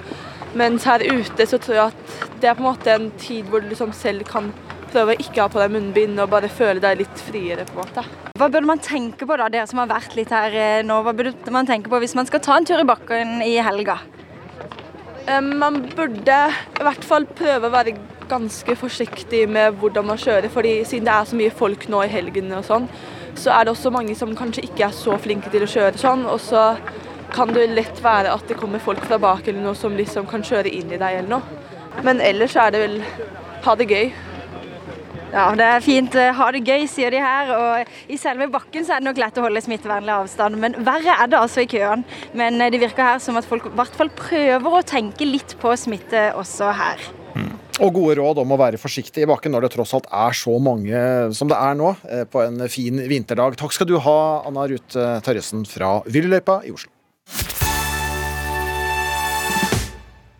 Mens 0.56 0.86
her 0.88 1.04
ute 1.04 1.46
så 1.46 1.58
tror 1.60 1.76
jeg 1.76 1.92
at 1.92 2.40
det 2.40 2.48
er 2.48 2.56
på 2.56 2.64
en 2.64 2.70
måte 2.70 2.94
en 2.94 3.10
tid 3.20 3.48
hvor 3.48 3.60
du 3.60 3.68
liksom 3.68 3.92
selv 3.96 4.24
kan 4.28 4.52
prøve 4.88 5.14
å 5.14 5.20
ikke 5.20 5.42
ha 5.42 5.48
på 5.52 5.60
deg 5.60 5.74
munnbind 5.74 6.20
og 6.22 6.30
bare 6.32 6.48
føle 6.48 6.80
deg 6.80 7.02
litt 7.02 7.24
friere. 7.28 7.66
på 7.68 7.76
en 7.76 7.82
måte. 7.82 8.04
Hva 8.38 8.48
burde 8.48 8.70
man 8.70 8.80
tenke 8.80 9.26
på 9.26 9.36
da, 9.36 9.48
dere 9.52 9.66
som 9.68 9.82
har 9.82 9.90
vært 9.90 10.16
litt 10.16 10.32
her 10.32 10.54
eh, 10.54 10.84
nå? 10.86 11.02
Hva 11.04 11.12
burde 11.16 11.52
man 11.54 11.68
tenke 11.68 11.90
på 11.92 12.00
hvis 12.00 12.16
man 12.16 12.28
skal 12.28 12.40
ta 12.44 12.56
en 12.56 12.68
tur 12.68 12.80
i 12.80 12.88
bakken 12.88 13.42
i 13.44 13.56
helga? 13.60 13.98
Man 15.28 15.82
burde 15.92 16.36
i 16.48 16.84
hvert 16.86 17.02
fall 17.04 17.26
prøve 17.36 17.68
å 17.68 17.74
være 17.74 17.98
ganske 18.28 18.76
forsiktig 18.80 19.42
med 19.48 19.76
hvordan 19.80 20.06
man 20.08 20.20
kjører. 20.20 20.48
fordi 20.48 20.84
siden 20.84 21.04
det 21.04 21.12
er 21.14 21.24
så 21.24 21.36
mye 21.36 21.50
folk 21.50 21.88
nå 21.88 22.02
i 22.04 22.12
helgene 22.12 22.56
og 22.56 22.64
sånn, 22.64 22.88
så 23.36 23.52
er 23.52 23.64
det 23.64 23.74
også 23.74 23.92
mange 23.92 24.14
som 24.16 24.32
kanskje 24.36 24.64
ikke 24.64 24.86
er 24.88 24.96
så 24.96 25.18
flinke 25.20 25.50
til 25.52 25.66
å 25.66 25.68
kjøre 25.68 26.00
sånn. 26.00 26.24
og 26.26 26.40
så 26.40 26.76
kan 27.34 27.52
det 27.54 27.66
lett 27.72 28.02
være 28.04 28.32
at 28.34 28.48
det 28.48 28.56
kommer 28.58 28.82
folk 28.82 29.02
fra 29.04 29.18
bak 29.20 29.48
eller 29.48 29.62
noe 29.64 29.76
som 29.78 29.96
liksom 29.96 30.28
kan 30.30 30.44
kjøre 30.44 30.72
inn 30.72 30.92
i 30.92 31.00
deg 31.00 31.20
eller 31.22 31.38
noe. 31.38 31.60
Men 32.06 32.22
ellers 32.22 32.56
er 32.56 32.72
det 32.74 32.82
vel 32.84 32.98
ha 33.64 33.74
det 33.78 33.88
gøy. 33.90 34.10
Ja, 35.28 35.50
det 35.52 35.64
er 35.66 35.84
fint. 35.84 36.14
Eh, 36.16 36.32
ha 36.32 36.48
det 36.54 36.62
gøy, 36.64 36.86
sier 36.88 37.12
de 37.12 37.20
her. 37.20 37.52
Og 37.52 38.10
i 38.12 38.16
selve 38.20 38.48
bakken 38.52 38.86
så 38.86 38.96
er 38.96 39.02
det 39.02 39.10
nok 39.10 39.20
lett 39.20 39.40
å 39.40 39.44
holde 39.44 39.62
smittevernlig 39.64 40.14
avstand, 40.14 40.58
men 40.62 40.76
verre 40.86 41.18
er 41.20 41.30
det 41.30 41.40
altså 41.40 41.64
i 41.64 41.68
køene. 41.68 42.18
Men 42.38 42.60
eh, 42.62 42.72
det 42.72 42.80
virker 42.80 43.04
her 43.12 43.22
som 43.22 43.36
at 43.40 43.48
folk 43.48 43.68
i 43.68 43.74
hvert 43.76 43.98
fall 43.98 44.12
prøver 44.16 44.78
å 44.78 44.84
tenke 44.88 45.28
litt 45.28 45.56
på 45.60 45.74
smitte 45.76 46.30
også 46.38 46.72
her. 46.78 47.08
Mm. 47.36 47.52
Og 47.84 47.94
gode 47.94 48.16
råd 48.18 48.40
om 48.42 48.56
å 48.56 48.58
være 48.58 48.80
forsiktig 48.80 49.22
i 49.22 49.28
bakken 49.28 49.52
når 49.54 49.68
det 49.68 49.74
tross 49.76 49.92
alt 49.94 50.08
er 50.10 50.34
så 50.34 50.56
mange 50.62 51.02
som 51.36 51.50
det 51.50 51.60
er 51.60 51.76
nå 51.78 51.92
eh, 52.08 52.24
på 52.26 52.42
en 52.46 52.64
fin 52.72 53.04
vinterdag. 53.12 53.58
Takk 53.60 53.76
skal 53.76 53.90
du 53.90 53.98
ha, 54.02 54.20
Anna 54.48 54.64
Ruth 54.70 54.96
Tørresen 54.96 55.68
fra 55.68 55.98
Villeløypa 56.08 56.62
i 56.64 56.72
Oslo. 56.72 56.97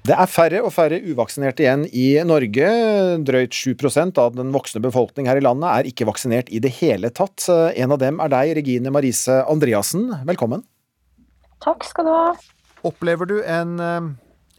Det 0.09 0.17
er 0.17 0.31
færre 0.33 0.61
og 0.65 0.71
færre 0.73 1.03
uvaksinerte 1.05 1.67
igjen 1.67 1.83
i 1.93 2.07
Norge. 2.25 2.69
Drøyt 3.29 3.53
7% 3.53 4.17
av 4.23 4.39
den 4.39 4.55
voksne 4.55 4.81
befolkning 4.81 5.29
her 5.29 5.37
i 5.37 5.43
landet 5.45 5.69
er 5.69 5.89
ikke 5.91 6.07
vaksinert 6.09 6.49
i 6.49 6.63
det 6.65 6.71
hele 6.79 7.11
tatt. 7.13 7.45
En 7.77 7.93
av 7.93 8.01
dem 8.01 8.23
er 8.25 8.33
deg, 8.33 8.55
Regine 8.57 8.93
Marise 8.95 9.43
Andreassen. 9.53 10.07
Velkommen. 10.25 10.65
Takk 11.61 11.85
skal 11.85 12.09
du 12.09 12.13
ha. 12.15 12.31
Opplever 12.89 13.29
du 13.29 13.37
en 13.43 13.77
uh, 13.83 14.09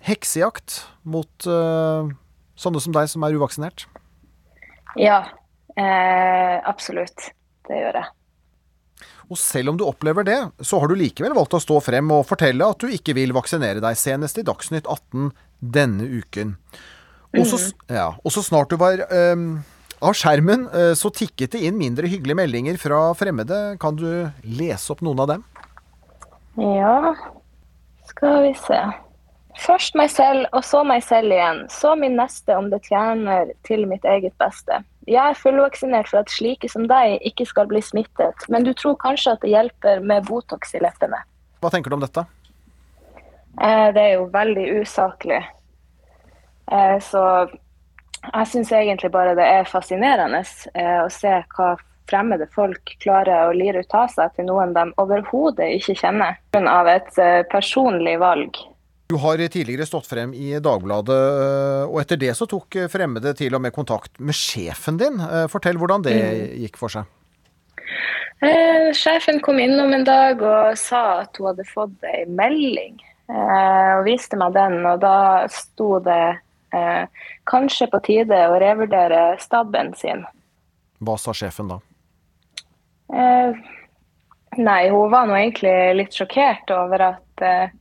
heksejakt 0.05 0.83
mot 1.07 1.49
uh, 1.49 2.11
sånne 2.59 2.83
som 2.83 2.93
deg 2.93 3.09
som 3.09 3.25
er 3.25 3.39
uvaksinert? 3.39 3.87
Ja, 4.99 5.23
eh, 5.77 6.55
absolutt. 6.67 7.31
Det 7.69 7.77
gjør 7.77 8.01
jeg. 8.01 8.09
Og 9.29 9.37
selv 9.37 9.71
om 9.71 9.77
du 9.77 9.85
opplever 9.85 10.25
det, 10.25 10.37
så 10.65 10.79
har 10.81 10.89
du 10.89 10.97
likevel 10.97 11.35
valgt 11.37 11.53
å 11.53 11.61
stå 11.61 11.77
frem 11.85 12.09
og 12.15 12.25
fortelle 12.25 12.65
at 12.65 12.81
du 12.81 12.89
ikke 12.89 13.13
vil 13.17 13.33
vaksinere 13.37 13.81
deg, 13.83 13.97
senest 13.99 14.41
i 14.41 14.45
Dagsnytt 14.45 14.89
18 14.89 15.29
denne 15.59 16.07
uken. 16.09 16.55
Og 17.37 17.45
så, 17.45 17.59
ja, 17.93 18.07
og 18.17 18.33
så 18.33 18.41
snart 18.41 18.73
du 18.73 18.79
var 18.81 19.03
um, 19.13 19.59
av 20.01 20.15
skjermen, 20.17 20.65
uh, 20.73 20.93
så 20.97 21.11
tikket 21.13 21.53
det 21.53 21.61
inn 21.67 21.77
mindre 21.77 22.09
hyggelige 22.09 22.39
meldinger 22.41 22.79
fra 22.81 23.03
fremmede. 23.17 23.59
Kan 23.81 23.99
du 23.99 24.09
lese 24.41 24.95
opp 24.95 25.05
noen 25.05 25.21
av 25.21 25.29
dem? 25.35 25.45
Ja, 26.57 27.13
skal 28.09 28.41
vi 28.47 28.55
se. 28.57 28.81
Først 29.59 29.93
meg 29.99 30.09
selv, 30.13 30.47
og 30.55 30.63
så 30.65 30.81
meg 30.87 31.03
selv 31.05 31.35
igjen. 31.35 31.65
Så 31.69 31.93
min 31.99 32.17
neste 32.17 32.55
om 32.57 32.71
det 32.71 32.81
tjener 32.87 33.53
til 33.67 33.85
mitt 33.91 34.05
eget 34.07 34.33
beste. 34.41 34.81
Jeg 35.09 35.33
er 35.33 35.37
fullvaksinert 35.37 36.09
for 36.11 36.21
at 36.21 36.29
slike 36.29 36.69
som 36.69 36.85
deg 36.89 37.17
ikke 37.25 37.47
skal 37.49 37.69
bli 37.69 37.81
smittet, 37.81 38.43
men 38.53 38.65
du 38.67 38.75
tror 38.77 38.97
kanskje 39.01 39.33
at 39.33 39.41
det 39.41 39.53
hjelper 39.55 40.03
med 40.05 40.27
Botox 40.27 40.75
i 40.77 40.83
leppene. 40.83 41.23
Hva 41.63 41.71
tenker 41.73 41.89
du 41.89 41.97
om 41.97 42.03
dette? 42.03 42.25
Eh, 43.57 43.87
det 43.95 44.03
er 44.03 44.13
jo 44.19 44.29
veldig 44.31 44.67
usaklig. 44.83 45.41
Eh, 46.71 46.97
så 47.01 47.23
jeg 48.21 48.49
syns 48.51 48.71
egentlig 48.75 49.09
bare 49.11 49.33
det 49.37 49.47
er 49.49 49.69
fascinerende 49.69 50.43
eh, 50.75 50.99
å 51.01 51.09
se 51.11 51.33
hva 51.55 51.73
fremmede 52.09 52.45
folk 52.53 52.93
klarer 53.01 53.49
å 53.49 53.55
lire 53.57 53.81
ut 53.81 53.95
av 53.97 54.09
seg 54.13 54.33
til 54.37 54.47
noen 54.49 54.75
de 54.77 54.85
overhodet 55.01 55.73
ikke 55.77 55.97
kjenner, 55.99 56.37
av 56.57 56.89
et 56.89 57.19
personlig 57.51 58.15
valg. 58.21 58.57
Du 59.09 59.17
har 59.17 59.41
tidligere 59.49 59.87
stått 59.89 60.05
frem 60.05 60.33
i 60.37 60.51
Dagbladet, 60.61 61.21
og 61.89 61.95
etter 61.97 62.19
det 62.21 62.35
så 62.37 62.45
tok 62.45 62.77
fremmede 62.93 63.33
til 63.33 63.55
og 63.57 63.63
med 63.65 63.73
kontakt 63.73 64.19
med 64.21 64.37
sjefen 64.37 64.99
din. 65.01 65.17
Fortell 65.49 65.79
hvordan 65.81 66.05
det 66.05 66.13
gikk 66.61 66.77
for 66.77 66.93
seg. 66.93 67.09
Eh, 68.39 68.91
sjefen 68.95 69.41
kom 69.43 69.59
innom 69.59 69.91
en 69.93 70.05
dag 70.07 70.39
og 70.39 70.77
sa 70.79 71.23
at 71.25 71.35
hun 71.39 71.49
hadde 71.49 71.65
fått 71.67 72.05
ei 72.07 72.21
melding, 72.29 73.01
eh, 73.27 73.89
og 73.97 74.05
viste 74.05 74.39
meg 74.39 74.53
den. 74.55 74.77
Og 74.87 75.01
da 75.03 75.47
sto 75.51 75.97
det 76.05 76.37
eh, 76.77 77.25
kanskje 77.49 77.89
på 77.91 77.99
tide 78.05 78.39
å 78.47 78.55
revurdere 78.61 79.33
stabben 79.43 79.91
sin. 79.99 80.23
Hva 81.03 81.17
sa 81.19 81.35
sjefen 81.35 81.73
da? 81.73 81.81
Eh, 83.11 83.59
nei, 84.61 84.81
hun 84.93 85.11
var 85.11 85.27
nå 85.27 85.35
egentlig 85.35 85.75
litt 85.97 86.15
sjokkert 86.15 86.71
over 86.77 87.09
at 87.09 87.43
eh, 87.43 87.75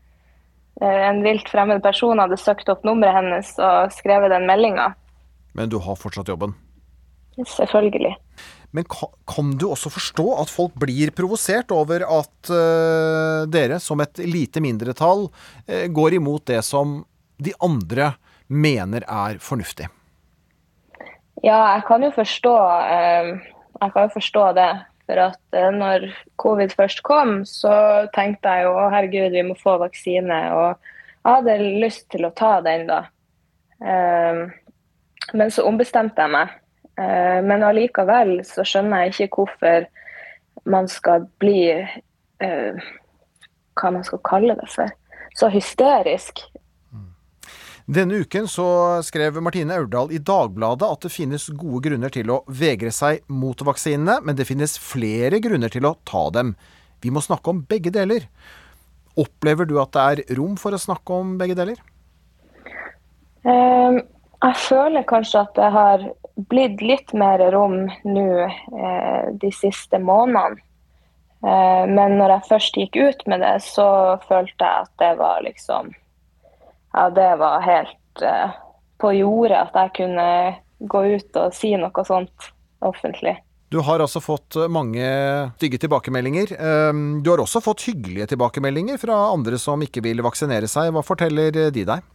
en 0.84 1.22
vilt 1.24 1.48
fremmed 1.50 1.82
person 1.82 2.20
hadde 2.22 2.38
søkt 2.38 2.68
opp 2.70 2.84
nummeret 2.86 3.16
hennes 3.16 3.52
og 3.58 3.94
skrevet 3.94 4.30
den 4.30 4.46
meldinga. 4.46 4.92
Men 5.58 5.70
du 5.72 5.78
har 5.82 5.98
fortsatt 5.98 6.30
jobben? 6.30 6.54
Selvfølgelig. 7.38 8.14
Men 8.70 8.84
kan, 8.84 9.52
du 9.56 9.70
også 9.70 9.90
forstå 9.90 10.26
at 10.42 10.50
folk 10.52 10.74
blir 10.80 11.12
provosert 11.16 11.72
over 11.72 12.04
at 12.04 12.50
uh, 12.52 13.46
dere, 13.48 13.78
som 13.80 14.02
et 14.04 14.20
lite 14.28 14.60
mindretall, 14.60 15.28
uh, 15.70 15.86
går 15.88 16.18
imot 16.18 16.44
det 16.50 16.60
som 16.66 17.00
de 17.40 17.54
andre 17.64 18.12
mener 18.48 19.06
er 19.08 19.40
fornuftig? 19.40 19.88
Ja, 21.44 21.58
jeg 21.76 21.84
kan 21.86 22.02
jo 22.02 22.10
forstå, 22.10 22.52
jeg 23.78 23.92
kan 23.94 24.08
jo 24.08 24.14
forstå 24.16 24.44
det. 24.58 24.70
For 25.09 25.21
at 25.23 25.57
når 25.73 26.11
covid 26.37 26.75
først 26.77 27.01
kom, 27.07 27.40
så 27.49 27.73
tenkte 28.12 28.53
jeg 28.53 28.66
jo 28.66 28.75
å 28.77 28.88
herregud, 28.92 29.33
vi 29.33 29.44
må 29.49 29.57
få 29.57 29.79
vaksine. 29.81 30.40
Og 30.53 30.68
jeg 30.77 31.31
hadde 31.33 31.55
lyst 31.81 32.11
til 32.12 32.29
å 32.29 32.35
ta 32.37 32.59
den 32.64 32.85
da. 32.90 32.99
Men 35.33 35.53
så 35.53 35.64
ombestemte 35.68 36.25
jeg 36.25 36.35
meg. 36.35 36.53
Eh, 36.99 37.40
men 37.47 37.62
allikevel 37.62 38.40
så 38.47 38.64
skjønner 38.66 39.07
jeg 39.07 39.14
ikke 39.14 39.42
hvorfor 39.42 39.87
man 40.68 40.88
skal 40.90 41.29
bli 41.38 41.61
eh, 41.71 42.87
Hva 43.79 43.92
man 43.94 44.03
skal 44.03 44.18
kalle 44.27 44.57
det 44.59 44.66
for. 44.73 44.90
Så 45.38 45.51
hysterisk. 45.55 46.40
Denne 47.88 48.18
uken 48.20 48.44
så 48.53 48.66
skrev 49.01 49.38
Martine 49.40 49.72
Aurdal 49.81 50.11
i 50.12 50.18
Dagbladet 50.20 50.85
at 50.85 51.07
det 51.07 51.11
finnes 51.14 51.46
gode 51.57 51.87
grunner 51.87 52.12
til 52.12 52.29
å 52.29 52.42
vegre 52.53 52.90
seg 52.92 53.22
mot 53.33 53.57
vaksinene, 53.64 54.18
men 54.20 54.37
det 54.37 54.44
finnes 54.44 54.74
flere 54.77 55.38
grunner 55.40 55.72
til 55.72 55.87
å 55.88 55.94
ta 56.05 56.27
dem. 56.35 56.51
Vi 57.01 57.09
må 57.09 57.22
snakke 57.24 57.48
om 57.48 57.62
begge 57.70 57.88
deler. 57.94 58.27
Opplever 59.16 59.64
du 59.64 59.79
at 59.81 59.96
det 59.96 60.03
er 60.05 60.37
rom 60.37 60.59
for 60.61 60.77
å 60.77 60.81
snakke 60.83 61.16
om 61.16 61.31
begge 61.40 61.57
deler? 61.57 61.81
Um, 63.48 64.03
jeg 64.44 64.59
føler 64.66 65.07
kanskje 65.09 65.46
at 65.46 65.57
det 65.57 65.70
har 65.72 66.05
blitt 66.53 66.85
litt 66.85 67.14
mer 67.16 67.40
rom 67.55 67.87
nå 68.05 68.27
eh, 68.44 69.31
de 69.33 69.53
siste 69.55 69.96
månedene. 69.98 70.61
Eh, 71.40 71.85
men 71.88 72.18
når 72.20 72.35
jeg 72.35 72.48
først 72.51 72.79
gikk 72.83 73.01
ut 73.01 73.24
med 73.33 73.42
det, 73.42 73.57
så 73.64 73.88
følte 74.29 74.61
jeg 74.68 74.85
at 74.85 74.92
det 75.01 75.11
var 75.22 75.40
liksom 75.46 75.90
Ja, 76.98 77.08
det 77.14 77.28
var 77.38 77.62
helt 77.62 78.22
uh, 78.26 78.56
på 78.98 79.12
jordet 79.14 79.61
at 79.68 79.76
jeg 79.78 79.94
kunne 80.00 80.30
gå 80.90 81.04
ut 81.14 81.38
og 81.38 81.54
si 81.54 81.70
noe 81.78 82.04
sånt 82.06 82.50
offentlig. 82.82 83.37
Du 83.70 83.78
har 83.84 84.00
altså 84.00 84.18
fått 84.24 84.56
mange 84.72 85.06
stygge 85.58 85.78
tilbakemeldinger. 85.82 86.54
Eh, 86.56 87.00
du 87.20 87.28
har 87.28 87.42
også 87.42 87.61
fått 87.61 87.84
hyggelige 87.84 88.30
tilbakemeldinger 88.30 88.96
fra 89.02 89.18
andre 89.28 89.58
som 89.61 89.82
ikke 89.84 90.00
vil 90.06 90.22
vaksinere 90.24 90.70
seg. 90.70 90.88
Hva 90.96 91.02
forteller 91.04 91.52
de 91.52 91.84
deg? 91.84 92.06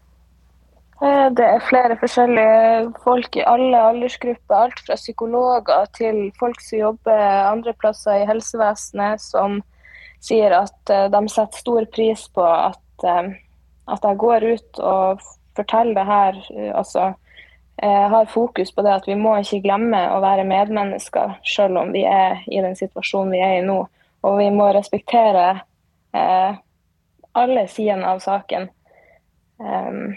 Eh, 1.03 1.29
det 1.35 1.43
er 1.43 1.65
flere 1.67 1.97
forskjellige 1.99 2.91
folk 3.03 3.35
i 3.35 3.45
alle 3.47 3.79
aldersgrupper. 3.89 4.55
Alt 4.55 4.81
fra 4.85 4.95
psykologer 4.99 5.87
til 5.97 6.19
folk 6.39 6.61
som 6.63 6.79
jobber 6.79 7.23
andre 7.49 7.73
plasser 7.81 8.21
i 8.21 8.27
helsevesenet, 8.29 9.23
som 9.23 9.59
sier 10.23 10.55
at 10.55 10.93
eh, 10.93 11.09
de 11.11 11.21
setter 11.31 11.63
stor 11.65 11.89
pris 11.95 12.27
på 12.35 12.45
at, 12.45 13.07
eh, 13.09 13.33
at 13.91 14.05
jeg 14.05 14.19
går 14.21 14.45
ut 14.53 14.79
og 14.79 15.23
forteller 15.57 15.97
det 15.97 16.05
her. 16.07 16.39
Altså, 16.73 17.11
jeg 17.81 18.09
har 18.13 18.31
fokus 18.31 18.71
på 18.71 18.85
det 18.85 18.93
at 18.93 19.07
vi 19.09 19.17
må 19.19 19.35
ikke 19.41 19.63
glemme 19.65 20.01
å 20.13 20.21
være 20.23 20.47
medmennesker, 20.47 21.37
selv 21.47 21.81
om 21.81 21.93
vi 21.95 22.05
er 22.07 22.43
i 22.47 22.61
den 22.63 22.77
situasjonen 22.79 23.33
vi 23.33 23.41
er 23.43 23.57
i 23.59 23.65
nå. 23.65 23.79
Og 24.23 24.37
vi 24.39 24.49
må 24.55 24.69
respektere 24.71 25.47
eh, 26.15 26.59
alle 27.33 27.65
sidene 27.67 28.13
av 28.13 28.21
saken. 28.23 28.69
Um, 29.59 30.13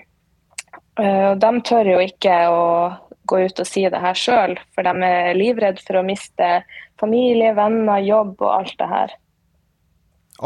Eh, 1.01 1.25
og 1.33 1.41
de 1.43 1.51
tør 1.67 1.93
jo 1.93 1.99
ikke 2.01 2.37
å 2.49 2.65
gå 3.29 3.43
ut 3.49 3.61
og 3.61 3.69
si 3.69 3.85
det 3.91 4.01
her 4.01 4.17
sjøl, 4.17 4.57
for 4.75 4.87
de 4.87 5.09
er 5.09 5.37
livredde 5.37 5.83
for 5.85 6.01
å 6.01 6.07
miste 6.07 6.61
familie, 7.01 7.53
venner, 7.57 8.01
jobb 8.05 8.41
og 8.41 8.51
alt 8.53 8.77
det 8.81 8.89
her. 8.91 9.15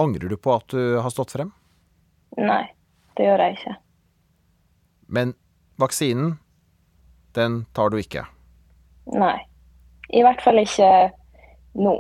Angrer 0.00 0.33
du 0.33 0.38
på 0.38 0.54
at 0.54 0.66
du 0.72 0.98
har 1.02 1.12
stått 1.12 1.35
frem? 1.37 1.52
Nei, 2.38 2.64
det 3.18 3.27
gjør 3.27 3.44
jeg 3.44 3.59
ikke. 3.59 3.75
Men 5.11 5.35
vaksinen, 5.81 6.37
den 7.37 7.64
tar 7.77 7.90
du 7.90 7.99
ikke? 8.01 8.27
Nei. 9.11 9.37
I 10.11 10.23
hvert 10.27 10.42
fall 10.42 10.59
ikke 10.62 10.90
nå. 11.79 11.94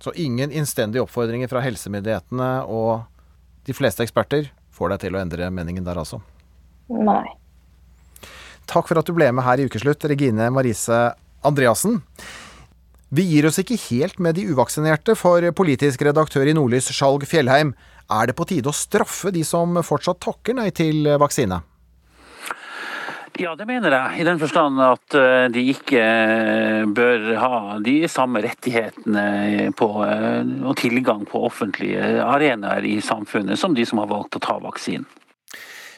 Så 0.00 0.12
ingen 0.20 0.52
innstendige 0.52 1.04
oppfordringer 1.04 1.48
fra 1.48 1.62
helsemyndighetene 1.64 2.50
og 2.68 3.06
de 3.66 3.74
fleste 3.76 4.04
eksperter 4.04 4.50
får 4.76 4.92
deg 4.92 5.04
til 5.06 5.16
å 5.16 5.22
endre 5.22 5.48
meningen 5.50 5.86
der, 5.86 5.98
altså? 5.98 6.20
Nei. 6.92 7.24
Takk 8.68 8.90
for 8.90 9.00
at 9.00 9.08
du 9.08 9.14
ble 9.16 9.30
med 9.32 9.46
her 9.46 9.62
i 9.62 9.66
Ukeslutt, 9.66 10.04
Regine 10.10 10.50
Marise 10.52 10.98
Andreassen. 11.46 12.00
Vi 13.14 13.22
gir 13.22 13.46
oss 13.46 13.60
ikke 13.62 13.78
helt 13.86 14.18
med 14.22 14.36
de 14.36 14.48
uvaksinerte, 14.50 15.14
for 15.18 15.44
politisk 15.56 16.02
redaktør 16.02 16.48
i 16.50 16.54
Nordlys, 16.56 16.90
Skjalg 16.90 17.24
Fjellheim, 17.30 17.72
er 18.12 18.28
det 18.28 18.36
på 18.38 18.46
tide 18.48 18.70
å 18.70 18.76
straffe 18.76 19.32
de 19.34 19.42
som 19.46 19.78
fortsatt 19.84 20.20
takker 20.22 20.56
nei 20.58 20.70
til 20.74 21.08
vaksine? 21.20 21.62
Ja, 23.38 23.52
det 23.56 23.66
mener 23.68 23.92
jeg. 23.92 24.20
I 24.20 24.24
den 24.24 24.38
forstand 24.40 24.80
at 24.80 25.14
eh, 25.18 25.46
de 25.52 25.64
ikke 25.68 26.00
eh, 26.00 26.86
bør 26.88 27.26
ha 27.40 27.58
de 27.84 27.98
samme 28.08 28.40
rettighetene 28.44 29.74
på, 29.76 29.88
eh, 30.06 30.40
og 30.64 30.76
tilgang 30.80 31.26
på 31.28 31.42
offentlige 31.44 32.22
arenaer 32.24 32.86
i 32.88 32.96
samfunnet 33.04 33.60
som 33.60 33.76
de 33.76 33.84
som 33.88 34.00
har 34.00 34.08
valgt 34.12 34.38
å 34.38 34.44
ta 34.46 34.56
vaksinen. 34.62 35.04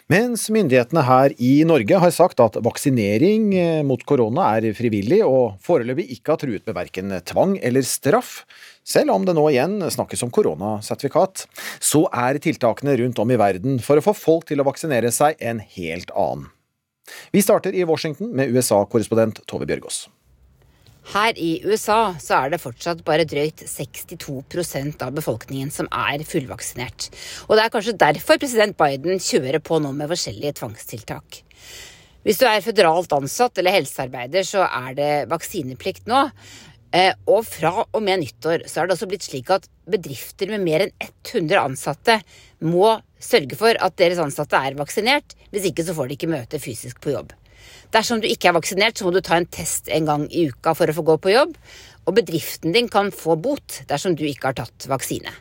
Mens 0.08 0.46
myndighetene 0.48 1.02
her 1.04 1.34
i 1.36 1.66
Norge 1.68 1.98
har 2.00 2.12
sagt 2.16 2.38
at 2.40 2.54
vaksinering 2.64 3.50
eh, 3.52 3.82
mot 3.84 4.00
korona 4.08 4.46
er 4.56 4.72
frivillig 4.72 5.18
og 5.26 5.58
foreløpig 5.60 6.06
ikke 6.14 6.32
har 6.32 6.40
truet 6.40 6.64
med 6.64 6.76
verken 6.78 7.12
tvang 7.28 7.58
eller 7.60 7.84
straff, 7.84 8.38
selv 8.88 9.12
om 9.12 9.28
det 9.28 9.34
nå 9.36 9.44
igjen 9.50 9.76
snakkes 9.84 10.24
om 10.24 10.32
koronasertifikat, 10.32 11.44
så 11.76 12.06
er 12.08 12.40
tiltakene 12.40 12.96
rundt 13.02 13.20
om 13.20 13.36
i 13.36 13.36
verden 13.36 13.76
for 13.84 14.00
å 14.00 14.06
få 14.08 14.16
folk 14.16 14.48
til 14.48 14.64
å 14.64 14.70
vaksinere 14.70 15.12
seg 15.12 15.36
en 15.44 15.60
helt 15.76 16.14
annen. 16.16 16.48
Vi 17.28 17.44
starter 17.44 17.76
i 17.76 17.84
Washington 17.84 18.32
med 18.32 18.48
USA-korrespondent 18.56 19.44
Tove 19.44 19.68
Bjørgaas. 19.68 20.06
Her 21.08 21.38
i 21.40 21.62
USA 21.64 22.12
så 22.20 22.36
er 22.36 22.52
det 22.52 22.60
fortsatt 22.60 23.00
bare 23.06 23.24
drøyt 23.28 23.62
62% 23.64 25.04
av 25.06 25.14
befolkningen 25.16 25.70
som 25.72 25.88
er 25.88 26.20
fullvaksinert. 26.28 27.08
Og 27.48 27.56
det 27.56 27.64
er 27.64 27.72
kanskje 27.72 27.96
derfor 28.02 28.40
president 28.40 28.76
Biden 28.76 29.22
kjører 29.22 29.62
på 29.64 29.80
nå 29.80 29.94
med 29.96 30.10
forskjellige 30.12 30.58
tvangstiltak. 30.60 31.40
Hvis 32.26 32.42
du 32.42 32.44
er 32.44 32.60
føderalt 32.60 33.14
ansatt 33.16 33.56
eller 33.56 33.78
helsearbeider, 33.78 34.44
så 34.44 34.66
er 34.68 34.98
det 34.98 35.12
vaksineplikt 35.32 36.10
nå. 36.12 36.26
Eh, 36.92 37.14
og 37.28 37.40
fra 37.44 37.72
og 37.84 38.00
med 38.04 38.22
nyttår 38.26 38.66
så 38.68 38.82
er 38.82 38.88
det 38.88 38.96
også 38.98 39.08
blitt 39.08 39.24
slik 39.24 39.48
at 39.52 39.68
bedrifter 39.88 40.52
med 40.52 40.64
mer 40.64 40.86
enn 40.86 40.94
100 41.00 41.56
ansatte 41.60 42.20
må 42.64 42.98
sørge 43.20 43.56
for 43.60 43.76
at 43.80 43.96
deres 44.00 44.20
ansatte 44.20 44.60
er 44.60 44.76
vaksinert. 44.76 45.36
Hvis 45.52 45.70
ikke 45.72 45.88
så 45.88 45.96
får 45.96 46.08
de 46.08 46.20
ikke 46.20 46.32
møte 46.36 46.60
fysisk 46.60 47.00
på 47.00 47.16
jobb. 47.16 47.37
Dersom 47.94 48.20
du 48.20 48.28
ikke 48.28 48.50
er 48.50 48.56
vaksinert, 48.58 48.98
så 48.98 49.06
må 49.06 49.14
du 49.14 49.22
ta 49.24 49.38
en 49.38 49.48
test 49.48 49.88
en 49.88 50.08
gang 50.08 50.26
i 50.28 50.48
uka 50.52 50.74
for 50.76 50.90
å 50.90 50.96
få 50.96 51.04
gå 51.08 51.18
på 51.24 51.32
jobb. 51.32 51.54
Og 52.08 52.16
bedriften 52.16 52.74
din 52.74 52.88
kan 52.92 53.12
få 53.12 53.36
bot 53.40 53.82
dersom 53.88 54.16
du 54.16 54.26
ikke 54.28 54.50
har 54.50 54.58
tatt 54.60 54.88
vaksine. 54.90 55.32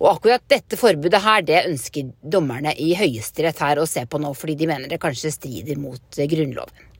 Og 0.00 0.10
akkurat 0.14 0.44
dette 0.48 0.78
forbudet 0.80 1.20
her, 1.24 1.44
det 1.44 1.64
ønsker 1.68 2.10
dommerne 2.20 2.72
i 2.80 2.94
Høyesterett 2.96 3.60
her 3.64 3.80
å 3.80 3.88
se 3.88 4.04
på 4.08 4.20
nå, 4.20 4.32
fordi 4.36 4.56
de 4.60 4.68
mener 4.70 4.92
det 4.92 5.00
kanskje 5.02 5.34
strider 5.34 5.80
mot 5.80 6.20
Grunnloven. 6.32 6.92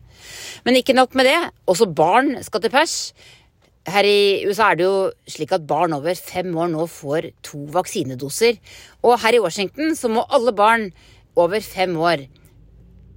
Men 0.67 0.79
ikke 0.79 0.97
nok 0.97 1.15
med 1.17 1.29
det. 1.29 1.39
Også 1.71 1.89
barn 1.89 2.35
skal 2.45 2.65
til 2.65 2.73
pers. 2.73 2.97
Her 3.87 4.09
i 4.09 4.43
USA 4.49 4.73
er 4.73 4.81
det 4.81 4.87
jo 4.89 4.97
slik 5.31 5.53
at 5.55 5.67
barn 5.69 5.95
over 5.95 6.17
fem 6.19 6.51
år 6.59 6.73
nå 6.73 6.89
får 6.91 7.31
to 7.47 7.61
vaksinedoser. 7.77 8.59
Og 9.07 9.21
her 9.23 9.37
i 9.37 9.43
Washington 9.45 9.95
så 9.95 10.11
må 10.11 10.27
alle 10.27 10.57
barn 10.57 10.89
over 11.39 11.63
fem 11.63 11.95
år 12.01 12.27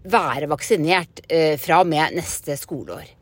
være 0.09 0.49
vaksinert 0.51 1.23
eh, 1.29 1.55
fra 1.61 1.81
og 1.83 1.89
med 1.89 2.17
neste 2.17 2.57
skoleår. 2.59 3.15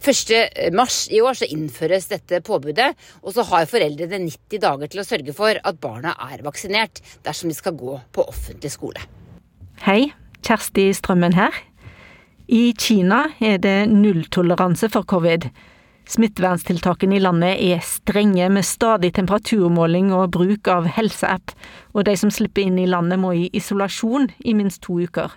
1. 0.00 0.72
mars 0.72 1.08
i 1.12 1.20
år 1.20 1.36
så 1.36 1.46
innføres 1.52 2.06
dette 2.08 2.40
påbudet, 2.40 2.94
og 3.20 3.34
så 3.36 3.44
har 3.50 3.68
foreldrene 3.68 4.22
90 4.24 4.62
dager 4.62 4.88
til 4.88 5.02
å 5.02 5.04
sørge 5.04 5.34
for 5.36 5.60
at 5.60 5.80
barna 5.80 6.14
er 6.30 6.40
vaksinert 6.46 7.02
dersom 7.26 7.52
de 7.52 7.56
skal 7.58 7.76
gå 7.76 7.98
på 8.16 8.24
offentlig 8.24 8.72
skole. 8.72 9.02
Hei, 9.84 10.12
Kjersti 10.40 10.88
Strømmen 10.96 11.36
her. 11.36 11.52
I 12.48 12.72
Kina 12.80 13.26
er 13.44 13.60
det 13.60 13.90
nulltoleranse 13.92 14.88
for 14.90 15.04
covid. 15.04 15.50
Smitteverntiltakene 16.10 17.18
i 17.18 17.22
landet 17.22 17.60
er 17.62 17.84
strenge, 17.86 18.48
med 18.50 18.66
stadig 18.66 19.12
temperaturmåling 19.14 20.10
og 20.16 20.32
bruk 20.34 20.72
av 20.72 20.88
helseapp, 20.96 21.52
og 21.94 22.08
de 22.08 22.16
som 22.18 22.32
slipper 22.34 22.64
inn 22.64 22.80
i 22.80 22.88
landet 22.88 23.20
må 23.20 23.36
i 23.36 23.50
isolasjon 23.54 24.32
i 24.42 24.56
minst 24.58 24.82
to 24.88 24.96
uker. 25.04 25.36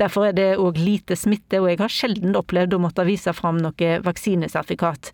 Derfor 0.00 0.28
er 0.28 0.34
det 0.34 0.48
òg 0.58 0.78
lite 0.80 1.16
smitte, 1.16 1.60
og 1.62 1.68
jeg 1.70 1.78
har 1.78 1.92
sjelden 1.92 2.34
opplevd 2.38 2.74
å 2.74 2.82
måtte 2.82 3.06
vise 3.06 3.32
fram 3.36 3.60
noe 3.62 3.98
vaksinesertifikat. 4.02 5.12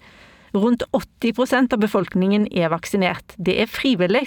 Rundt 0.56 0.82
80% 0.96 1.76
av 1.76 1.82
befolkningen 1.82 2.48
er 2.50 2.72
vaksinert. 2.72 3.36
Det 3.36 3.58
er 3.60 3.70
frivillig, 3.70 4.26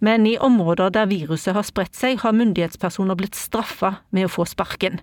men 0.00 0.24
i 0.26 0.38
områder 0.40 0.90
der 0.94 1.10
viruset 1.10 1.54
har 1.54 1.66
spredt 1.68 1.94
seg, 1.94 2.22
har 2.24 2.34
myndighetspersoner 2.34 3.18
blitt 3.18 3.38
straffa 3.38 3.98
med 4.10 4.26
å 4.26 4.32
få 4.32 4.48
sparken. 4.48 4.98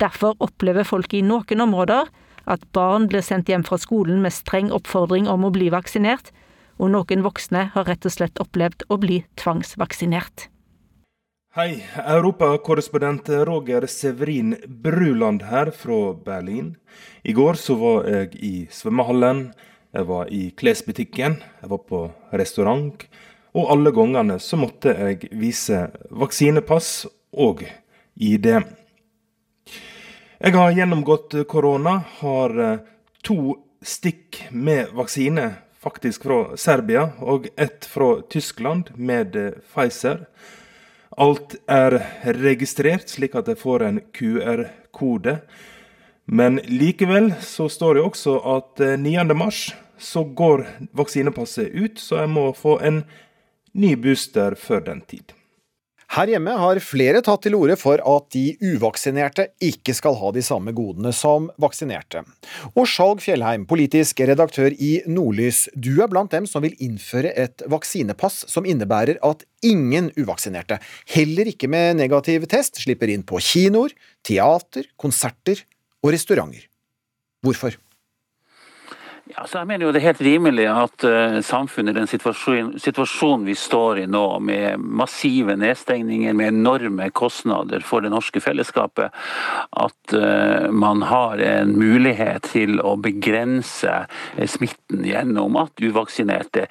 Derfor 0.00 0.34
opplever 0.42 0.88
folk 0.88 1.12
i 1.14 1.22
noen 1.22 1.62
områder 1.62 2.08
at 2.48 2.64
barn 2.72 3.08
blir 3.10 3.22
sendt 3.22 3.50
hjem 3.52 3.66
fra 3.66 3.78
skolen 3.78 4.22
med 4.24 4.32
streng 4.32 4.72
oppfordring 4.72 5.28
om 5.28 5.44
å 5.44 5.52
bli 5.54 5.68
vaksinert, 5.74 6.32
og 6.78 6.94
noen 6.94 7.24
voksne 7.26 7.68
har 7.74 7.88
rett 7.90 8.06
og 8.06 8.14
slett 8.14 8.40
opplevd 8.40 8.86
å 8.88 8.98
bli 9.02 9.24
tvangsvaksinert. 9.36 10.48
Hei, 11.58 11.82
europakorrespondent 12.06 13.28
Roger 13.28 13.86
Severin 13.86 14.56
Bruland 14.66 15.42
her 15.42 15.70
fra 15.70 16.14
Berlin. 16.14 16.76
I 17.22 17.32
går 17.32 17.54
så 17.58 17.74
var 17.74 18.04
jeg 18.06 18.36
i 18.46 18.50
svømmehallen, 18.70 19.40
jeg 19.90 20.06
var 20.06 20.28
i 20.30 20.52
klesbutikken, 20.54 21.34
jeg 21.42 21.70
var 21.72 21.80
på 21.88 22.04
restaurant. 22.30 23.02
Og 23.58 23.72
alle 23.74 23.90
gangene 23.90 24.36
så 24.38 24.54
måtte 24.60 24.94
jeg 24.94 25.32
vise 25.34 25.80
vaksinepass 26.14 27.08
og 27.34 27.64
ID. 28.14 28.46
Jeg 30.38 30.56
har 30.60 30.76
gjennomgått 30.78 31.40
korona, 31.50 31.96
har 32.20 32.54
eh, 32.68 32.86
to 33.26 33.56
stikk 33.82 34.44
med 34.54 34.94
vaksine, 34.94 35.48
faktisk 35.74 36.30
fra 36.30 36.38
Serbia, 36.54 37.08
og 37.18 37.50
ett 37.58 37.82
fra 37.82 38.20
Tyskland 38.30 38.94
med 38.94 39.34
eh, 39.34 39.58
Pfizer. 39.74 40.22
Alt 41.18 41.56
er 41.66 41.98
registrert, 42.38 43.10
slik 43.10 43.34
at 43.34 43.48
jeg 43.50 43.58
får 43.58 43.84
en 43.86 43.98
QR-kode. 44.14 45.40
Men 46.30 46.60
likevel 46.68 47.32
så 47.42 47.66
står 47.72 47.98
det 47.98 48.04
også 48.06 48.36
at 48.54 48.84
9. 49.02 49.16
Eh, 49.18 49.50
så 49.98 50.22
går 50.24 50.66
vaksinepasset 50.94 51.74
ut, 51.74 51.98
så 51.98 52.22
jeg 52.22 52.30
må 52.30 52.52
få 52.54 52.76
en 52.86 53.02
ny 53.74 53.96
booster 53.98 54.54
før 54.54 54.84
den 54.92 55.00
tid. 55.10 55.34
Her 56.08 56.30
hjemme 56.32 56.54
har 56.56 56.78
flere 56.80 57.20
tatt 57.20 57.42
til 57.44 57.54
orde 57.58 57.74
for 57.76 58.00
at 58.00 58.28
de 58.32 58.54
uvaksinerte 58.64 59.50
ikke 59.60 59.92
skal 59.92 60.16
ha 60.16 60.30
de 60.32 60.40
samme 60.44 60.72
godene 60.72 61.12
som 61.12 61.50
vaksinerte. 61.60 62.22
Og 62.72 62.88
Skjalg 62.88 63.20
Fjellheim, 63.20 63.66
politisk 63.68 64.22
redaktør 64.24 64.72
i 64.72 65.02
Nordlys, 65.04 65.66
du 65.76 66.00
er 66.00 66.08
blant 66.08 66.32
dem 66.32 66.48
som 66.48 66.64
vil 66.64 66.78
innføre 66.80 67.34
et 67.36 67.64
vaksinepass 67.68 68.46
som 68.48 68.64
innebærer 68.64 69.20
at 69.20 69.44
ingen 69.60 70.08
uvaksinerte, 70.16 70.78
heller 71.12 71.52
ikke 71.52 71.68
med 71.68 72.00
negativ 72.00 72.48
test, 72.48 72.80
slipper 72.80 73.12
inn 73.12 73.26
på 73.28 73.42
kinoer, 73.44 73.92
teater, 74.24 74.88
konserter 74.96 75.60
og 76.00 76.14
restauranter. 76.16 76.64
Hvorfor? 77.44 77.76
Ja, 79.38 79.44
så 79.46 79.60
jeg 79.60 79.68
mener 79.70 79.86
jo 79.86 79.92
Det 79.94 80.00
er 80.00 80.08
helt 80.08 80.22
rimelig 80.26 80.64
at 80.66 81.04
uh, 81.06 81.36
samfunnet, 81.46 81.94
den 81.94 82.08
situasjonen, 82.10 82.72
situasjonen, 82.82 83.44
vi 83.46 83.54
står 83.54 84.00
i 84.02 84.06
nå, 84.10 84.24
med 84.42 84.82
massive 84.82 85.54
nedstengninger, 85.54 86.34
med 86.34 86.56
enorme 86.56 87.06
kostnader 87.14 87.84
for 87.86 88.02
det 88.02 88.10
norske 88.10 88.42
fellesskapet, 88.42 89.14
at 89.78 90.14
uh, 90.16 90.66
man 90.74 91.04
har 91.06 91.38
en 91.38 91.76
mulighet 91.78 92.50
til 92.50 92.82
å 92.82 92.96
begrense 92.98 94.00
uh, 94.08 94.48
smitten 94.50 95.06
gjennom 95.06 95.54
at 95.62 95.86
uvaksinerte 95.86 96.66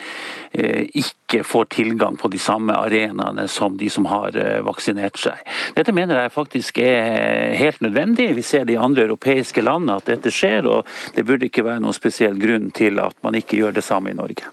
ikke 0.58 1.44
får 1.46 1.68
tilgang 1.76 2.16
på 2.18 2.32
de 2.34 2.40
samme 2.42 2.74
arenaene 2.74 3.44
som 3.52 3.76
de 3.78 3.92
som 3.94 4.08
har 4.10 4.34
vaksinert 4.66 5.20
seg. 5.22 5.44
Dette 5.78 5.94
mener 5.94 6.18
jeg 6.18 6.34
faktisk 6.34 6.80
er 6.82 7.54
helt 7.60 7.84
nødvendig. 7.84 8.32
Vi 8.40 8.46
ser 8.48 8.66
det 8.66 8.74
i 8.74 8.80
andre 8.82 9.06
europeiske 9.06 9.62
land 9.62 9.92
at 9.94 10.08
dette 10.10 10.32
skjer, 10.34 10.66
og 10.66 10.88
det 11.14 11.28
burde 11.28 11.46
ikke 11.52 11.68
være 11.68 11.84
noen 11.84 11.98
spesiell 11.98 12.40
grunn 12.42 12.57
grunn 12.58 12.74
til 12.76 13.00
at 13.00 13.16
man 13.24 13.38
ikke 13.38 13.62
gjør 13.62 13.78
det 13.78 13.86
samme 13.86 14.12
i 14.12 14.18
Norge. 14.18 14.50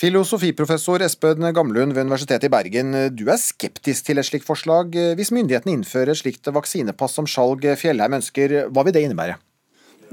Filosofiprofessor 0.00 1.02
Espen 1.04 1.44
Gamlund 1.52 1.92
ved 1.92 2.06
Universitetet 2.06 2.48
i 2.48 2.52
Bergen, 2.52 2.94
du 3.12 3.26
er 3.28 3.36
skeptisk 3.36 4.06
til 4.06 4.18
et 4.18 4.24
slikt 4.24 4.46
forslag. 4.48 4.96
Hvis 5.16 5.32
myndighetene 5.32 5.76
innfører 5.76 6.14
et 6.14 6.22
slikt 6.22 6.48
vaksinepass 6.48 7.18
som 7.18 7.28
Skjalg 7.28 7.66
Fjellheim 7.76 8.16
ønsker, 8.16 8.62
hva 8.72 8.84
vil 8.86 8.96
det 8.96 9.04
innebære? 9.04 9.36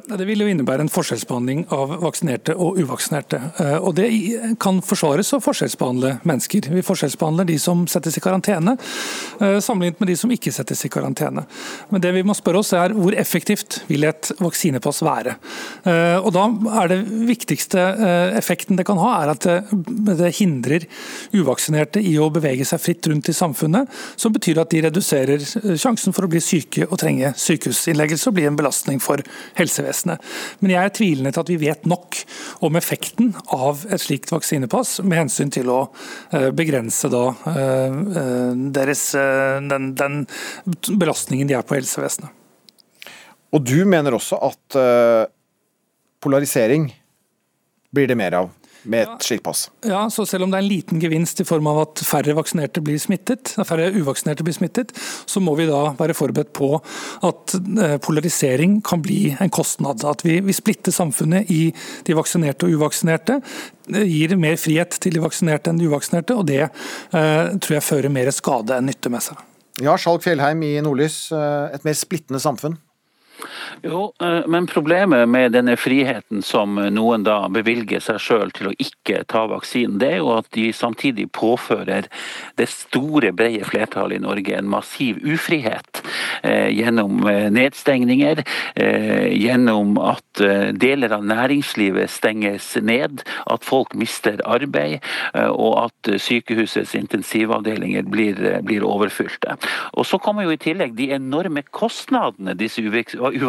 Det 0.06 0.26
vil 0.28 0.44
jo 0.44 0.48
innebære 0.48 0.86
en 0.86 0.92
forskjellsbehandling 0.92 1.64
av 1.74 1.96
vaksinerte 2.04 2.54
og 2.62 2.78
uvaksinerte. 2.78 3.40
Eh, 3.60 3.78
og 3.82 3.96
Det 3.98 4.08
kan 4.62 4.78
forsvares 4.86 5.34
å 5.34 5.42
forskjellsbehandle 5.42 6.20
mennesker. 6.28 6.70
Vi 6.70 6.84
forskjellsbehandler 6.86 7.48
de 7.50 7.58
som 7.60 7.86
settes 7.90 8.18
i 8.18 8.22
karantene, 8.22 8.78
eh, 9.42 9.58
sammenlignet 9.58 10.00
med 10.00 10.10
de 10.12 10.16
som 10.16 10.30
ikke 10.30 10.54
settes 10.54 10.86
i 10.86 10.90
karantene. 10.90 11.48
Men 11.92 12.02
det 12.02 12.14
vi 12.14 12.22
må 12.22 12.36
spørre 12.38 12.60
oss 12.62 12.74
er 12.74 12.94
hvor 12.94 13.16
effektivt 13.18 13.82
vil 13.88 14.06
et 14.06 14.32
vaksinepass 14.38 15.02
være. 15.02 15.36
Eh, 15.86 16.18
og 16.22 16.32
Da 16.38 16.46
er 16.84 16.88
det 16.88 17.06
viktigste 17.08 17.80
effekten 18.38 18.78
det 18.78 18.86
kan 18.86 18.98
ha, 18.98 19.24
er 19.24 19.30
at 19.32 19.40
det 19.42 20.36
hindrer 20.38 20.86
uvaksinerte 21.34 21.98
i 21.98 22.14
å 22.18 22.30
bevege 22.30 22.64
seg 22.64 22.80
fritt 22.80 23.08
rundt 23.08 23.30
i 23.30 23.34
samfunnet, 23.34 23.88
som 24.16 24.32
betyr 24.32 24.62
at 24.62 24.70
de 24.70 24.82
reduserer 24.82 25.40
sjansen 25.76 26.14
for 26.14 26.28
å 26.28 26.30
bli 26.30 26.40
syke 26.40 26.86
og 26.86 27.00
trenge 27.00 27.34
sykehusinnleggelse 27.34 28.28
og 28.28 28.36
bli 28.36 28.46
en 28.46 28.56
belastning 28.56 29.02
for 29.02 29.18
helsevesenet 29.56 29.87
helsevesenet. 29.88 30.24
Men 30.60 30.74
jeg 30.74 30.84
er 30.84 30.96
tvilende 30.96 31.32
til 31.34 31.44
at 31.44 31.52
vi 31.52 31.60
vet 31.62 31.88
nok 31.90 32.20
om 32.66 32.76
effekten 32.76 33.34
av 33.54 33.86
et 33.90 34.02
slikt 34.02 34.32
vaksinepass, 34.32 35.00
med 35.04 35.24
hensyn 35.24 35.52
til 35.54 35.70
å 35.70 35.80
eh, 36.32 36.50
begrense 36.56 37.10
da 37.12 37.26
eh, 37.54 37.98
eh, 38.22 38.54
deres, 38.76 39.12
den, 39.16 39.94
den 39.98 40.26
belastningen 40.98 41.48
de 41.48 41.58
er 41.58 41.66
på 41.66 41.78
helsevesenet. 41.78 42.32
Og 43.56 43.64
du 43.64 43.86
mener 43.88 44.12
også 44.12 44.36
at 44.44 44.76
polarisering 46.20 46.90
blir 47.96 48.10
det 48.10 48.18
mer 48.20 48.36
av? 48.42 48.50
Med 48.90 49.06
et 49.06 49.26
slikt 49.28 49.46
pass. 49.46 49.68
Ja, 49.86 50.06
så 50.14 50.26
Selv 50.28 50.46
om 50.46 50.52
det 50.52 50.60
er 50.60 50.66
en 50.66 50.70
liten 50.70 51.02
gevinst 51.02 51.42
i 51.42 51.46
form 51.48 51.70
av 51.72 51.80
at 51.86 52.04
færre 52.06 52.36
vaksinerte 52.38 52.84
blir 52.84 53.00
smittet, 53.02 53.54
færre 53.68 53.90
uvaksinerte 53.96 54.46
blir 54.46 54.56
smittet, 54.56 54.94
så 55.26 55.42
må 55.44 55.56
vi 55.60 55.68
da 55.70 55.94
være 55.98 56.16
forberedt 56.18 56.54
på 56.58 56.72
at 57.28 57.56
eh, 57.58 57.98
polarisering 58.04 58.80
kan 58.86 59.04
bli 59.04 59.36
en 59.38 59.54
kostnad. 59.54 60.06
At 60.08 60.24
vi, 60.26 60.40
vi 60.46 60.56
splitter 60.56 60.96
samfunnet 60.96 61.52
i 61.54 61.70
de 62.08 62.18
vaksinerte 62.18 62.68
og 62.68 62.80
uvaksinerte. 62.80 63.40
Gir 63.88 64.36
mer 64.40 64.58
frihet 64.60 65.00
til 65.04 65.18
de 65.18 65.24
vaksinerte 65.24 65.72
enn 65.72 65.80
de 65.82 65.88
uvaksinerte, 65.88 66.36
og 66.36 66.48
det 66.50 66.64
eh, 66.66 67.54
tror 67.60 67.78
jeg 67.80 67.88
fører 67.88 68.14
mer 68.14 68.32
skade 68.36 68.78
enn 68.78 68.92
nytte 68.92 69.12
med 69.14 69.26
seg. 69.30 69.46
Ja, 69.84 69.94
Skjalg 70.02 70.24
Fjellheim 70.26 70.64
i 70.66 70.76
Nordlys, 70.82 71.28
eh, 71.36 71.76
et 71.76 71.84
mer 71.86 71.98
splittende 71.98 72.42
samfunn? 72.42 72.80
Jo, 73.82 74.14
eh, 74.22 74.48
men 74.48 74.68
problemet 74.68 75.30
med 75.30 75.52
denne 75.52 75.76
friheten 75.78 76.42
som 76.46 76.76
noen 76.76 77.26
da 77.28 77.40
bevilger 77.52 78.02
seg 78.04 78.20
sjøl 78.22 78.54
til 78.56 78.72
å 78.72 78.76
ikke 78.82 79.24
ta 79.30 79.46
vaksinen, 79.52 80.00
det 80.02 80.12
er 80.16 80.22
jo 80.22 80.34
at 80.38 80.50
de 80.56 80.70
samtidig 80.76 81.30
påfører 81.36 82.10
det 82.60 82.70
store, 82.72 83.32
brede 83.38 83.66
flertallet 83.68 84.20
i 84.20 84.26
Norge 84.26 84.58
en 84.58 84.70
massiv 84.72 85.20
ufrihet. 85.24 86.04
gjennom 86.48 87.24
nedstengninger, 87.52 88.44
gjennom 89.34 89.98
at 90.00 90.42
deler 90.78 91.14
av 91.16 91.26
næringslivet 91.26 92.12
stenges 92.14 92.70
ned, 92.82 93.24
at 93.50 93.66
folk 93.66 93.96
mister 93.98 94.40
arbeid, 94.46 95.00
og 95.34 95.88
at 95.88 96.12
sykehusets 96.22 96.94
intensivavdelinger 96.98 98.06
blir, 98.12 98.40
blir 98.64 98.86
overfylte. 98.86 99.58
Og 99.94 100.06
Så 100.06 100.20
kommer 100.24 100.46
jo 100.46 100.54
i 100.56 100.62
tillegg 100.62 100.96
de 100.98 101.10
enorme 101.16 101.64
kostnadene 101.72 102.56
disse 102.58 102.82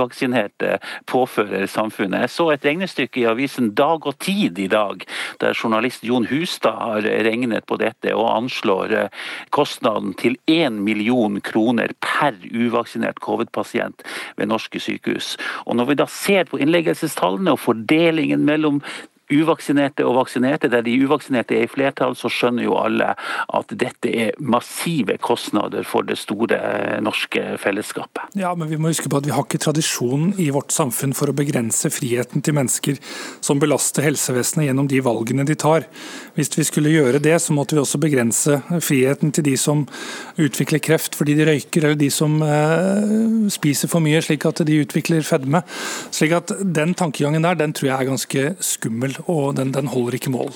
uvaksinerte 0.09 0.79
påfører 1.07 1.67
samfunnet. 1.67 2.27
Jeg 2.27 2.31
så 2.33 2.51
et 2.53 2.65
regnestykke 2.65 3.21
i 3.21 3.27
avisen 3.29 3.75
Dag 3.75 4.07
og 4.07 4.19
Tid 4.19 4.59
i 4.59 4.69
dag, 4.69 5.05
der 5.41 5.55
journalist 5.55 6.05
Jon 6.05 6.27
Hustad 6.27 6.79
har 6.79 7.03
regnet 7.03 7.67
på 7.67 7.77
dette 7.77 8.15
og 8.15 8.31
anslår 8.37 9.11
kostnaden 9.51 10.15
til 10.15 10.37
1 10.47 10.73
million 10.73 11.41
kroner 11.41 11.93
per 12.01 12.35
uvaksinert 12.53 13.21
covid-pasient 13.21 14.03
ved 14.37 14.49
norske 14.49 14.81
sykehus. 14.81 15.37
Og 15.67 15.77
Når 15.77 15.85
vi 15.85 15.95
da 15.95 16.07
ser 16.07 16.45
på 16.45 16.59
innleggelsestallene 16.59 17.53
og 17.53 17.61
fordelingen 17.61 18.45
mellom 18.45 18.83
uvaksinerte 19.33 20.07
og 20.07 20.17
vaksinerte. 20.23 20.71
Der 20.73 20.85
de 20.87 20.95
uvaksinerte 21.05 21.57
er 21.59 21.67
i 21.67 21.71
flertall, 21.71 22.17
så 22.19 22.31
skjønner 22.33 22.67
jo 22.67 22.77
alle 22.81 23.13
at 23.15 23.75
dette 23.81 24.13
er 24.13 24.37
massive 24.41 25.19
kostnader 25.23 25.87
for 25.89 26.07
det 26.09 26.19
store 26.21 26.59
norske 27.05 27.59
fellesskapet. 27.63 28.37
Ja, 28.39 28.55
men 28.59 28.71
vi 28.71 28.79
må 28.81 28.93
huske 28.93 29.11
på 29.11 29.21
at 29.21 29.29
vi 29.29 29.35
har 29.35 29.47
ikke 29.47 29.61
tradisjon 29.63 30.33
i 30.41 30.51
vårt 30.55 30.73
samfunn 30.75 31.15
for 31.17 31.31
å 31.31 31.37
begrense 31.37 31.91
friheten 31.93 32.45
til 32.45 32.57
mennesker 32.57 32.99
som 33.45 33.61
belaster 33.63 34.07
helsevesenet 34.07 34.69
gjennom 34.69 34.89
de 34.91 35.03
valgene 35.05 35.47
de 35.49 35.57
tar. 35.59 35.87
Hvis 36.39 36.53
vi 36.57 36.67
skulle 36.67 36.95
gjøre 36.95 37.23
det, 37.23 37.37
så 37.43 37.57
måtte 37.57 37.77
vi 37.77 37.83
også 37.83 38.01
begrense 38.03 38.61
friheten 38.85 39.33
til 39.35 39.47
de 39.51 39.57
som 39.61 39.85
utvikler 40.39 40.83
kreft 40.85 41.19
fordi 41.19 41.37
de 41.39 41.47
røyker, 41.49 41.85
eller 41.85 41.99
de 41.99 42.11
som 42.13 42.39
eh, 42.45 43.49
spiser 43.53 43.91
for 43.91 44.05
mye 44.05 44.21
slik 44.25 44.47
at 44.49 44.63
de 44.67 44.81
utvikler 44.83 45.27
fedme. 45.27 45.63
Slik 46.15 46.35
at 46.37 46.55
Den 46.79 46.95
tankegangen 46.99 47.45
der, 47.45 47.59
den 47.59 47.75
tror 47.77 47.91
jeg 47.91 47.97
er 47.97 48.09
ganske 48.09 48.45
skummel 48.65 49.18
og 49.27 49.57
den, 49.57 49.75
den 49.75 49.87
holder 49.87 50.19
ikke 50.19 50.31
mål. 50.31 50.53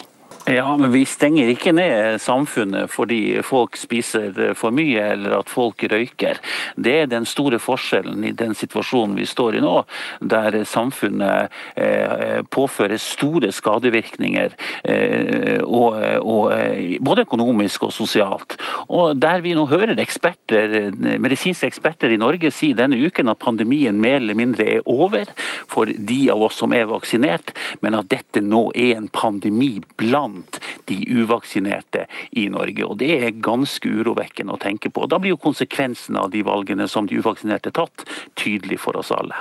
Ja, 0.46 0.76
men 0.76 0.90
vi 0.92 1.04
stenger 1.06 1.46
ikke 1.52 1.70
ned 1.70 2.16
samfunnet 2.18 2.90
fordi 2.90 3.38
folk 3.46 3.76
spiser 3.78 4.32
for 4.58 4.74
mye 4.74 5.04
eller 5.12 5.36
at 5.36 5.50
folk 5.52 5.84
røyker. 5.86 6.40
Det 6.74 6.94
er 7.04 7.10
den 7.10 7.28
store 7.30 7.60
forskjellen 7.62 8.24
i 8.26 8.32
den 8.34 8.56
situasjonen 8.58 9.14
vi 9.20 9.26
står 9.28 9.60
i 9.60 9.62
nå, 9.62 9.76
der 10.18 10.56
samfunnet 10.66 11.54
eh, 11.78 12.40
påfører 12.50 12.98
store 12.98 13.52
skadevirkninger, 13.54 14.56
eh, 14.82 15.62
og, 15.62 16.00
og, 16.18 16.50
eh, 16.56 16.98
både 16.98 17.22
økonomisk 17.28 17.86
og 17.86 17.94
sosialt. 17.94 18.58
Og 18.90 19.14
Der 19.22 19.46
vi 19.46 19.54
nå 19.54 19.68
hører 19.70 19.94
eksperter, 20.02 20.90
medisinske 21.22 21.70
eksperter 21.70 22.10
i 22.10 22.18
Norge 22.18 22.50
si 22.50 22.72
denne 22.74 22.98
uken 22.98 23.30
at 23.30 23.38
pandemien 23.38 23.94
mer 23.94 24.18
eller 24.18 24.34
mindre 24.34 24.66
er 24.66 24.90
over 24.90 25.30
for 25.70 25.86
de 25.86 26.20
av 26.34 26.42
oss 26.42 26.58
som 26.58 26.74
er 26.74 26.90
vaksinert, 26.90 27.54
men 27.80 27.94
at 27.94 28.10
dette 28.10 28.42
nå 28.42 28.66
er 28.74 28.96
en 28.98 29.10
pandemi 29.12 29.76
blant 30.00 30.31
blant 30.32 30.60
de 30.84 30.98
uvaksinerte 31.08 32.06
i 32.32 32.48
Norge. 32.48 32.84
og 32.84 32.98
Det 32.98 33.10
er 33.24 33.40
ganske 33.40 33.88
urovekkende 33.88 34.54
å 34.54 34.60
tenke 34.60 34.90
på. 34.90 35.06
Da 35.06 35.18
blir 35.18 35.34
jo 35.34 35.40
konsekvensen 35.40 36.16
av 36.16 36.30
de 36.30 36.42
valgene 36.42 36.88
som 36.88 37.06
de 37.06 37.18
uvaksinerte 37.18 37.72
tatt, 37.72 38.06
tydelig 38.34 38.80
for 38.80 38.96
oss 38.96 39.12
alle. 39.12 39.34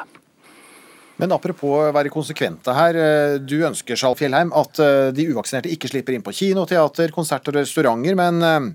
Men 1.17 1.31
apropos 1.31 1.77
å 1.77 1.93
være 1.93 2.09
konsekvente 2.09 2.73
her. 2.73 2.95
Eh, 2.97 3.39
du 3.39 3.61
ønsker 3.61 3.95
Skjalg 3.95 4.17
Fjellheim, 4.17 4.51
at 4.57 4.79
eh, 4.79 5.11
de 5.13 5.27
uvaksinerte 5.29 5.69
ikke 5.69 5.91
slipper 5.91 6.15
inn 6.15 6.23
på 6.25 6.33
kino, 6.33 6.65
teater, 6.65 7.11
konsert 7.13 7.47
og 7.47 7.59
restauranter. 7.59 8.15
Men 8.17 8.41
eh, 8.41 8.71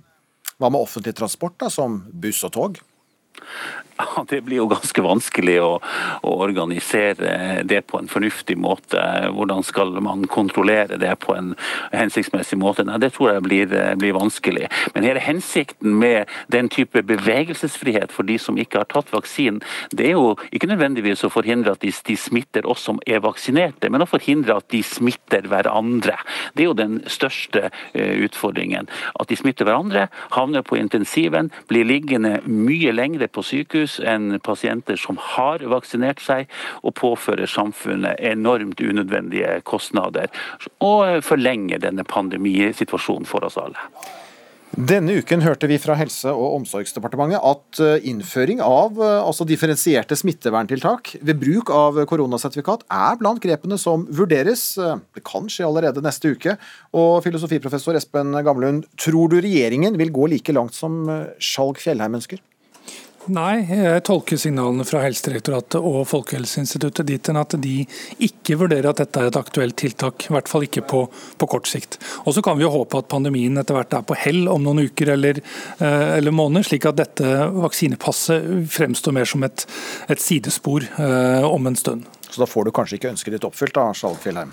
hva 0.57 0.71
med 0.71 0.81
offentlig 0.81 1.17
transport, 1.17 1.59
da, 1.59 1.71
som 1.73 2.05
buss 2.12 2.45
og 2.47 2.55
tog? 2.55 2.79
Ja, 3.97 4.24
Det 4.28 4.41
blir 4.41 4.59
jo 4.61 4.66
ganske 4.68 5.03
vanskelig 5.03 5.57
å, 5.64 5.78
å, 6.20 6.32
organisere 6.45 7.62
det 7.64 7.80
på 7.89 7.97
en 7.97 8.11
fornuftig 8.12 8.59
måte. 8.61 9.01
Hvordan 9.32 9.64
skal 9.64 9.95
man 10.05 10.26
kontrollere 10.28 10.99
det 11.01 11.14
på 11.24 11.32
en 11.32 11.55
hensiktsmessig 11.95 12.59
måte? 12.61 12.84
Nei, 12.84 12.99
Det 13.01 13.14
tror 13.16 13.32
jeg 13.32 13.45
blir, 13.47 13.72
blir, 13.97 14.12
vanskelig. 14.16 14.68
Men 14.95 15.07
hele 15.09 15.22
hensikten 15.24 15.97
med 15.97 16.28
den 16.53 16.68
type 16.72 17.01
bevegelsesfrihet 17.09 18.12
for 18.12 18.28
de 18.28 18.37
som 18.41 18.61
ikke 18.61 18.82
har 18.82 18.91
tatt 18.93 19.12
vaksinen, 19.14 19.62
det 19.97 20.11
er 20.11 20.16
jo 20.18 20.34
ikke 20.53 20.68
nødvendigvis 20.68 21.24
å 21.24 21.32
forhindre 21.32 21.72
at 21.72 21.84
de, 21.84 21.93
de 22.05 22.18
smitter 22.20 22.68
oss 22.68 22.84
som 22.84 23.01
er 23.09 23.24
vaksinerte, 23.24 23.89
men 23.89 24.05
å 24.05 24.11
forhindre 24.11 24.59
at 24.61 24.68
de 24.72 24.82
smitter 24.84 25.49
hverandre. 25.49 26.18
Det 26.53 26.66
er 26.66 26.70
jo 26.70 26.76
den 26.76 27.01
største 27.09 27.70
eh, 27.95 28.12
utfordringen. 28.28 28.93
At 29.16 29.32
de 29.32 29.41
smitter 29.41 29.68
hverandre, 29.68 30.09
havner 30.37 30.66
på 30.66 30.76
intensiven, 30.80 31.49
blir 31.70 31.89
liggende 31.89 32.43
mye 32.45 32.93
lengre 32.93 33.26
på 33.33 33.45
sykehus 33.47 33.99
enn 34.01 34.39
pasienter 34.45 34.99
som 35.01 35.18
har 35.35 35.64
vaksinert 35.70 36.22
seg, 36.24 36.51
og 36.83 36.97
påfører 37.01 37.51
samfunnet 37.51 38.20
enormt 38.20 38.81
unødvendige 38.81 39.61
kostnader. 39.66 40.31
Og 40.85 41.22
forlenger 41.24 41.83
denne 41.83 42.07
pandemisituasjonen 42.07 43.29
for 43.29 43.47
oss 43.49 43.59
alle. 43.61 43.91
Denne 44.77 45.14
uken 45.22 45.41
hørte 45.41 45.68
vi 45.70 45.79
fra 45.81 45.95
Helse- 45.97 46.33
og 46.35 46.59
omsorgsdepartementet 46.59 47.41
at 47.41 47.79
eh, 47.81 48.09
innføring 48.11 48.59
av 48.61 48.99
eh, 49.01 49.22
altså 49.22 49.47
differensierte 49.49 50.18
smitteverntiltak 50.18 51.14
ved 51.22 51.39
bruk 51.41 51.70
av 51.72 52.03
koronasertifikat 52.11 52.83
er 52.93 53.16
blant 53.20 53.41
grepene 53.41 53.79
som 53.81 54.05
vurderes. 54.12 54.66
Det 54.77 55.22
kan 55.24 55.49
skje 55.49 55.64
allerede 55.64 56.03
neste 56.05 56.35
uke. 56.35 56.59
Og 56.93 57.22
filosofiprofessor 57.24 57.97
Espen 57.97 58.37
Gamlund, 58.45 58.85
tror 59.01 59.33
du 59.33 59.39
regjeringen 59.39 59.97
vil 59.97 60.12
gå 60.12 60.29
like 60.35 60.53
langt 60.53 60.77
som 60.77 61.07
eh, 61.09 61.24
Skjalg 61.41 61.81
Fjellheim 61.81 62.20
ønsker? 62.20 62.43
Nei, 63.27 63.64
jeg 63.66 64.03
tolker 64.07 64.39
signalene 64.39 64.85
fra 64.87 65.01
Helsedirektoratet 65.03 65.83
og 65.83 66.05
Folkehelseinstituttet 66.07 67.09
dit 67.09 67.27
hen 67.27 67.39
at 67.41 67.57
de 67.59 67.81
ikke 68.22 68.59
vurderer 68.61 68.87
at 68.93 69.01
dette 69.01 69.18
er 69.18 69.31
et 69.33 69.39
aktuelt 69.41 69.74
tiltak, 69.81 70.29
i 70.29 70.35
hvert 70.35 70.51
fall 70.51 70.66
ikke 70.68 70.85
på, 70.87 71.01
på 71.11 71.49
kort 71.51 71.66
sikt. 71.66 71.99
Og 72.22 72.37
Så 72.37 72.45
kan 72.47 72.59
vi 72.59 72.62
jo 72.62 72.70
håpe 72.70 73.01
at 73.03 73.11
pandemien 73.11 73.59
etter 73.59 73.74
hvert 73.74 73.97
er 73.99 74.07
på 74.07 74.18
hell 74.20 74.47
om 74.53 74.62
noen 74.62 74.85
uker 74.87 75.11
eller, 75.16 75.41
eh, 75.81 76.11
eller 76.20 76.35
måneder, 76.39 76.68
slik 76.68 76.87
at 76.87 77.01
dette 77.01 77.33
vaksinepasset 77.57 78.70
fremstår 78.70 79.18
mer 79.18 79.27
som 79.27 79.43
et, 79.43 79.66
et 80.07 80.22
sidespor 80.22 80.87
eh, 80.87 81.49
om 81.51 81.66
en 81.66 81.79
stund. 81.79 82.07
Så 82.31 82.43
da 82.43 82.47
får 82.51 82.66
du 82.66 82.74
kanskje 82.74 82.99
ikke 82.99 83.12
ønsket 83.14 83.37
ditt 83.37 83.47
oppfylt, 83.47 83.74
da, 83.77 83.91
Skjalg 83.97 84.18
Fjellheim? 84.22 84.53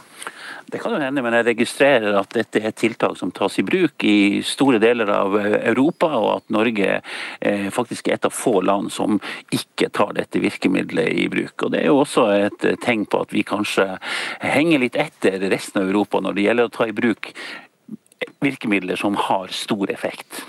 Det 0.66 0.80
kan 0.80 0.94
jo 0.96 1.00
hende, 1.02 1.22
men 1.26 1.36
jeg 1.36 1.48
registrerer 1.50 2.16
at 2.16 2.32
dette 2.36 2.62
er 2.64 2.76
tiltak 2.78 3.18
som 3.20 3.34
tas 3.36 3.58
i 3.60 3.66
bruk 3.68 4.06
i 4.08 4.40
store 4.48 4.80
deler 4.82 5.10
av 5.12 5.36
eh, 5.40 5.58
Europa, 5.74 6.08
og 6.16 6.30
at 6.38 6.54
Norge 6.56 7.00
eh, 7.02 7.68
faktisk 7.74 8.08
er 8.08 8.18
et 8.18 8.28
av 8.30 8.36
få 8.36 8.62
land 8.64 8.92
som 8.94 9.20
ikke 9.54 9.92
tar 9.96 10.16
dette 10.18 10.42
virkemidlet 10.44 11.12
i 11.20 11.28
bruk. 11.32 11.66
Og 11.66 11.74
Det 11.76 11.82
er 11.82 11.92
jo 11.92 12.00
også 12.06 12.28
et 12.38 12.68
eh, 12.70 12.80
tegn 12.84 13.06
på 13.10 13.24
at 13.26 13.36
vi 13.36 13.46
kanskje 13.48 13.90
henger 14.40 14.86
litt 14.86 15.00
etter 15.00 15.42
resten 15.52 15.84
av 15.84 15.92
Europa 15.92 16.24
når 16.24 16.38
det 16.38 16.48
gjelder 16.48 16.70
å 16.70 16.76
ta 16.78 16.88
i 16.88 16.96
bruk 16.96 17.34
virkemidler 18.44 19.00
som 19.00 19.18
har 19.20 19.52
stor 19.52 19.92
effekt. 19.92 20.46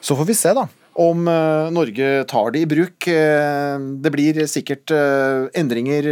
Så 0.00 0.14
får 0.14 0.30
vi 0.30 0.38
se, 0.38 0.54
da 0.54 0.68
om 0.98 1.28
eh, 1.30 1.70
Norge 1.74 2.24
tar 2.24 2.50
det 2.54 2.64
i 2.64 2.68
bruk. 2.68 3.06
Eh, 3.06 3.76
det 4.02 4.12
blir 4.14 4.40
sikkert 4.50 4.90
eh, 4.94 5.46
endringer 5.58 6.08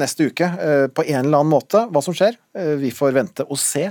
neste 0.00 0.30
uke 0.30 0.48
på 0.96 1.04
en 1.04 1.26
eller 1.26 1.42
annen 1.42 1.52
måte. 1.52 1.84
Hva 1.92 2.02
som 2.04 2.16
skjer, 2.16 2.38
vi 2.80 2.90
får 2.94 3.14
vente 3.16 3.46
og 3.46 3.60
se. 3.60 3.86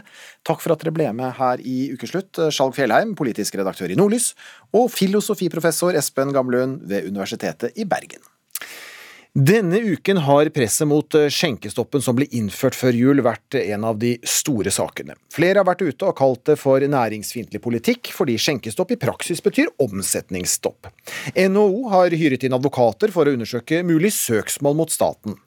Takk 0.47 0.63
for 0.63 0.73
at 0.73 0.83
dere 0.83 0.95
ble 0.95 1.09
med 1.15 1.37
her 1.37 1.61
i 1.61 1.91
Ukeslutt, 1.93 2.41
Skjalg 2.53 2.75
Fjellheim, 2.77 3.13
politisk 3.19 3.59
redaktør 3.59 3.91
i 3.93 3.97
Nordlys, 3.99 4.33
og 4.75 4.89
filosofiprofessor 4.93 5.97
Espen 5.99 6.33
Gamlund 6.35 6.83
ved 6.89 7.07
Universitetet 7.09 7.77
i 7.79 7.87
Bergen. 7.89 8.23
Denne 9.38 9.77
uken 9.77 10.17
har 10.25 10.49
presset 10.49 10.88
mot 10.89 11.15
eh, 11.15 11.27
skjenkestoppen 11.30 12.01
som 12.01 12.15
ble 12.17 12.25
innført 12.34 12.73
før 12.73 12.95
jul 12.97 13.21
vært 13.21 13.59
en 13.59 13.84
av 13.86 13.99
de 14.01 14.15
store 14.25 14.71
sakene. 14.73 15.13
Flere 15.30 15.61
har 15.61 15.67
vært 15.67 15.84
ute 15.86 16.07
og 16.07 16.15
kalt 16.17 16.41
det 16.49 16.55
for 16.57 16.82
næringsfiendtlig 16.82 17.61
politikk, 17.61 18.09
fordi 18.15 18.39
skjenkestopp 18.41 18.95
i 18.95 18.97
praksis 18.97 19.43
betyr 19.45 19.69
omsetningsstopp. 19.86 20.89
NHO 21.38 21.84
har 21.93 22.15
hyret 22.17 22.47
inn 22.47 22.57
advokater 22.57 23.13
for 23.13 23.30
å 23.30 23.36
undersøke 23.38 23.84
mulig 23.86 24.15
søksmål 24.17 24.80
mot 24.82 24.93
staten. 24.93 25.38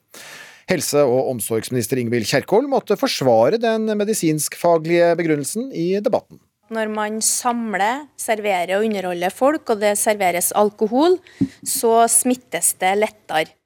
Helse- 0.70 1.02
og 1.02 1.32
omsorgsminister 1.32 1.98
Ingvild 1.98 2.28
Kjerkol 2.30 2.68
måtte 2.70 2.94
forsvare 2.96 3.58
den 3.60 3.90
medisinskfaglige 3.98 5.10
begrunnelsen 5.18 5.72
i 5.74 5.96
debatten. 5.98 6.38
Når 6.72 6.92
man 6.94 7.18
samler, 7.20 8.06
serverer 8.16 8.78
og 8.78 8.86
underholder 8.86 9.34
folk, 9.34 9.74
og 9.74 9.82
det 9.82 9.96
serveres 10.00 10.52
alkohol, 10.56 11.18
så 11.66 12.06
smittes 12.08 12.72
det 12.80 12.94
lettere. 13.02 13.58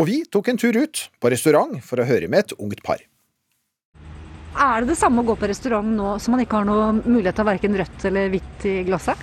Og 0.00 0.06
vi 0.08 0.22
tok 0.32 0.48
en 0.48 0.56
tur 0.56 0.76
ut 0.80 1.00
på 1.20 1.28
restaurant 1.28 1.74
for 1.84 2.00
å 2.00 2.06
høre 2.08 2.28
med 2.32 2.46
et 2.46 2.54
ungt 2.56 2.80
par. 2.86 3.02
Er 4.56 4.80
det 4.80 4.94
det 4.94 4.98
samme 4.98 5.20
å 5.20 5.28
gå 5.28 5.36
på 5.36 5.50
restaurant 5.50 5.92
nå 5.92 6.14
som 6.24 6.32
man 6.34 6.42
ikke 6.42 6.56
har 6.56 6.64
noe 6.68 6.86
mulighet 7.04 7.36
til 7.36 7.46
verken 7.46 7.76
rødt 7.76 8.06
eller 8.08 8.32
hvitt 8.32 8.64
i 8.64 8.78
glasset? 8.88 9.20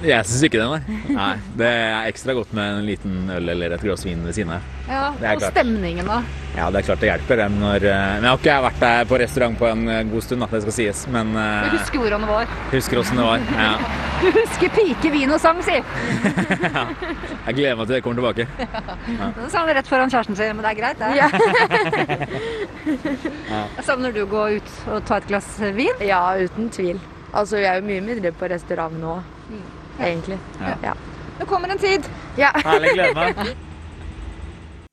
Jeg 0.00 0.24
syns 0.24 0.42
ikke 0.46 0.58
det, 0.60 0.66
nei. 0.70 0.98
nei. 1.12 1.32
Det 1.60 1.66
er 1.68 2.06
ekstra 2.08 2.32
godt 2.36 2.52
med 2.56 2.78
en 2.78 2.86
liten 2.88 3.30
øl 3.34 3.52
eller 3.52 3.74
et 3.76 3.82
glass 3.84 4.04
vin 4.06 4.22
ved 4.24 4.32
siden 4.36 4.52
av. 4.56 4.68
Ja, 4.90 5.02
Og 5.12 5.18
klart. 5.20 5.52
stemningen, 5.52 6.06
da? 6.08 6.22
Ja, 6.56 6.70
det 6.72 6.80
er 6.80 6.86
klart 6.88 7.02
det 7.04 7.10
hjelper. 7.10 7.42
Når, 7.52 7.84
eh, 7.86 8.14
men 8.16 8.24
jeg 8.24 8.30
har 8.32 8.38
ikke 8.40 8.56
vært 8.64 8.80
der 8.82 9.04
på 9.10 9.18
restaurant 9.22 9.58
på 9.60 9.68
en 9.70 9.82
eh, 9.92 10.00
god 10.10 10.24
stund, 10.26 10.42
at 10.46 10.54
det 10.56 10.62
skal 10.64 10.74
sies. 10.78 11.02
Men 11.14 11.34
eh, 11.36 11.68
Du 11.68 11.76
husker 11.76 11.98
hvordan 12.02 12.24
det 12.24 12.30
var? 12.32 12.54
Husker 12.72 13.02
åssen 13.02 13.20
det 13.20 13.26
var. 13.28 13.44
ja. 13.60 13.74
Du 14.20 14.26
husker 14.36 14.68
pike, 14.76 15.08
vin 15.14 15.30
og 15.32 15.38
sang, 15.40 15.62
si! 15.64 15.78
ja. 16.66 16.82
Jeg 17.46 17.54
gleder 17.56 17.78
meg 17.78 17.86
til 17.88 17.94
det 17.94 18.00
kommer 18.04 18.20
tilbake. 18.20 18.44
Ja. 18.60 19.28
Det 19.38 19.46
sa 19.48 19.62
han 19.62 19.70
rett 19.78 19.88
foran 19.88 20.12
kjæresten 20.12 20.36
sin, 20.36 20.58
men 20.58 20.66
det 20.66 20.70
er 20.74 20.80
greit, 20.80 20.98
det. 21.00 21.08
Ja. 23.50 23.62
Savner 23.84 24.12
du 24.12 24.20
å 24.24 24.28
gå 24.30 24.42
ut 24.58 24.70
og 24.92 25.04
ta 25.08 25.16
et 25.22 25.28
glass 25.30 25.48
vin? 25.76 25.96
Ja, 26.04 26.20
uten 26.36 26.68
tvil. 26.74 27.00
Altså, 27.32 27.60
vi 27.62 27.66
er 27.70 27.80
jo 27.80 27.86
mye 27.88 28.02
mindre 28.04 28.32
på 28.36 28.48
restaurant 28.52 28.96
nå, 29.00 29.16
mm. 29.50 29.64
Egentlig. 30.00 30.38
Ja. 30.60 30.76
ja. 30.90 30.94
Nå 31.40 31.48
kommer 31.48 31.72
en 31.72 31.80
tid. 31.80 32.06
Ja. 32.40 32.52
Herlig, 32.64 32.94
gleder 32.98 33.18
meg. 33.18 33.56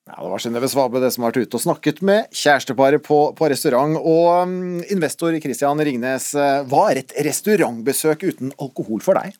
Ja, 0.07 0.21
Det 0.23 0.29
var 0.31 0.39
Synnøve 0.39 0.67
Svabe 0.71 0.99
det 1.03 1.09
som 1.11 1.25
har 1.25 1.33
vært 1.33 1.49
ute 1.49 1.57
og 1.59 1.61
snakket 1.65 1.97
med 2.07 2.29
kjæresteparet 2.31 3.03
på, 3.03 3.17
på 3.35 3.49
restaurant. 3.51 3.97
Og 3.99 4.47
um, 4.47 4.77
investor 4.87 5.35
Christian 5.43 5.83
Ringnes, 5.83 6.29
eh, 6.31 6.61
hva 6.71 6.85
er 6.93 7.01
et 7.01 7.11
restaurantbesøk 7.27 8.23
uten 8.23 8.53
alkohol 8.55 9.03
for 9.03 9.19
deg? 9.19 9.35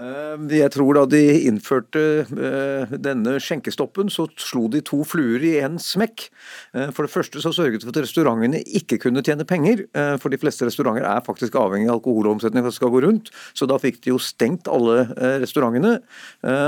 Eh, 0.00 0.44
jeg 0.56 0.72
tror 0.72 0.96
da 0.96 1.02
de 1.10 1.20
innførte 1.48 2.02
eh, 2.24 2.92
denne 3.04 3.36
skjenkestoppen, 3.42 4.08
så 4.12 4.26
slo 4.40 4.64
de 4.72 4.80
to 4.86 5.02
fluer 5.04 5.44
i 5.44 5.52
én 5.60 5.76
smekk. 5.82 6.26
Eh, 6.72 6.88
for 6.96 7.04
det 7.04 7.12
første 7.12 7.42
så 7.42 7.52
sørget 7.52 7.84
for 7.84 7.92
at 7.92 8.00
restaurantene 8.06 8.62
ikke 8.64 9.00
kunne 9.04 9.24
tjene 9.26 9.44
penger. 9.48 9.84
For 10.22 10.32
de 10.32 10.38
fleste 10.40 10.64
restauranter 10.66 11.04
er 11.06 11.24
faktisk 11.24 11.56
avhengig 11.58 11.90
av 11.90 11.98
alkoholomsetning 11.98 12.62
for 12.62 12.70
at 12.70 12.74
det 12.74 12.78
skal 12.78 12.92
gå 12.94 13.02
rundt. 13.04 13.30
Så 13.56 13.68
da 13.68 13.76
fikk 13.80 14.00
de 14.04 14.12
jo 14.12 14.20
stengt 14.22 14.68
alle 14.70 15.04
restaurantene. 15.42 15.98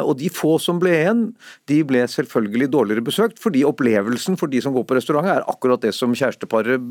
Og 0.04 0.14
de 0.20 0.28
få 0.32 0.54
som 0.62 0.80
ble 0.82 0.92
igjen, 0.96 1.22
de 1.70 1.78
ble 1.86 2.02
selvfølgelig 2.10 2.70
dårligere 2.72 3.04
besøkt, 3.06 3.40
fordi 3.42 3.64
opplevelsen 3.68 4.38
for 4.40 4.52
de 4.52 4.60
som 4.64 4.74
går 4.76 4.86
på 4.88 4.96
restaurant 4.98 5.30
er 5.30 5.46
akkurat 5.50 5.84
det 5.84 5.94
som 5.96 6.14
kjæresteparet 6.16 6.82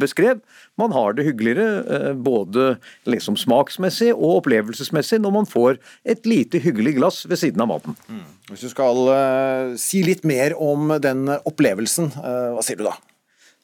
beskrev. 0.00 0.42
Man 0.80 0.94
har 0.96 1.16
det 1.16 1.26
hyggeligere 1.28 2.14
både 2.18 2.74
liksom 3.08 3.38
smaksmessig 3.40 4.10
og 4.14 4.42
opplevelsesmessig 4.42 5.20
når 5.22 5.36
man 5.40 5.48
får 5.48 5.77
et 6.04 6.28
lite 6.28 6.60
hyggelig 6.62 6.96
glass 6.98 7.24
ved 7.28 7.40
siden 7.40 7.64
av 7.64 7.70
maten. 7.70 7.96
Mm. 8.08 8.24
Hvis 8.50 8.64
du 8.66 8.72
skal 8.72 9.04
uh, 9.10 9.76
si 9.80 10.02
litt 10.06 10.24
mer 10.28 10.56
om 10.56 10.94
den 11.02 11.26
opplevelsen, 11.38 12.12
uh, 12.18 12.56
hva 12.56 12.64
sier 12.64 12.80
du 12.80 12.86
da? 12.88 12.96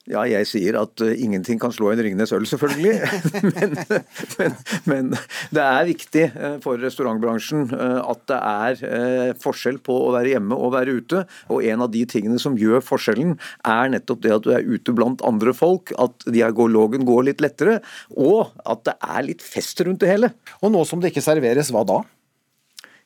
Ja, 0.05 0.21
jeg 0.29 0.45
sier 0.45 0.77
at 0.77 1.01
uh, 1.01 1.15
ingenting 1.17 1.57
kan 1.61 1.73
slå 1.73 1.89
en 1.95 2.01
Ringnes 2.05 2.33
øl, 2.37 2.45
selvfølgelig. 2.45 2.93
men, 3.55 3.71
men, 4.37 4.57
men, 4.91 5.07
det 5.57 5.63
er 5.65 5.87
viktig 5.89 6.25
uh, 6.35 6.57
for 6.65 6.77
restaurantbransjen 6.83 7.71
uh, 7.73 8.03
at 8.13 8.21
det 8.29 8.41
er 8.41 9.39
forskjell 9.41 9.79
på 9.85 9.97
å 10.05 10.11
være 10.13 10.35
hjemme 10.35 10.59
og 10.61 10.75
være 10.77 10.99
ute. 11.01 11.23
Og 11.49 11.65
en 11.65 11.87
av 11.87 11.93
de 11.95 12.05
tingene 12.11 12.37
som 12.43 12.59
gjør 12.61 12.85
forskjellen, 12.85 13.39
er 13.65 13.95
nettopp 13.95 14.21
det 14.27 14.35
at 14.37 14.45
du 14.45 14.53
er 14.53 14.69
ute 14.69 14.93
blant 14.93 15.25
andre 15.25 15.57
folk. 15.57 15.95
At 15.97 16.29
dialogen 16.29 17.09
går 17.09 17.31
litt 17.31 17.41
lettere, 17.45 17.79
og 18.13 18.53
at 18.69 18.85
det 18.91 18.99
er 19.01 19.25
litt 19.31 19.45
fest 19.45 19.81
rundt 19.89 20.05
det 20.05 20.13
hele. 20.13 20.35
Og 20.61 20.75
nå 20.75 20.85
som 20.85 21.01
det 21.01 21.15
ikke 21.15 21.25
serveres, 21.25 21.73
hva 21.73 21.87
da? 21.89 22.03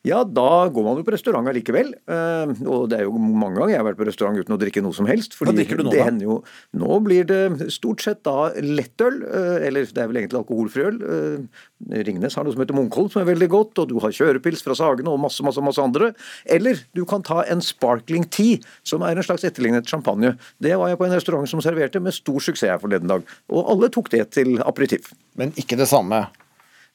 Ja, 0.07 0.21
da 0.23 0.69
går 0.71 0.85
man 0.87 1.01
jo 1.01 1.05
på 1.07 1.11
restaurant 1.11 1.51
allikevel. 1.51 1.91
Uh, 2.07 2.53
og 2.71 2.85
det 2.93 3.01
er 3.01 3.09
jo 3.09 3.19
mange 3.19 3.59
ganger 3.59 3.73
jeg 3.73 3.81
har 3.81 3.87
vært 3.89 3.99
på 3.99 4.07
restaurant 4.07 4.39
uten 4.39 4.55
å 4.55 4.59
drikke 4.61 4.83
noe 4.85 4.95
som 4.95 5.09
helst. 5.11 5.35
Hva 5.35 5.51
drikker 5.51 5.81
du 5.81 5.89
nå, 5.89 5.95
da? 5.97 6.07
Jo, 6.23 6.39
nå 6.79 6.99
blir 7.03 7.27
det 7.27 7.71
stort 7.75 8.05
sett 8.05 8.23
da 8.27 8.53
lettøl, 8.63 9.19
uh, 9.27 9.59
eller 9.67 9.91
det 9.91 10.05
er 10.05 10.13
vel 10.13 10.21
egentlig 10.23 10.41
alkoholfri 10.45 10.87
øl. 10.93 11.03
Uh, 11.03 12.01
Ringnes 12.07 12.39
har 12.39 12.47
noe 12.47 12.55
som 12.55 12.63
heter 12.63 12.79
Munkholm, 12.79 13.11
som 13.11 13.25
er 13.25 13.31
veldig 13.33 13.51
godt, 13.53 13.83
og 13.83 13.91
du 13.91 13.99
har 14.05 14.15
kjørepils 14.15 14.63
fra 14.67 14.79
Sagene 14.79 15.11
og 15.11 15.21
masse, 15.27 15.43
masse, 15.47 15.63
masse 15.65 15.83
andre. 15.83 16.13
Eller 16.47 16.79
du 16.95 17.05
kan 17.09 17.27
ta 17.27 17.43
en 17.51 17.63
sparkling 17.65 18.29
tea, 18.31 18.63
som 18.87 19.03
er 19.03 19.19
en 19.19 19.27
slags 19.27 19.47
etterlignet 19.51 19.91
champagne. 19.91 20.37
Det 20.63 20.79
var 20.79 20.93
jeg 20.93 21.03
på 21.03 21.11
en 21.11 21.19
restaurant 21.19 21.51
som 21.51 21.65
serverte 21.65 22.03
med 22.03 22.15
stor 22.15 22.39
suksess 22.39 22.71
her 22.71 22.83
forleden 22.83 23.11
dag. 23.11 23.27
Og 23.51 23.73
alle 23.75 23.91
tok 23.91 24.13
det 24.15 24.29
til 24.39 24.61
aperitiff. 24.63 25.11
Men 25.39 25.55
ikke 25.59 25.79
det 25.79 25.91
samme 25.91 26.27
Eh, 26.27 26.48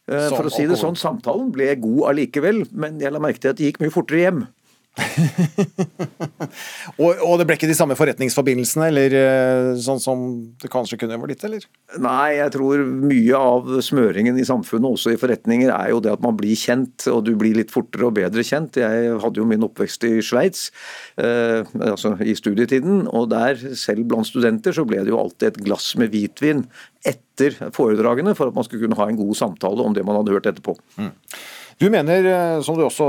for 0.08 0.50
å 0.50 0.52
si 0.52 0.66
det 0.68 0.80
sånn, 0.80 0.98
samtalen 1.00 1.52
ble 1.56 1.70
god 1.80 2.10
allikevel, 2.12 2.66
men 2.76 3.00
jeg 3.02 3.14
la 3.14 3.22
merke 3.24 3.40
til 3.44 3.54
at 3.54 3.60
det 3.60 3.70
gikk 3.70 3.82
mye 3.84 3.94
fortere 3.94 4.26
hjem. 4.26 4.42
og, 7.02 7.22
og, 7.26 7.40
det 7.40 7.46
ble 7.50 7.56
ikke 7.58 7.70
de 7.70 7.78
samme 7.78 7.96
forretningsforbindelsene, 7.98 8.90
eller 8.92 9.16
eh, 9.18 9.70
sånn 9.82 10.02
som 10.02 10.26
det 10.62 10.70
kanskje 10.74 11.00
kunne 11.02 11.18
blitt, 11.24 11.42
eller? 11.48 11.66
Nei, 12.04 12.36
jeg 12.38 12.54
tror 12.54 12.84
mye 12.86 13.40
av 13.40 13.72
smøringen 13.86 14.38
i 14.38 14.46
samfunnet, 14.46 14.94
også 14.94 15.16
i 15.16 15.20
forretninger, 15.20 15.72
er 15.74 15.94
jo 15.96 16.02
det 16.04 16.14
at 16.14 16.24
man 16.24 16.38
blir 16.38 16.54
kjent, 16.60 17.08
og 17.10 17.24
du 17.26 17.34
blir 17.40 17.58
litt 17.58 17.74
fortere 17.74 18.10
og 18.10 18.18
bedre 18.20 18.46
kjent. 18.46 18.78
Jeg 18.84 19.18
hadde 19.24 19.42
jo 19.42 19.50
min 19.50 19.66
oppvekst 19.66 20.06
i 20.10 20.14
Sveits, 20.26 20.68
eh, 21.18 21.66
altså 21.82 22.14
i 22.22 22.38
studietiden, 22.38 23.08
og 23.10 23.32
der, 23.34 23.58
selv 23.80 24.06
blant 24.12 24.30
studenter, 24.30 24.76
så 24.78 24.86
ble 24.86 25.02
det 25.02 25.14
jo 25.14 25.22
alltid 25.24 25.50
et 25.50 25.62
glass 25.66 25.94
med 25.98 26.14
hvitvin 26.14 26.68
etter 27.04 27.58
foredragene 27.76 28.32
for 28.38 28.50
at 28.50 28.56
man 28.56 28.66
skulle 28.68 28.86
kunne 28.86 29.00
ha 29.00 29.10
en 29.10 29.20
god 29.20 29.36
samtale 29.36 29.84
om 29.84 29.98
det 29.98 30.06
man 30.06 30.22
hadde 30.22 30.38
hørt 30.38 30.48
etterpå. 30.54 30.78
Mm. 31.02 31.12
Du 31.82 31.90
mener, 31.90 32.26
eh, 32.26 32.62
som 32.62 32.78
du 32.78 32.84
også 32.86 33.08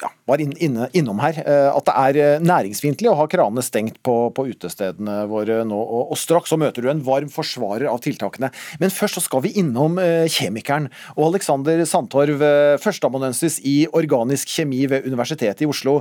ja, 0.00 0.10
var 0.28 0.40
inne, 0.42 0.88
innom 0.96 1.20
her, 1.22 1.40
eh, 1.42 1.68
at 1.70 1.86
det 1.88 1.94
er 1.96 2.18
eh, 2.20 2.44
næringsfiendtlig 2.44 3.10
å 3.10 3.16
ha 3.18 3.26
kranene 3.30 3.64
stengt 3.64 4.00
på, 4.06 4.16
på, 4.36 4.46
utestedene 4.52 5.24
våre 5.30 5.60
nå. 5.68 5.78
Og, 5.78 6.14
og 6.14 6.20
straks 6.20 6.52
så 6.52 6.58
møter 6.60 6.84
du 6.84 6.90
en 6.92 7.04
varm 7.06 7.30
forsvarer 7.32 7.88
av 7.90 8.00
tiltakene. 8.04 8.52
Men 8.82 8.94
først 8.94 9.18
så 9.18 9.24
skal 9.26 9.44
vi 9.46 9.54
innom 9.60 9.98
kjemikeren. 10.30 10.88
Og 11.16 11.30
Alexander 11.30 11.82
Sandtorv, 11.88 12.42
førsteamanuensis 12.82 13.58
i 13.66 13.82
organisk 13.96 14.50
kjemi 14.50 14.84
ved 14.90 15.08
Universitetet 15.08 15.64
i 15.64 15.70
Oslo. 15.70 16.00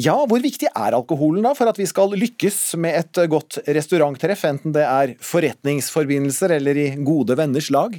Ja, 0.00 0.14
hvor 0.24 0.40
viktig 0.40 0.70
er 0.70 0.94
alkoholen 0.96 1.44
da 1.44 1.52
for 1.56 1.68
at 1.68 1.76
vi 1.76 1.84
skal 1.88 2.14
lykkes 2.16 2.78
med 2.80 2.96
et 2.96 3.18
godt 3.28 3.58
restauranttreff, 3.68 4.46
enten 4.48 4.72
det 4.72 4.86
er 4.88 5.12
forretningsforbindelser 5.20 6.56
eller 6.56 6.80
i 6.80 6.88
gode 7.04 7.36
venners 7.36 7.68
lag? 7.74 7.98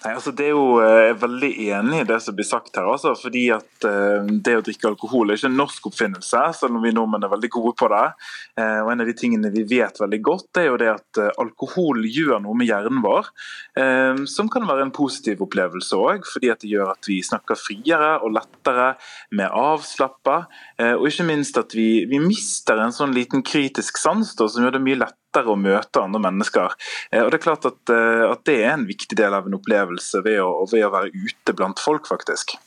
Nei, 0.00 0.12
altså 0.14 0.32
det 0.36 0.46
er 0.48 0.54
jo, 0.54 0.80
eh, 0.80 1.00
Jeg 1.00 1.12
er 1.12 1.20
veldig 1.20 1.50
enig 1.74 2.00
i 2.00 2.06
det 2.08 2.18
som 2.24 2.36
blir 2.36 2.46
sagt 2.48 2.76
her. 2.78 2.88
Altså, 2.88 3.12
fordi 3.18 3.46
at 3.54 3.86
uh, 3.86 4.26
Det 4.26 4.56
å 4.56 4.64
drikke 4.64 4.88
alkohol 4.90 5.30
er 5.30 5.38
ikke 5.38 5.50
en 5.50 5.58
norsk 5.60 5.88
oppfinnelse, 5.90 6.42
selv 6.56 6.78
om 6.78 6.84
vi 6.84 6.92
nordmenn 6.96 7.26
er 7.26 7.32
veldig 7.32 7.50
gode 7.52 7.74
på 7.80 7.90
det. 7.92 8.06
Uh, 8.58 8.80
og 8.84 8.92
En 8.94 9.04
av 9.04 9.10
de 9.10 9.16
tingene 9.16 9.52
vi 9.54 9.66
vet 9.68 10.00
veldig 10.00 10.20
godt, 10.24 10.60
er 10.60 10.70
jo 10.70 10.78
det 10.80 10.90
at 10.92 11.22
alkohol 11.40 12.04
gjør 12.06 12.40
noe 12.44 12.56
med 12.56 12.70
hjernen 12.70 13.02
vår. 13.04 13.28
som 14.28 14.48
kan 14.50 14.66
være 14.66 14.84
en 14.86 14.92
positiv 14.94 15.40
opplevelse 15.44 15.96
òg, 15.96 16.26
fordi 16.28 16.50
at 16.52 16.60
det 16.62 16.70
gjør 16.72 16.90
at 16.92 17.06
vi 17.08 17.20
snakker 17.24 17.58
friere 17.58 18.10
og 18.24 18.34
lettere, 18.34 18.94
mer 19.36 19.54
avslappa. 19.56 20.36
og 20.98 21.06
ikke 21.08 21.26
minst 21.28 21.58
at 21.58 21.74
vi, 21.76 22.04
vi 22.10 22.20
mister 22.22 22.80
en 22.80 22.94
sånn 22.94 23.14
liten 23.16 23.44
kritisk 23.46 23.98
sans 24.00 24.34
da, 24.36 24.48
som 24.48 24.64
gjør 24.64 24.78
det 24.78 24.84
mye 24.84 25.00
lettere 25.00 25.19
lettere 25.30 25.54
å 25.54 25.58
møte 25.58 26.02
andre 26.02 26.20
mennesker. 26.20 26.74
Eh, 27.12 27.22
og 27.22 27.30
Det 27.30 27.40
er 27.40 27.46
klart 27.46 27.66
at, 27.66 27.90
eh, 27.90 28.30
at 28.30 28.44
det 28.44 28.64
er 28.64 28.74
en 28.74 28.86
viktig 28.86 29.16
del 29.16 29.32
av 29.32 29.46
en 29.46 29.54
opplevelse 29.54 30.22
ved 30.24 30.40
å, 30.40 30.66
ved 30.70 30.84
å 30.84 30.92
være 30.92 31.10
ute 31.14 31.54
blant 31.54 31.78
folk, 31.78 32.06
faktisk. 32.06 32.58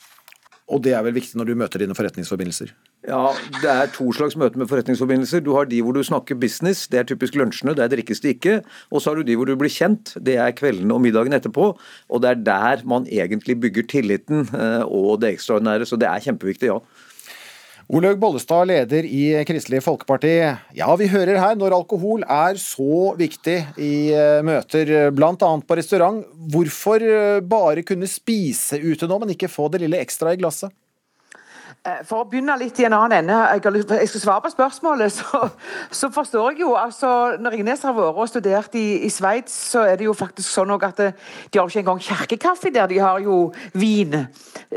Og 0.72 0.82
det 0.82 0.94
er 0.94 1.04
vel 1.04 1.14
viktig 1.14 1.36
når 1.36 1.46
du 1.46 1.56
møter 1.60 1.80
dine 1.80 1.94
forretningsforbindelser? 1.94 2.72
Ja, 3.06 3.34
det 3.60 3.68
er 3.68 3.90
to 3.92 4.14
slags 4.16 4.38
møter 4.40 4.58
med 4.58 4.70
forretningsforbindelser. 4.70 5.44
Du 5.44 5.52
har 5.58 5.66
de 5.66 5.82
hvor 5.84 5.92
du 5.94 6.00
snakker 6.02 6.40
business, 6.40 6.88
det 6.88 7.02
er 7.02 7.04
typisk 7.04 7.36
lunsjene, 7.36 7.76
der 7.76 7.92
drikkes 7.92 8.24
det 8.24 8.38
ikke. 8.38 8.62
Og 8.90 9.04
så 9.04 9.12
har 9.12 9.20
du 9.20 9.28
de 9.28 9.36
hvor 9.36 9.46
du 9.46 9.58
blir 9.60 9.70
kjent, 9.70 10.16
det 10.24 10.38
er 10.40 10.56
kveldene 10.56 10.96
og 10.96 11.04
middagen 11.04 11.36
etterpå. 11.36 11.74
Og 12.10 12.22
det 12.24 12.30
er 12.32 12.46
der 12.48 12.86
man 12.88 13.04
egentlig 13.12 13.60
bygger 13.60 13.90
tilliten 13.92 14.48
eh, 14.56 14.88
og 14.88 15.20
det 15.20 15.36
ekstraordinære, 15.36 15.86
så 15.86 16.00
det 16.00 16.08
er 16.08 16.24
kjempeviktig, 16.32 16.72
ja. 16.72 16.80
Olaug 17.94 18.18
Bollestad, 18.18 18.66
leder 18.66 19.06
i 19.06 19.44
Kristelig 19.46 19.84
Folkeparti. 19.86 20.32
Ja, 20.74 20.88
vi 20.98 21.06
hører 21.12 21.38
her 21.38 21.58
når 21.60 21.76
alkohol 21.78 22.24
er 22.26 22.58
så 22.58 23.12
viktig 23.20 23.60
i 23.78 23.94
eh, 24.18 24.40
møter, 24.42 25.12
bl.a. 25.14 25.36
på 25.38 25.78
restaurant. 25.78 26.24
Hvorfor 26.50 27.06
eh, 27.06 27.38
bare 27.46 27.84
kunne 27.86 28.10
spise 28.10 28.82
ute 28.82 29.06
nå, 29.06 29.20
men 29.22 29.36
ikke 29.36 29.52
få 29.52 29.68
det 29.70 29.84
lille 29.84 30.02
ekstra 30.02 30.34
i 30.34 30.42
glasset? 30.42 30.74
Eh, 31.84 31.98
for 32.08 32.24
å 32.24 32.26
begynne 32.32 32.54
litt 32.56 32.78
i 32.80 32.86
en 32.88 32.94
annen 32.96 33.26
ende, 33.26 33.38
jeg, 33.60 34.08
skal 34.08 34.22
svare 34.22 34.44
på 34.46 34.54
spørsmålet, 34.54 35.12
så, 35.18 35.50
så 35.92 36.08
forstår 36.16 36.54
jeg 36.54 36.62
jo 36.62 36.70
altså, 36.80 37.36
Når 37.44 37.58
Ringnes 37.58 37.82
har 37.84 37.96
vært 37.98 38.22
og 38.24 38.30
studert 38.32 38.78
i, 38.80 39.02
i 39.04 39.10
Sveits, 39.12 39.52
så 39.74 39.82
er 39.92 39.98
det 40.00 40.08
jo 40.08 40.14
faktisk 40.16 40.48
sånn 40.48 40.72
at 40.78 41.02
de 41.02 41.60
har 41.60 41.68
ikke 41.68 41.82
engang 41.82 42.00
kirkekaffe 42.00 42.72
der. 42.72 42.88
De 42.88 43.02
har 43.04 43.20
jo 43.20 43.50
vin. 43.76 44.16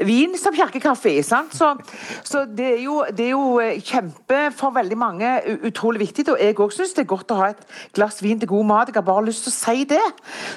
Vin 0.02 0.34
som 0.40 0.56
kirkekaffe. 0.56 1.12
sant? 1.22 1.54
Så, 1.54 1.68
så 2.26 2.42
det, 2.42 2.72
er 2.72 2.82
jo, 2.88 2.96
det, 3.06 3.28
er 3.28 3.36
jo, 3.36 3.44
eh, 3.62 3.78
kjempe 3.86 4.40
for 4.58 4.74
veldig 4.74 4.98
mange 4.98 5.30
utrolig 5.62 6.02
viktig. 6.08 6.26
Og 6.34 6.42
jeg 6.42 6.58
òg 6.58 6.74
syns 6.74 6.96
det 6.98 7.04
er 7.04 7.10
godt 7.14 7.30
å 7.30 7.38
ha 7.38 7.52
et 7.54 7.62
glass 7.94 8.18
vin 8.24 8.42
til 8.42 8.50
god 8.50 8.66
mat. 8.72 8.90
Jeg 8.90 8.98
har 8.98 9.06
bare 9.06 9.28
lyst 9.28 9.46
til 9.46 9.54
å 9.54 9.56
si 9.60 9.86
det. 9.94 10.02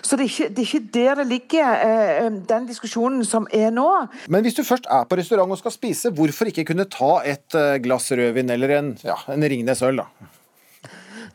Så 0.02 0.18
det 0.18 0.26
er 0.26 0.34
ikke, 0.34 0.50
det 0.50 0.66
er 0.66 0.72
ikke 0.72 0.92
der 0.98 1.22
det 1.22 1.30
ligger, 1.30 1.86
eh, 1.86 2.34
den 2.56 2.68
diskusjonen 2.74 3.22
som 3.22 3.46
er 3.54 3.70
nå. 3.70 3.88
Men 4.34 4.42
hvis 4.42 4.58
du 4.58 4.66
først 4.66 4.90
er 4.90 5.06
på 5.06 5.22
restaurant 5.22 5.54
og 5.54 5.62
skal 5.62 5.78
spise, 5.78 6.10
hvorfor 6.10 6.39
ikke 6.48 6.70
kunne 6.72 6.88
ta 6.88 7.20
et 7.28 7.56
eh, 7.58 7.78
glass 7.84 8.12
rødvin 8.12 8.50
eller 8.50 8.70
en, 8.78 8.98
ja, 9.04 9.18
en 9.28 9.44
Ringnes 9.44 9.82
øl, 9.84 10.00
da? 10.00 10.08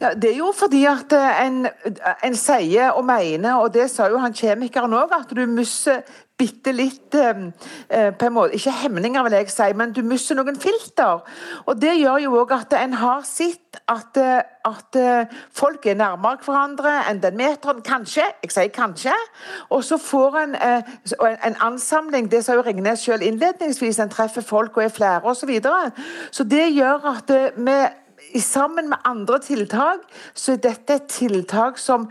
Ja, 0.00 0.14
Det 0.14 0.30
er 0.32 0.38
jo 0.38 0.52
fordi 0.56 0.84
at 0.88 1.12
eh, 1.12 1.40
en, 1.46 1.66
en 2.24 2.34
sier 2.38 2.96
og 2.96 3.04
mener, 3.04 3.60
og 3.60 3.72
det 3.74 3.90
sa 3.92 4.08
jo 4.08 4.18
han 4.22 4.34
kjemikeren 4.34 4.96
òg, 4.96 5.12
at 5.12 5.34
du 5.36 5.44
mister 5.46 6.02
bitte 6.38 6.72
litt 6.74 7.14
eh, 7.14 7.42
eh, 7.88 8.10
på 8.14 8.26
en 8.26 8.34
måte, 8.34 8.56
Ikke 8.58 8.72
hemninger, 8.82 9.22
vil 9.22 9.36
jeg 9.38 9.50
si, 9.52 9.68
men 9.76 9.92
du 9.94 10.02
mister 10.02 10.38
noen 10.38 10.58
filter. 10.60 11.22
Og 11.66 11.80
Det 11.80 11.94
gjør 11.98 12.18
jo 12.24 12.34
òg 12.40 12.54
at 12.56 12.74
en 12.78 12.96
har 12.98 13.22
sett 13.28 13.78
at, 13.90 14.18
eh, 14.18 14.42
at 14.64 14.98
folk 15.54 15.86
er 15.86 15.98
nærmere 16.00 16.42
hverandre 16.42 16.96
enn 17.10 17.22
den 17.22 17.36
meteren. 17.38 17.82
Kanskje. 17.84 18.26
Jeg 18.42 18.54
sier 18.54 18.72
kanskje. 18.74 19.14
Og 19.70 19.84
så 19.84 19.98
får 19.98 20.38
en 20.42 20.54
en, 20.54 21.36
en 21.44 21.56
ansamling. 21.60 22.30
Det 22.30 22.44
sa 22.44 22.54
jo 22.54 22.62
Ringnes 22.66 23.04
selv 23.04 23.22
innledningsvis. 23.22 23.98
En 23.98 24.10
treffer 24.10 24.42
folk 24.42 24.76
og 24.76 24.84
er 24.84 24.88
flere 24.94 25.20
osv. 25.22 25.44
Så, 25.44 25.46
videre. 25.46 25.90
så 26.30 26.44
det 26.44 26.70
gjør 26.72 27.04
at 27.10 27.30
vi 27.56 28.40
sammen 28.40 28.88
med 28.88 28.98
andre 29.04 29.38
tiltak, 29.38 30.06
så 30.34 30.52
er 30.52 30.62
dette 30.64 30.94
et 30.94 31.10
tiltak 31.12 31.78
som 31.78 32.08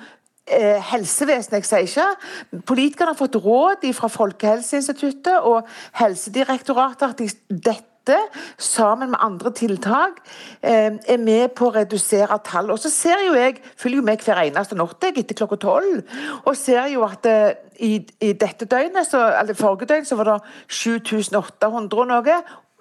eh, 0.47 0.79
helsevesenet, 0.91 1.61
jeg 1.61 1.69
sier 1.69 1.87
ikke. 1.87 2.61
Politikerne 2.67 3.13
har 3.13 3.19
fått 3.19 3.39
råd 3.41 3.87
fra 3.95 4.11
Folkehelseinstituttet 4.11 5.49
og 5.49 5.67
Helsedirektoratet 5.99 7.09
at 7.09 7.23
de, 7.23 7.59
dette 7.71 8.17
sammen 8.59 9.13
med 9.13 9.21
andre 9.23 9.53
tiltak 9.55 10.19
eh, 10.59 10.91
er 10.91 11.19
med 11.23 11.53
på 11.55 11.69
å 11.69 11.75
redusere 11.77 12.39
tall. 12.43 12.71
Og 12.73 12.81
så 12.83 12.91
ser 12.91 13.23
jo 13.27 13.37
jeg, 13.37 13.61
følger 13.79 14.01
jo 14.01 14.07
med 14.09 14.25
hver 14.25 14.43
eneste 14.43 14.75
natt 14.79 15.07
etter 15.07 15.37
klokka 15.37 15.59
tolv, 15.63 16.01
og 16.43 16.57
ser 16.59 16.91
jo 16.91 17.05
at 17.07 17.29
eh, 17.29 17.53
i, 17.79 17.93
i, 18.21 18.33
dette 18.37 18.67
døgnet, 18.69 19.07
så, 19.07 19.23
eller 19.39 19.57
forrige 19.57 19.89
døgn 19.89 20.05
så 20.07 20.19
var 20.19 20.29
det 20.29 20.37
7800 20.67 22.03
og 22.03 22.11
noe, 22.11 22.37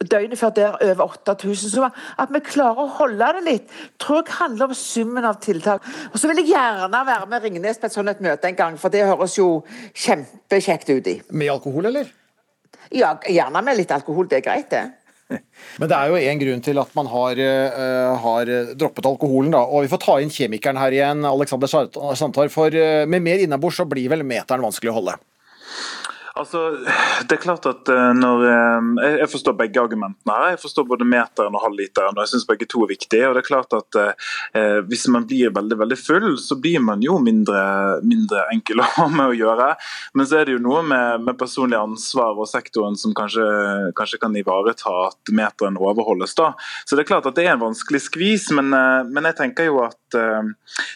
døgnet 0.08 0.40
før 0.40 0.54
der 0.56 0.78
over 0.90 1.04
8000. 1.18 1.72
Så 1.72 1.90
at 1.90 2.32
vi 2.32 2.42
klarer 2.46 2.82
å 2.82 2.94
holde 2.98 3.28
det 3.36 3.44
litt, 3.48 3.76
tror 4.02 4.22
jeg 4.22 4.38
handler 4.38 4.70
om 4.70 4.78
summen 4.78 5.28
av 5.28 5.38
tiltak. 5.42 5.84
Og 6.12 6.18
så 6.20 6.30
vil 6.30 6.42
jeg 6.42 6.52
gjerne 6.54 7.04
være 7.08 7.28
med 7.30 7.46
Ringnes 7.46 7.80
på 7.80 7.88
et 7.88 7.96
sånt 7.96 8.12
et 8.12 8.24
møte 8.24 8.48
en 8.48 8.58
gang, 8.58 8.80
for 8.80 8.92
det 8.92 9.06
høres 9.08 9.36
jo 9.38 9.62
kjempekjekt 9.92 10.92
ut 10.92 11.12
i. 11.12 11.18
Med 11.30 11.52
alkohol, 11.54 11.90
eller? 11.92 12.10
Ja, 12.92 13.14
gjerne 13.28 13.62
med 13.64 13.78
litt 13.78 13.94
alkohol. 13.94 14.28
Det 14.28 14.40
er 14.40 14.46
greit, 14.46 14.70
det. 14.72 14.84
Men 15.80 15.88
det 15.88 15.96
er 15.96 16.10
jo 16.12 16.20
en 16.20 16.40
grunn 16.42 16.64
til 16.64 16.80
at 16.82 16.94
man 16.98 17.08
har, 17.08 17.40
uh, 17.40 18.14
har, 18.24 18.54
droppet 18.78 19.08
alkoholen, 19.08 19.52
da. 19.54 19.64
Og 19.64 19.86
vi 19.86 19.92
får 19.92 20.02
ta 20.04 20.18
inn 20.20 20.32
kjemikeren 20.32 20.80
her 20.80 20.96
igjen, 20.96 21.26
Alexander 21.28 21.70
Santar. 21.70 22.52
For 22.52 22.74
uh, 22.74 23.04
med 23.08 23.24
mer 23.24 23.44
innabords 23.44 23.80
så 23.80 23.88
blir 23.88 24.12
vel 24.12 24.26
meteren 24.26 24.64
vanskelig 24.64 24.92
å 24.92 24.98
holde? 25.00 25.16
Altså, 26.32 26.60
det 27.28 27.36
er 27.36 27.42
klart 27.42 27.66
at 27.68 27.90
eh, 27.92 28.10
når 28.16 28.44
eh, 28.48 29.18
Jeg 29.18 29.28
forstår 29.28 29.56
begge 29.58 29.80
argumentene 29.82 30.32
her. 30.32 30.54
Jeg 30.54 30.62
forstår 30.62 30.86
både 30.88 31.04
meteren 31.04 31.52
og 31.52 31.60
halvliteren, 31.66 32.16
og 32.16 32.22
jeg 32.24 32.32
syns 32.32 32.46
begge 32.48 32.68
to 32.72 32.84
er 32.86 32.92
viktige. 32.94 33.26
og 33.28 33.36
det 33.36 33.42
er 33.42 33.48
klart 33.48 33.76
at 33.76 33.98
eh, 34.00 34.78
Hvis 34.88 35.04
man 35.12 35.26
blir 35.28 35.52
veldig 35.52 35.76
veldig 35.82 35.98
full, 36.00 36.38
så 36.40 36.56
blir 36.56 36.80
man 36.80 37.04
jo 37.04 37.18
mindre, 37.20 38.00
mindre 38.00 38.46
enkel 38.54 38.80
å 38.84 38.88
ha 38.94 39.08
med 39.12 39.34
å 39.34 39.36
gjøre. 39.36 39.68
Men 40.16 40.28
så 40.28 40.40
er 40.40 40.48
det 40.48 40.56
jo 40.56 40.62
noe 40.64 40.80
med, 40.86 41.26
med 41.26 41.38
personlig 41.40 41.76
ansvar 41.76 42.40
og 42.40 42.48
sektoren 42.48 42.96
som 42.96 43.12
kanskje, 43.16 43.44
kanskje, 43.98 44.20
kan 44.22 44.36
ivareta 44.38 44.94
at 45.10 45.34
meteren 45.36 45.76
overholdes. 45.80 46.36
da. 46.38 46.52
Så 46.86 46.96
det 46.96 47.04
er 47.04 47.10
klart 47.12 47.28
at 47.28 47.36
det 47.36 47.44
er 47.44 47.56
en 47.56 47.66
vanskelig 47.66 48.06
skvis, 48.06 48.48
men, 48.56 48.72
eh, 48.76 49.02
men 49.10 49.28
jeg 49.28 49.38
tenker 49.42 49.68
jo 49.68 49.82
at 49.84 50.16
eh, 50.16 50.48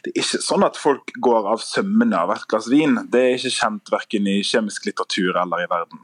det 0.04 0.14
er 0.14 0.24
ikke 0.24 0.42
sånn 0.48 0.64
at 0.64 0.80
folk 0.80 1.12
går 1.20 1.52
av 1.52 1.60
sømmene 1.64 2.24
av 2.24 2.32
hvert 2.32 2.48
glass 2.48 2.72
vin. 2.72 3.02
Det 3.12 3.20
er 3.20 3.36
ikke 3.36 3.56
kjent 3.58 3.92
verken 3.92 4.32
i 4.32 4.40
kjemisk 4.46 4.88
litteratur 4.88 5.25
kultur 5.26 5.42
eller 5.42 5.64
i 5.64 5.66
verden. 5.66 5.98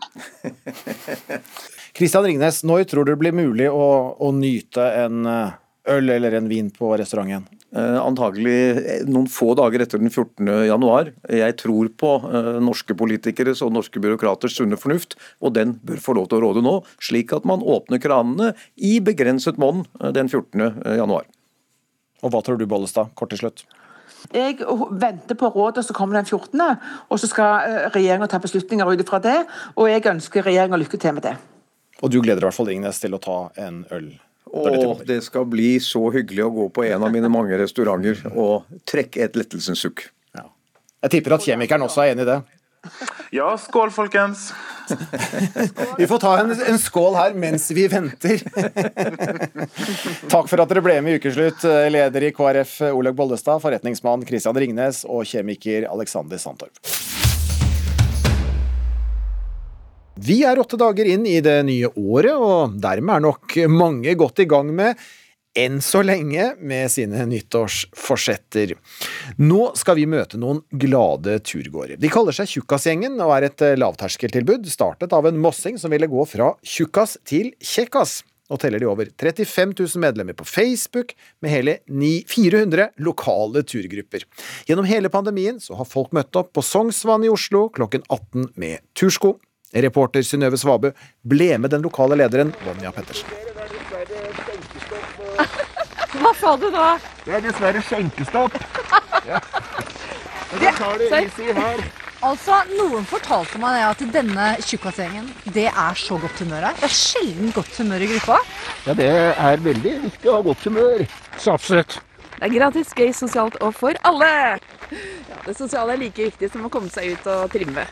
Kristian 1.93 2.25
Ringnes, 2.25 2.63
når 2.65 2.85
tror 2.85 3.05
du 3.05 3.13
det 3.13 3.21
blir 3.21 3.33
mulig 3.33 3.69
å, 3.71 4.17
å 4.19 4.33
nyte 4.33 4.85
en 5.05 5.27
eh, 5.27 5.59
øl 5.93 6.11
eller 6.11 6.33
en 6.39 6.49
vin 6.49 6.71
på 6.71 6.97
restauranten? 6.97 7.45
Eh, 7.73 7.99
antagelig 8.01 8.57
eh, 8.71 9.05
noen 9.09 9.29
få 9.29 9.53
dager 9.57 9.85
etter 9.85 10.01
den 10.01 10.11
14. 10.11 10.49
januar. 10.69 11.13
Jeg 11.29 11.57
tror 11.61 11.89
på 11.97 12.15
eh, 12.29 12.59
norske 12.65 12.97
politikeres 12.97 13.63
og 13.65 13.75
norske 13.77 14.01
byråkraters 14.01 14.57
sunne 14.57 14.81
fornuft, 14.81 15.19
og 15.41 15.55
den 15.57 15.77
bør 15.85 16.01
få 16.01 16.17
lov 16.17 16.31
til 16.31 16.41
å 16.41 16.47
råde 16.47 16.65
nå, 16.65 16.79
slik 17.01 17.33
at 17.37 17.49
man 17.49 17.65
åpner 17.65 18.01
kranene 18.03 18.55
i 18.77 18.99
begrenset 19.05 19.61
monn 19.61 19.85
den 20.01 20.33
14. 20.33 20.97
januar. 20.97 21.29
Og 22.23 22.33
hva 22.33 22.43
tror 22.45 22.61
du, 22.61 22.69
Bollestad, 22.71 23.13
kort 23.19 23.35
til 23.35 23.43
slutt? 23.43 23.67
Jeg 24.31 24.59
venter 25.03 25.39
på 25.39 25.51
rådet 25.51 25.85
som 25.87 25.97
kommer 25.97 26.21
den 26.21 26.29
14., 26.29 26.61
og 27.09 27.21
så 27.21 27.31
skal 27.31 27.67
eh, 27.67 27.87
regjeringa 27.95 28.29
ta 28.31 28.41
beslutninger 28.43 28.93
ut 28.93 29.03
ifra 29.03 29.21
det. 29.23 29.39
Og 29.77 29.91
jeg 29.91 30.07
ønsker 30.07 30.47
regjeringa 30.47 30.79
lykke 30.81 31.01
til 31.01 31.17
med 31.17 31.27
det. 31.27 31.35
Og 32.03 32.11
du 32.11 32.21
gleder 32.21 32.43
i 32.43 32.49
hvert 32.49 32.57
fall 32.57 32.71
Ingnes 32.73 33.01
til 33.03 33.15
å 33.15 33.21
ta 33.23 33.39
en 33.63 33.85
øl? 33.95 34.13
Og 34.53 35.05
det 35.09 35.23
skal 35.25 35.47
bli 35.49 35.77
så 35.81 36.03
hyggelig 36.13 36.45
å 36.45 36.53
gå 36.53 36.67
på 36.77 36.85
en 36.85 37.07
av 37.07 37.13
mine 37.15 37.31
mange 37.33 37.57
restauranter 37.57 38.19
og 38.33 38.69
trekke 38.89 39.23
et 39.25 39.39
lettelsens 39.39 39.81
sukk. 39.81 40.05
Ja. 40.37 40.45
Jeg 41.07 41.15
tipper 41.17 41.39
at 41.39 41.47
kjemikeren 41.47 41.87
også 41.87 42.05
er 42.05 42.13
enig 42.13 42.27
i 42.27 42.31
det? 42.35 42.43
Ja, 43.31 43.59
skål, 43.59 43.91
folkens. 43.91 44.53
vi 45.99 46.07
får 46.07 46.19
ta 46.19 46.33
en, 46.41 46.51
en, 46.51 46.79
skål 46.79 47.15
her 47.15 47.35
mens 47.39 47.71
vi 47.71 47.87
venter. 47.89 48.43
Takk 50.33 50.51
for 50.51 50.63
at 50.63 50.73
dere 50.73 50.83
ble 50.85 50.99
med 51.05 51.15
i 51.15 51.21
Ukeslutt, 51.23 51.63
leder 51.95 52.27
i 52.27 52.33
KrF 52.35 52.81
Olaug 52.91 53.17
Bollestad, 53.17 53.63
forretningsmann 53.63 54.27
Christian 54.27 54.59
Ringnes 54.59 55.05
og 55.07 55.25
kjemiker 55.31 55.87
Alexander 55.93 56.43
Sandtorp. 56.43 56.83
Vi 60.23 60.43
er 60.45 60.61
åtte 60.61 60.77
dager 60.79 61.09
inn 61.15 61.25
i 61.27 61.39
det 61.43 61.57
nye 61.67 61.89
året, 61.97 62.35
og 62.37 62.77
dermed 62.83 63.17
er 63.17 63.27
nok 63.31 63.57
mange 63.73 64.13
godt 64.19 64.43
i 64.45 64.51
gang 64.51 64.69
med 64.75 64.99
enn 65.59 65.81
så 65.85 66.03
lenge 66.05 66.53
med 66.61 66.91
sine 66.93 67.27
nyttårsforsetter. 67.29 68.75
Nå 69.43 69.63
skal 69.79 69.99
vi 70.01 70.09
møte 70.09 70.41
noen 70.41 70.63
glade 70.71 71.39
turgåere. 71.45 71.99
De 72.01 72.11
kaller 72.13 72.37
seg 72.37 72.51
Tjukkasgjengen 72.55 73.21
og 73.21 73.35
er 73.37 73.49
et 73.51 73.65
lavterskeltilbud 73.79 74.69
startet 74.73 75.13
av 75.13 75.29
en 75.29 75.41
mossing 75.41 75.79
som 75.81 75.93
ville 75.93 76.11
gå 76.11 76.27
fra 76.29 76.55
tjukkas 76.65 77.19
til 77.29 77.53
kjekkas. 77.61 78.23
Nå 78.53 78.59
teller 78.61 78.83
de 78.83 78.89
over 78.91 79.09
35 79.09 79.71
000 79.79 80.01
medlemmer 80.03 80.37
på 80.37 80.45
Facebook, 80.45 81.15
med 81.41 81.51
hele 81.51 81.79
400 82.29 82.91
lokale 83.01 83.63
turgrupper. 83.65 84.27
Gjennom 84.69 84.89
hele 84.89 85.09
pandemien 85.09 85.61
så 85.61 85.79
har 85.79 85.89
folk 85.89 86.13
møtt 86.13 86.37
opp 86.37 86.53
på 86.53 86.65
Sognsvann 86.67 87.25
i 87.25 87.33
Oslo 87.33 87.69
klokken 87.73 88.05
18 88.11 88.53
med 88.61 88.85
tursko. 88.99 89.39
Reporter 89.73 90.21
Synnøve 90.27 90.61
Svabø 90.61 90.93
ble 91.25 91.55
med 91.57 91.73
den 91.73 91.87
lokale 91.87 92.19
lederen 92.21 92.53
Vonja 92.67 92.93
Pettersen. 92.93 93.82
Hva 96.23 96.31
sa 96.39 96.55
du 96.61 96.69
nå? 96.71 96.87
Det 97.25 97.35
er 97.35 97.43
dessverre 97.43 97.83
skjenkestopp. 97.83 98.55
Ja. 99.27 99.41
Men 100.53 100.63
da 100.63 100.73
tar 100.77 101.03
i 101.03 101.55
her. 101.57 101.83
Altså, 102.23 102.61
Noen 102.77 103.07
fortalte 103.11 103.59
meg 103.59 103.81
at 103.83 104.03
denne 104.15 104.53
tjukkasgjengen, 104.63 105.27
det 105.57 105.67
er 105.71 105.99
så 105.99 106.19
godt 106.23 106.39
humør 106.45 106.69
her. 106.69 106.77
Det 106.79 106.87
er 106.87 106.95
sjelden 106.95 107.51
godt 107.57 107.75
humør 107.81 108.05
i 108.05 108.11
gruppa. 108.13 108.37
Ja, 108.87 108.95
det 108.99 109.09
er 109.11 109.65
veldig 109.65 109.95
viktig 110.05 110.31
å 110.31 110.37
ha 110.37 110.45
godt 110.47 110.69
humør. 110.69 111.03
Så 111.43 111.57
absolutt. 111.57 111.99
Det 112.37 112.47
er 112.47 112.55
gratis, 112.55 112.95
gøy, 112.95 113.11
sosialt 113.15 113.59
og 113.63 113.75
for 113.79 113.99
alle. 114.07 114.31
Ja, 115.29 115.43
det 115.47 115.59
sosiale 115.59 115.97
er 115.97 116.03
like 116.07 116.31
viktig 116.31 116.51
som 116.53 116.67
å 116.67 116.73
komme 116.73 116.93
seg 116.93 117.15
ut 117.15 117.31
og 117.33 117.47
trimme. 117.53 117.87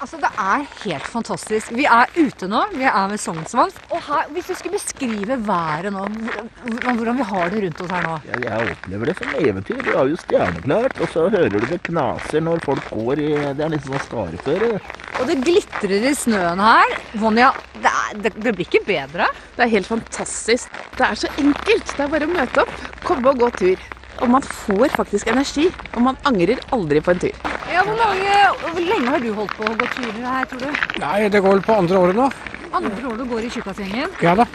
Altså, 0.00 0.18
Det 0.20 0.28
er 0.38 0.64
helt 0.84 1.06
fantastisk. 1.08 1.70
Vi 1.72 1.86
er 1.88 2.10
ute 2.16 2.48
nå. 2.50 2.62
Vi 2.74 2.84
er 2.84 3.06
ved 3.10 3.20
Sognsvann. 3.22 3.72
Og 3.90 4.02
her, 4.08 4.26
Hvis 4.34 4.50
du 4.50 4.54
skulle 4.54 4.76
beskrive 4.76 5.38
været 5.46 5.92
nå, 5.92 6.04
hvordan, 6.66 6.96
hvordan 6.96 7.16
vi 7.16 7.22
har 7.30 7.48
det 7.50 7.62
rundt 7.64 7.80
oss 7.80 7.90
her 7.90 8.02
nå? 8.02 8.18
Ja, 8.28 8.40
jeg 8.44 8.74
opplever 8.74 9.06
det 9.06 9.16
som 9.18 9.34
eventyr. 9.40 9.82
Det 9.82 9.94
er 9.94 10.12
jo 10.12 10.20
stjerneklart. 10.24 11.00
Og 11.00 11.08
så 11.14 11.28
hører 11.28 11.48
du 11.48 11.66
det 11.66 11.82
knaser 11.88 12.40
når 12.40 12.64
folk 12.64 12.90
går 12.90 13.24
i 13.24 13.30
Det 13.56 13.64
er 13.64 13.72
litt 13.72 13.88
sånn 13.88 14.06
skareføre. 14.08 14.72
Og 15.20 15.26
det 15.30 15.40
glitrer 15.46 16.10
i 16.10 16.14
snøen 16.14 16.60
her. 16.60 16.96
Vonja, 17.16 17.52
det, 17.80 17.90
er, 17.90 18.16
det, 18.20 18.34
det, 18.36 18.52
blir 18.52 18.66
ikke 18.68 18.84
bedre? 18.84 19.30
Det 19.56 19.64
er 19.64 19.74
helt 19.78 19.88
fantastisk. 19.88 20.80
Det 20.98 21.08
er 21.08 21.14
så 21.14 21.30
enkelt. 21.40 21.86
Det 21.96 22.04
er 22.04 22.12
bare 22.12 22.28
å 22.28 22.34
møte 22.36 22.66
opp, 22.66 22.88
komme 23.06 23.32
og 23.32 23.46
gå 23.46 23.54
tur. 23.62 23.92
Og 24.20 24.30
man 24.32 24.42
får 24.42 24.94
faktisk 24.96 25.28
energi. 25.32 25.68
Og 25.94 26.02
man 26.08 26.18
angrer 26.28 26.60
aldri 26.72 27.02
på 27.04 27.14
en 27.14 27.22
tur. 27.26 27.40
Ja, 27.72 27.82
hvor, 27.84 27.96
mange, 27.98 28.36
hvor 28.62 28.80
lenge 28.80 29.10
har 29.10 29.24
du 29.24 29.32
holdt 29.36 29.56
på 29.58 29.66
å 29.66 29.74
gå 29.76 29.88
turer 29.96 30.22
her, 30.24 30.46
tror 30.50 30.62
du? 30.62 30.84
Nei, 31.02 31.16
Det 31.28 31.42
går 31.42 31.58
vel 31.58 31.66
på 31.66 31.80
andre 31.82 32.04
året 32.04 32.20
nå. 32.20 32.30
Andre 32.72 32.94
året 33.08 33.18
du 33.20 33.28
går 33.30 33.48
i 33.48 33.50
Tjukkasgjengen? 33.56 34.14
Ja 34.24 34.36
da. 34.38 34.46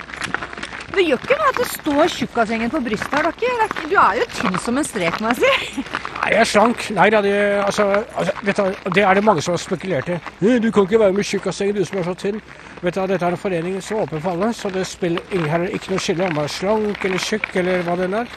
Det 0.92 1.06
gjør 1.08 1.22
ikke 1.24 1.36
noe 1.40 1.52
at 1.54 1.60
det 1.62 1.66
står 1.72 2.10
Tjukkasgjengen 2.12 2.72
på 2.72 2.82
brystet 2.84 3.14
her. 3.16 3.30
dere. 3.40 3.68
du 3.90 3.96
er 3.96 4.18
jo 4.20 4.26
tynn 4.36 4.58
som 4.60 4.78
en 4.78 4.88
strek, 4.88 5.20
må 5.24 5.32
jeg 5.32 5.46
si. 5.46 5.84
Nei, 6.18 6.32
jeg 6.34 6.42
er 6.42 6.50
slank. 6.50 6.84
Nei 6.98 7.08
da, 7.14 7.22
det, 7.24 7.36
altså, 7.64 7.86
altså, 8.16 8.34
du, 8.42 8.92
det 8.98 9.06
er 9.06 9.14
det 9.16 9.24
mange 9.24 9.42
som 9.42 9.56
har 9.56 9.62
spekulert 9.64 10.10
i. 10.10 10.18
Du 10.42 10.72
kan 10.72 10.84
ikke 10.84 11.00
være 11.00 11.16
med 11.16 11.24
i 11.24 11.30
Tjukkasgjengen, 11.30 11.80
du 11.80 11.86
som 11.88 12.02
er 12.02 12.10
så 12.10 12.18
tynn. 12.26 12.42
Vet 12.82 12.98
du, 12.98 13.06
Dette 13.08 13.26
er 13.26 13.38
en 13.38 13.40
forening 13.40 13.80
som 13.82 13.98
er 13.98 14.04
åpen 14.04 14.22
for 14.22 14.36
alle, 14.36 14.52
så 14.54 14.70
det 14.74 14.84
spiller 14.90 15.24
ingen, 15.32 15.50
her 15.50 15.68
ikke 15.70 15.94
noe 15.94 16.04
skille 16.04 16.28
om 16.28 16.36
man 16.36 16.50
er 16.50 16.56
slank 16.60 17.06
eller 17.08 17.24
tjukk 17.24 17.50
eller 17.62 17.88
hva 17.88 17.96
det 18.02 18.12
er. 18.20 18.36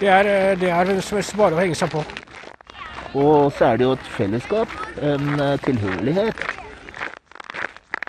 Det 0.00 0.08
er, 0.08 0.26
eh, 0.26 0.58
det 0.60 0.70
er 0.70 1.36
bare 1.36 1.54
å 1.54 1.60
henge 1.60 1.74
seg 1.78 1.90
på. 1.90 2.04
Og 3.14 3.52
så 3.54 3.70
er 3.70 3.76
det 3.78 3.86
jo 3.86 3.92
et 3.94 4.06
fellesskap, 4.16 4.68
en 5.00 5.40
eh, 5.40 5.56
tilhørighet. 5.62 6.44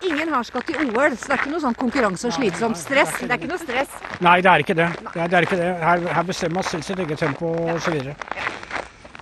ingen 0.05 0.29
her 0.29 0.43
skal 0.43 0.61
til 0.61 0.75
OL, 0.75 1.15
så 1.17 1.27
det 1.27 1.33
er 1.33 1.39
ikke 1.39 1.51
noe 1.51 1.61
sånn 1.61 1.77
konkurranse 1.77 2.27
og 2.27 2.33
slitsomt 2.33 2.77
stress. 2.77 3.13
Det 3.21 3.29
er 3.31 3.39
ikke 3.39 3.49
noe 3.49 3.61
stress. 3.61 3.93
Nei, 4.21 4.41
det 4.41 4.51
er 4.51 4.63
ikke 4.65 4.75
det. 4.77 4.89
Det 5.13 5.21
er, 5.21 5.27
det 5.27 5.37
er 5.37 5.47
ikke 5.47 5.57
det. 5.61 5.69
Her, 5.81 6.07
her 6.17 6.23
bestemmer 6.23 6.59
man 6.59 6.63
selv 6.63 6.85
sitt 6.85 6.99
eget 6.99 7.19
tempo 7.19 7.53
osv. 7.73 7.97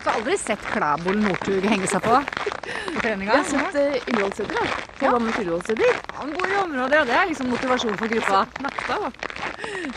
Så 0.04 0.10
har 0.10 0.18
aldri 0.20 0.36
sett 0.38 0.66
Klæbol 0.74 1.22
Northug 1.24 1.64
henge 1.72 1.88
seg 1.88 2.04
på 2.04 2.20
på 2.96 3.02
treninga. 3.02 3.32
Jeg 3.32 3.44
har 3.44 3.72
sett 3.72 3.78
uh, 3.80 4.10
Ullevålsæter, 4.12 4.54
da. 4.54 4.66
På 5.00 5.06
Ja. 5.06 5.12
Bandet 5.12 5.40
Ullevålsæter. 5.40 6.02
Han 6.20 6.34
bor 6.36 6.48
i 6.48 6.58
området, 6.64 7.00
og 7.00 7.08
det 7.08 7.16
er 7.16 7.30
liksom 7.32 7.50
motivasjon 7.54 7.98
for 7.98 8.08
gruppa. 8.14 8.46
Nakstad, 8.66 9.04
da. 9.04 9.12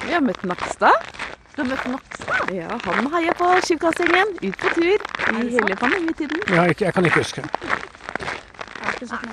Vi 0.04 0.12
har 0.12 0.20
møtt 0.20 0.44
Nakstad. 0.44 1.10
Du 1.56 1.62
har 1.62 1.68
møtt 1.70 1.86
Nakstad? 1.88 2.50
Ja, 2.52 2.76
han 2.84 3.06
heier 3.14 3.32
på 3.38 3.46
Tjukkasgjengen. 3.64 4.34
Ut 4.44 4.56
på 4.60 4.72
tur 4.76 4.84
i 4.84 5.46
hele 5.54 5.76
pandemietiden. 5.80 6.42
Jeg, 6.48 6.58
har 6.60 6.68
ikke- 6.74 6.84
jeg 6.84 6.94
kan 6.94 7.04
ikke 7.08 7.22
huske. 7.22 7.44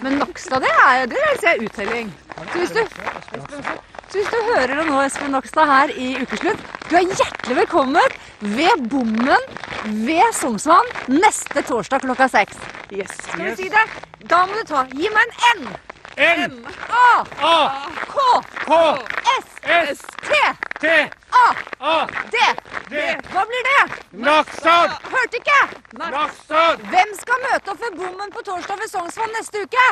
Men 0.03 0.17
Nakstad, 0.19 0.59
det 0.63 0.71
er 0.87 1.05
det 1.05 1.17
er 1.17 1.37
ser 1.41 1.47
jeg 1.49 1.63
uttelling. 1.69 2.13
Så 2.53 2.57
hvis, 2.59 2.71
du, 2.71 2.81
så 4.09 4.17
hvis 4.17 4.27
du 4.31 4.37
hører 4.53 4.75
det 4.75 4.85
nå, 4.87 5.01
Espen 5.01 5.31
Nakstad, 5.31 5.65
her 5.65 5.87
i 5.95 6.15
Ukeslutt, 6.21 6.59
du 6.89 6.95
er 6.95 7.05
hjertelig 7.11 7.55
velkommen 7.55 8.17
ved 8.39 8.87
bommen 8.89 9.43
ved 10.07 10.33
Sognsvann 10.33 10.87
neste 11.07 11.61
torsdag 11.61 12.01
klokka 12.01 12.27
seks. 12.27 12.57
Yes. 12.91 13.11
Skal 13.27 13.45
vi 13.49 13.55
si 13.55 13.69
det? 13.69 13.85
Da 14.29 14.45
må 14.45 14.53
du 14.61 14.63
ta 14.67 14.85
Gi 14.91 15.09
meg 15.09 15.39
en 15.53 15.63
N. 15.63 15.67
N. 16.17 16.65
A. 16.89 17.25
A. 17.41 17.89
K. 18.13 18.17
K. 18.65 18.71
S. 19.39 19.47
S. 19.63 20.01
T. 20.21 20.31
T. 20.79 20.87
A. 21.31 21.47
A. 21.79 22.07
D. 22.31 22.37
D. 22.89 22.95
Hva 23.31 23.43
blir 23.49 23.63
det? 23.67 24.03
Nakstad! 24.13 24.91
Hørte 25.09 25.39
ikke! 25.39 25.59
Nakstad! 25.97 26.83
Hvem 26.91 27.13
skal 27.17 27.39
møte 27.45 27.73
opp 27.73 27.79
ved 27.81 27.95
bommen 27.97 28.33
på 28.35 28.43
torsdag 28.45 28.77
ved 28.81 28.91
Sognsvann 28.91 29.33
neste 29.33 29.63
uke? 29.65 29.85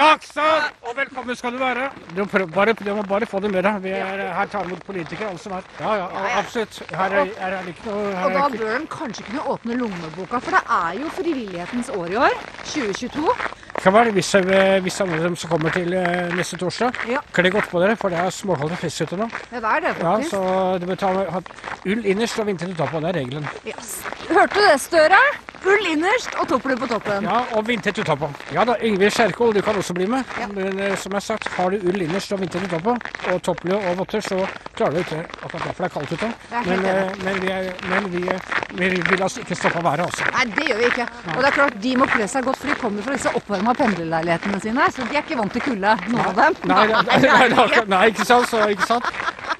Nakstad! 0.00 0.72
Og 0.82 0.96
velkommen 0.98 1.38
skal 1.38 1.54
du 1.54 1.60
være. 1.62 1.90
Du, 2.16 2.24
må 2.24 2.46
bare, 2.56 2.74
du 2.74 2.90
må 2.96 3.04
bare 3.06 3.28
få 3.30 3.40
det 3.44 3.52
med 3.54 3.62
deg. 3.68 3.78
Vi 3.84 3.94
er, 3.94 4.24
her 4.34 4.50
tar 4.50 4.66
imot 4.66 4.82
politikere, 4.88 5.30
alle 5.30 5.44
som 5.44 5.54
er. 5.60 5.70
Ja, 5.78 5.94
ja, 6.02 6.08
absolutt. 6.40 6.82
Her 6.90 7.16
er, 7.22 7.32
her 7.38 7.58
er 7.60 7.70
ikke 7.70 7.86
noe 7.92 8.10
Og 8.24 8.34
da 8.34 8.48
bør 8.56 8.74
de 8.74 8.90
kanskje 8.96 9.28
kunne 9.28 9.46
åpne 9.54 9.78
lommeboka, 9.84 10.42
for 10.42 10.58
det 10.58 10.64
er 10.80 11.00
jo 11.04 11.14
frivillighetens 11.20 11.94
år 11.94 12.16
i 12.16 12.20
år. 12.26 12.42
2022. 12.64 13.38
kan 13.82 13.92
være 13.94 14.10
hvis, 14.12 14.34
eh, 14.34 14.80
hvis 14.82 15.00
alle 15.00 15.22
dem 15.22 15.36
som 15.36 15.50
kommer 15.50 15.70
til 15.70 15.92
eh, 15.94 16.34
neste 16.36 16.56
torsdag, 16.60 16.92
Ja. 17.08 17.18
kle 17.32 17.50
godt 17.50 17.68
på 17.70 17.80
dere, 17.80 17.96
for 17.96 18.08
det 18.08 18.18
er 18.18 18.30
småkaldt 18.30 18.72
og 18.72 18.78
fest 18.78 19.02
ute 19.02 19.16
nå. 19.16 19.28
Ja, 19.52 19.56
det 19.60 19.64
er 19.64 19.80
det 19.86 19.96
faktisk. 19.96 20.32
Ja, 20.32 20.38
så 20.38 20.78
du 20.80 20.86
bør 20.86 20.94
ta 20.94 21.40
ull 21.86 22.04
innerst 22.06 22.38
og 22.38 22.46
vinterlig 22.46 22.76
på. 22.76 23.00
Det 23.00 23.08
er 23.08 23.20
regelen. 23.20 23.48
Yes. 23.66 24.02
Hørte 24.28 24.54
du 24.54 24.60
det, 24.72 24.80
Støre? 24.80 25.20
Ull 25.66 25.86
innerst 25.90 26.34
og 26.38 26.46
topple 26.48 26.76
på 26.78 26.86
toppen. 26.90 27.24
Ja, 27.26 27.40
og 27.58 27.64
vindtett 27.66 27.98
utapå. 27.98 28.28
Ja 28.54 28.62
da, 28.68 28.76
Yngvild 28.84 29.10
Skjerkol, 29.14 29.52
du 29.56 29.60
kan 29.64 29.76
også 29.80 29.94
bli 29.96 30.06
med. 30.06 30.24
Men 30.54 30.78
eh, 30.78 30.94
som 31.00 31.12
jeg 31.12 31.18
har 31.18 31.24
sagt, 31.26 31.48
har 31.56 31.70
du 31.74 31.82
ull 31.90 32.02
innerst 32.04 32.32
og 32.36 32.40
vindtett 32.42 32.68
utapå, 32.68 32.94
og 33.32 33.40
topplue 33.42 33.78
og 33.90 33.96
votter, 33.98 34.22
så 34.24 34.38
klarer 34.78 34.94
du 34.94 35.00
ikke 35.02 35.18
akkurat 35.42 35.66
det, 35.66 35.74
for 35.74 35.82
det 35.82 35.88
er 35.88 35.94
kaldt 35.96 36.12
ute. 36.12 36.30
Men, 36.68 36.84
eh, 36.84 37.12
men, 37.26 37.40
vi, 37.42 37.50
er, 37.56 37.70
men 37.90 38.08
vi, 38.14 38.22
er- 38.36 38.54
vi 38.78 38.90
vil 39.10 39.22
altså 39.26 39.40
ikke 39.42 39.58
stoppe 39.58 39.82
været, 39.84 40.04
også. 40.06 40.28
Nei, 40.36 40.44
det 40.54 40.68
gjør 40.68 40.80
vi 40.82 40.88
ikke. 40.92 41.08
Og 41.34 41.40
det 41.42 41.50
er 41.50 41.56
klart, 41.58 41.78
de 41.82 41.96
må 41.98 42.06
kle 42.14 42.28
seg 42.28 42.44
godt, 42.46 42.60
for 42.62 42.70
de 42.72 42.78
kommer 42.84 43.02
fra 43.08 43.16
disse 43.18 43.34
oppvarma 43.40 43.74
pendlerleilighetene 43.82 44.60
sine, 44.62 44.88
så 44.94 45.08
de 45.10 45.16
er 45.18 45.24
ikke 45.26 45.40
vant 45.42 45.52
til 45.58 45.66
kulde, 45.66 45.96
noen 46.12 46.30
av 46.30 46.38
dem. 46.38 46.58
Nei, 46.70 46.86
nei, 46.86 47.48
nei, 47.56 47.68
nei, 47.96 48.04
ikke 48.12 48.28
sant? 48.28 48.48
Så, 48.52 48.62
ikke 48.72 48.86
sant? 48.88 49.10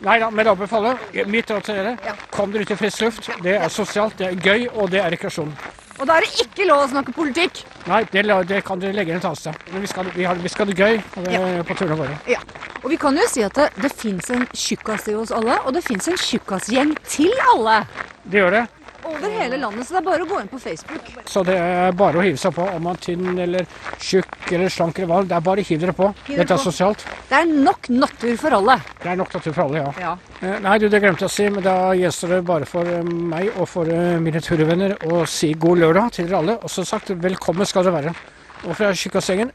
Nei 0.06 0.20
da, 0.22 0.30
men 0.30 0.46
da 0.46 0.54
anbefaler 0.54 1.26
mitt 1.26 1.50
råd 1.50 1.64
til 1.66 1.78
dere. 1.80 2.14
Kom 2.30 2.52
dere 2.54 2.62
ut 2.62 2.70
i 2.70 2.78
frisk 2.78 3.02
luft. 3.02 3.30
Det 3.42 3.56
er 3.58 3.68
sosialt, 3.72 4.18
det 4.20 4.28
er 4.28 4.38
gøy, 4.38 4.68
og 4.74 4.92
det 4.92 5.02
er 5.02 5.10
rekreasjon. 5.14 5.50
Og 5.98 6.06
da 6.06 6.14
er 6.14 6.22
det 6.22 6.44
ikke 6.44 6.68
lov 6.68 6.84
å 6.84 6.90
snakke 6.92 7.12
politikk. 7.16 7.64
Nei, 7.90 8.04
det, 8.12 8.22
det 8.46 8.60
kan 8.66 8.78
dere 8.78 8.94
legge 8.94 9.10
inn 9.10 9.18
et 9.18 9.26
annet 9.26 9.40
sted. 9.40 9.64
Men 9.72 9.82
vi 9.82 9.90
skal, 9.90 10.10
vi, 10.14 10.26
har, 10.30 10.38
vi 10.38 10.52
skal 10.52 10.70
det 10.70 10.78
gøy 10.78 11.00
ja. 11.26 11.40
på 11.66 11.74
turene 11.74 11.98
våre. 11.98 12.18
Ja. 12.30 12.38
Og 12.84 12.92
vi 12.92 12.98
kan 13.02 13.18
jo 13.18 13.26
si 13.26 13.42
at 13.42 13.58
det, 13.58 13.72
det 13.82 13.90
fins 13.90 14.30
en 14.30 14.46
tjukkas 14.54 15.08
i 15.10 15.16
oss 15.18 15.34
alle, 15.34 15.58
og 15.66 15.74
det 15.74 15.82
fins 15.86 16.06
en 16.12 16.20
tjukkasgjeng 16.22 16.94
til 17.10 17.34
alle. 17.56 17.80
Det 18.22 18.44
gjør 18.44 18.60
det. 18.60 18.66
Over 19.08 19.32
hele 19.40 19.56
landet, 19.60 19.86
så 19.88 19.96
det 19.96 20.00
er 20.02 20.06
bare 20.10 20.24
å 20.24 20.28
gå 20.30 20.40
inn 20.42 20.48
på 20.52 20.58
Facebook. 20.60 21.08
Så 21.32 21.42
det 21.48 21.56
er 21.58 21.92
bare 21.96 22.20
å 22.20 22.24
hive 22.24 22.38
seg 22.40 22.54
på 22.54 22.66
om 22.68 22.82
man 22.84 22.98
er 22.98 23.02
tynn 23.06 23.38
eller 23.44 23.66
tjukk 24.04 24.52
eller 24.52 24.68
slank 24.72 24.98
eller 25.00 25.10
hva. 25.10 25.20
Det 25.30 25.36
er 25.38 25.44
bare 25.48 25.64
å 25.64 25.68
hive 25.68 25.80
dere 25.86 25.96
på. 25.96 26.10
Hiver 26.28 26.42
Dette 26.44 26.54
er 26.56 26.60
på. 26.60 26.66
sosialt. 26.70 27.04
Det 27.30 27.38
er 27.40 27.50
nok 27.68 27.88
natur 27.90 28.36
for 28.40 28.58
alle. 28.60 28.78
Det 29.02 29.10
er 29.12 29.20
nok 29.22 29.34
natur 29.38 29.52
for 29.56 29.64
alle, 29.66 29.82
ja. 29.82 29.92
Ja. 30.04 30.14
Eh, 30.42 30.58
Nei, 30.64 30.78
du, 30.78 30.88
det 30.92 31.00
glemte 31.02 31.24
jeg 31.26 31.32
å 31.32 31.36
si, 31.38 31.48
men 31.56 31.64
da 31.66 31.76
gjenstår 31.98 32.36
det 32.36 32.40
bare 32.52 32.68
for 32.68 32.88
eh, 32.88 33.02
meg 33.34 33.50
og 33.56 33.68
for 33.68 33.88
eh, 33.92 34.18
mine 34.22 34.40
turvenner 34.44 34.96
å 35.08 35.24
si 35.28 35.54
god 35.54 35.82
lørdag 35.84 36.12
til 36.18 36.28
dere 36.28 36.42
alle. 36.42 36.58
Og 36.62 36.70
som 36.72 36.84
sagt, 36.88 37.10
velkommen 37.10 37.66
skal 37.68 37.88
dere 37.88 37.96
være. 38.02 38.14
Og 38.66 38.74
fra 38.76 38.90
Tjukkasgjengen, 38.94 39.50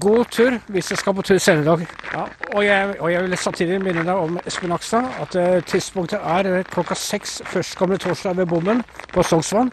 god 0.00 0.24
tur 0.32 0.56
hvis 0.72 0.90
jeg 0.90 0.98
skal 0.98 1.14
på 1.14 1.22
tur 1.26 1.38
senere 1.42 1.62
i 1.62 1.68
dag. 1.68 1.96
Ja, 2.12 2.24
og, 2.54 2.64
jeg, 2.64 2.94
og 3.00 3.12
jeg 3.12 3.22
vil 3.24 3.38
samtidig 3.38 3.80
minne 3.82 4.04
deg 4.06 4.14
om 4.14 4.40
Espen 4.46 4.72
Nakstad, 4.72 5.10
at 5.20 5.36
uh, 5.36 5.60
tidspunktet 5.68 6.18
er 6.22 6.50
eh, 6.52 6.64
klokka 6.72 6.96
seks 6.98 7.38
førstkommende 7.52 8.02
torsdag 8.06 8.36
ved 8.40 8.46
bommen 8.46 8.82
på 9.12 9.22
Sognsvann. 9.22 9.72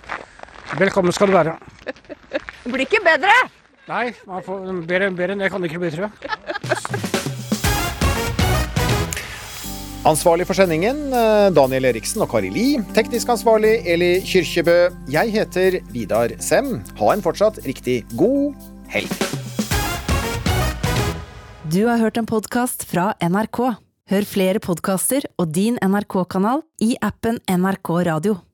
Velkommen 0.78 1.16
skal 1.16 1.32
du 1.32 1.38
være. 1.38 1.58
Det 1.86 2.72
blir 2.72 2.88
ikke 2.88 3.04
bedre! 3.06 3.36
Nei, 3.88 4.08
man 4.26 4.42
får, 4.44 4.72
bedre, 4.90 5.12
bedre 5.14 5.36
enn 5.38 5.46
det 5.46 5.52
kan 5.54 5.62
det 5.62 5.72
ikke 5.72 5.86
bli, 5.86 5.94
tror 5.94 6.10
jeg. 6.10 7.12
Ansvarlig 10.06 10.46
for 10.46 10.54
sendingen 10.54 11.00
eh, 11.18 11.48
Daniel 11.50 11.88
Eriksen 11.90 12.22
og 12.22 12.30
Kari 12.30 12.52
Li. 12.54 12.66
Teknisk 12.94 13.32
ansvarlig 13.34 13.80
Eli 13.90 14.20
Kyrkjebø. 14.22 14.76
Jeg 15.10 15.34
heter 15.34 15.80
Vidar 15.96 16.36
Sem. 16.46 16.76
Ha 17.00 17.08
en 17.10 17.26
fortsatt 17.26 17.58
riktig 17.66 18.04
god 18.14 18.54
helg. 18.94 19.10
Du 21.74 21.88
har 21.90 21.98
hørt 21.98 22.22
en 22.22 22.30
podkast 22.30 22.86
fra 22.86 23.16
NRK. 23.18 23.64
Hør 24.14 24.30
flere 24.30 24.62
podkaster 24.62 25.26
og 25.42 25.50
din 25.58 25.82
NRK-kanal 25.82 26.62
i 26.86 26.94
appen 27.02 27.42
NRK 27.50 27.96
Radio. 28.06 28.38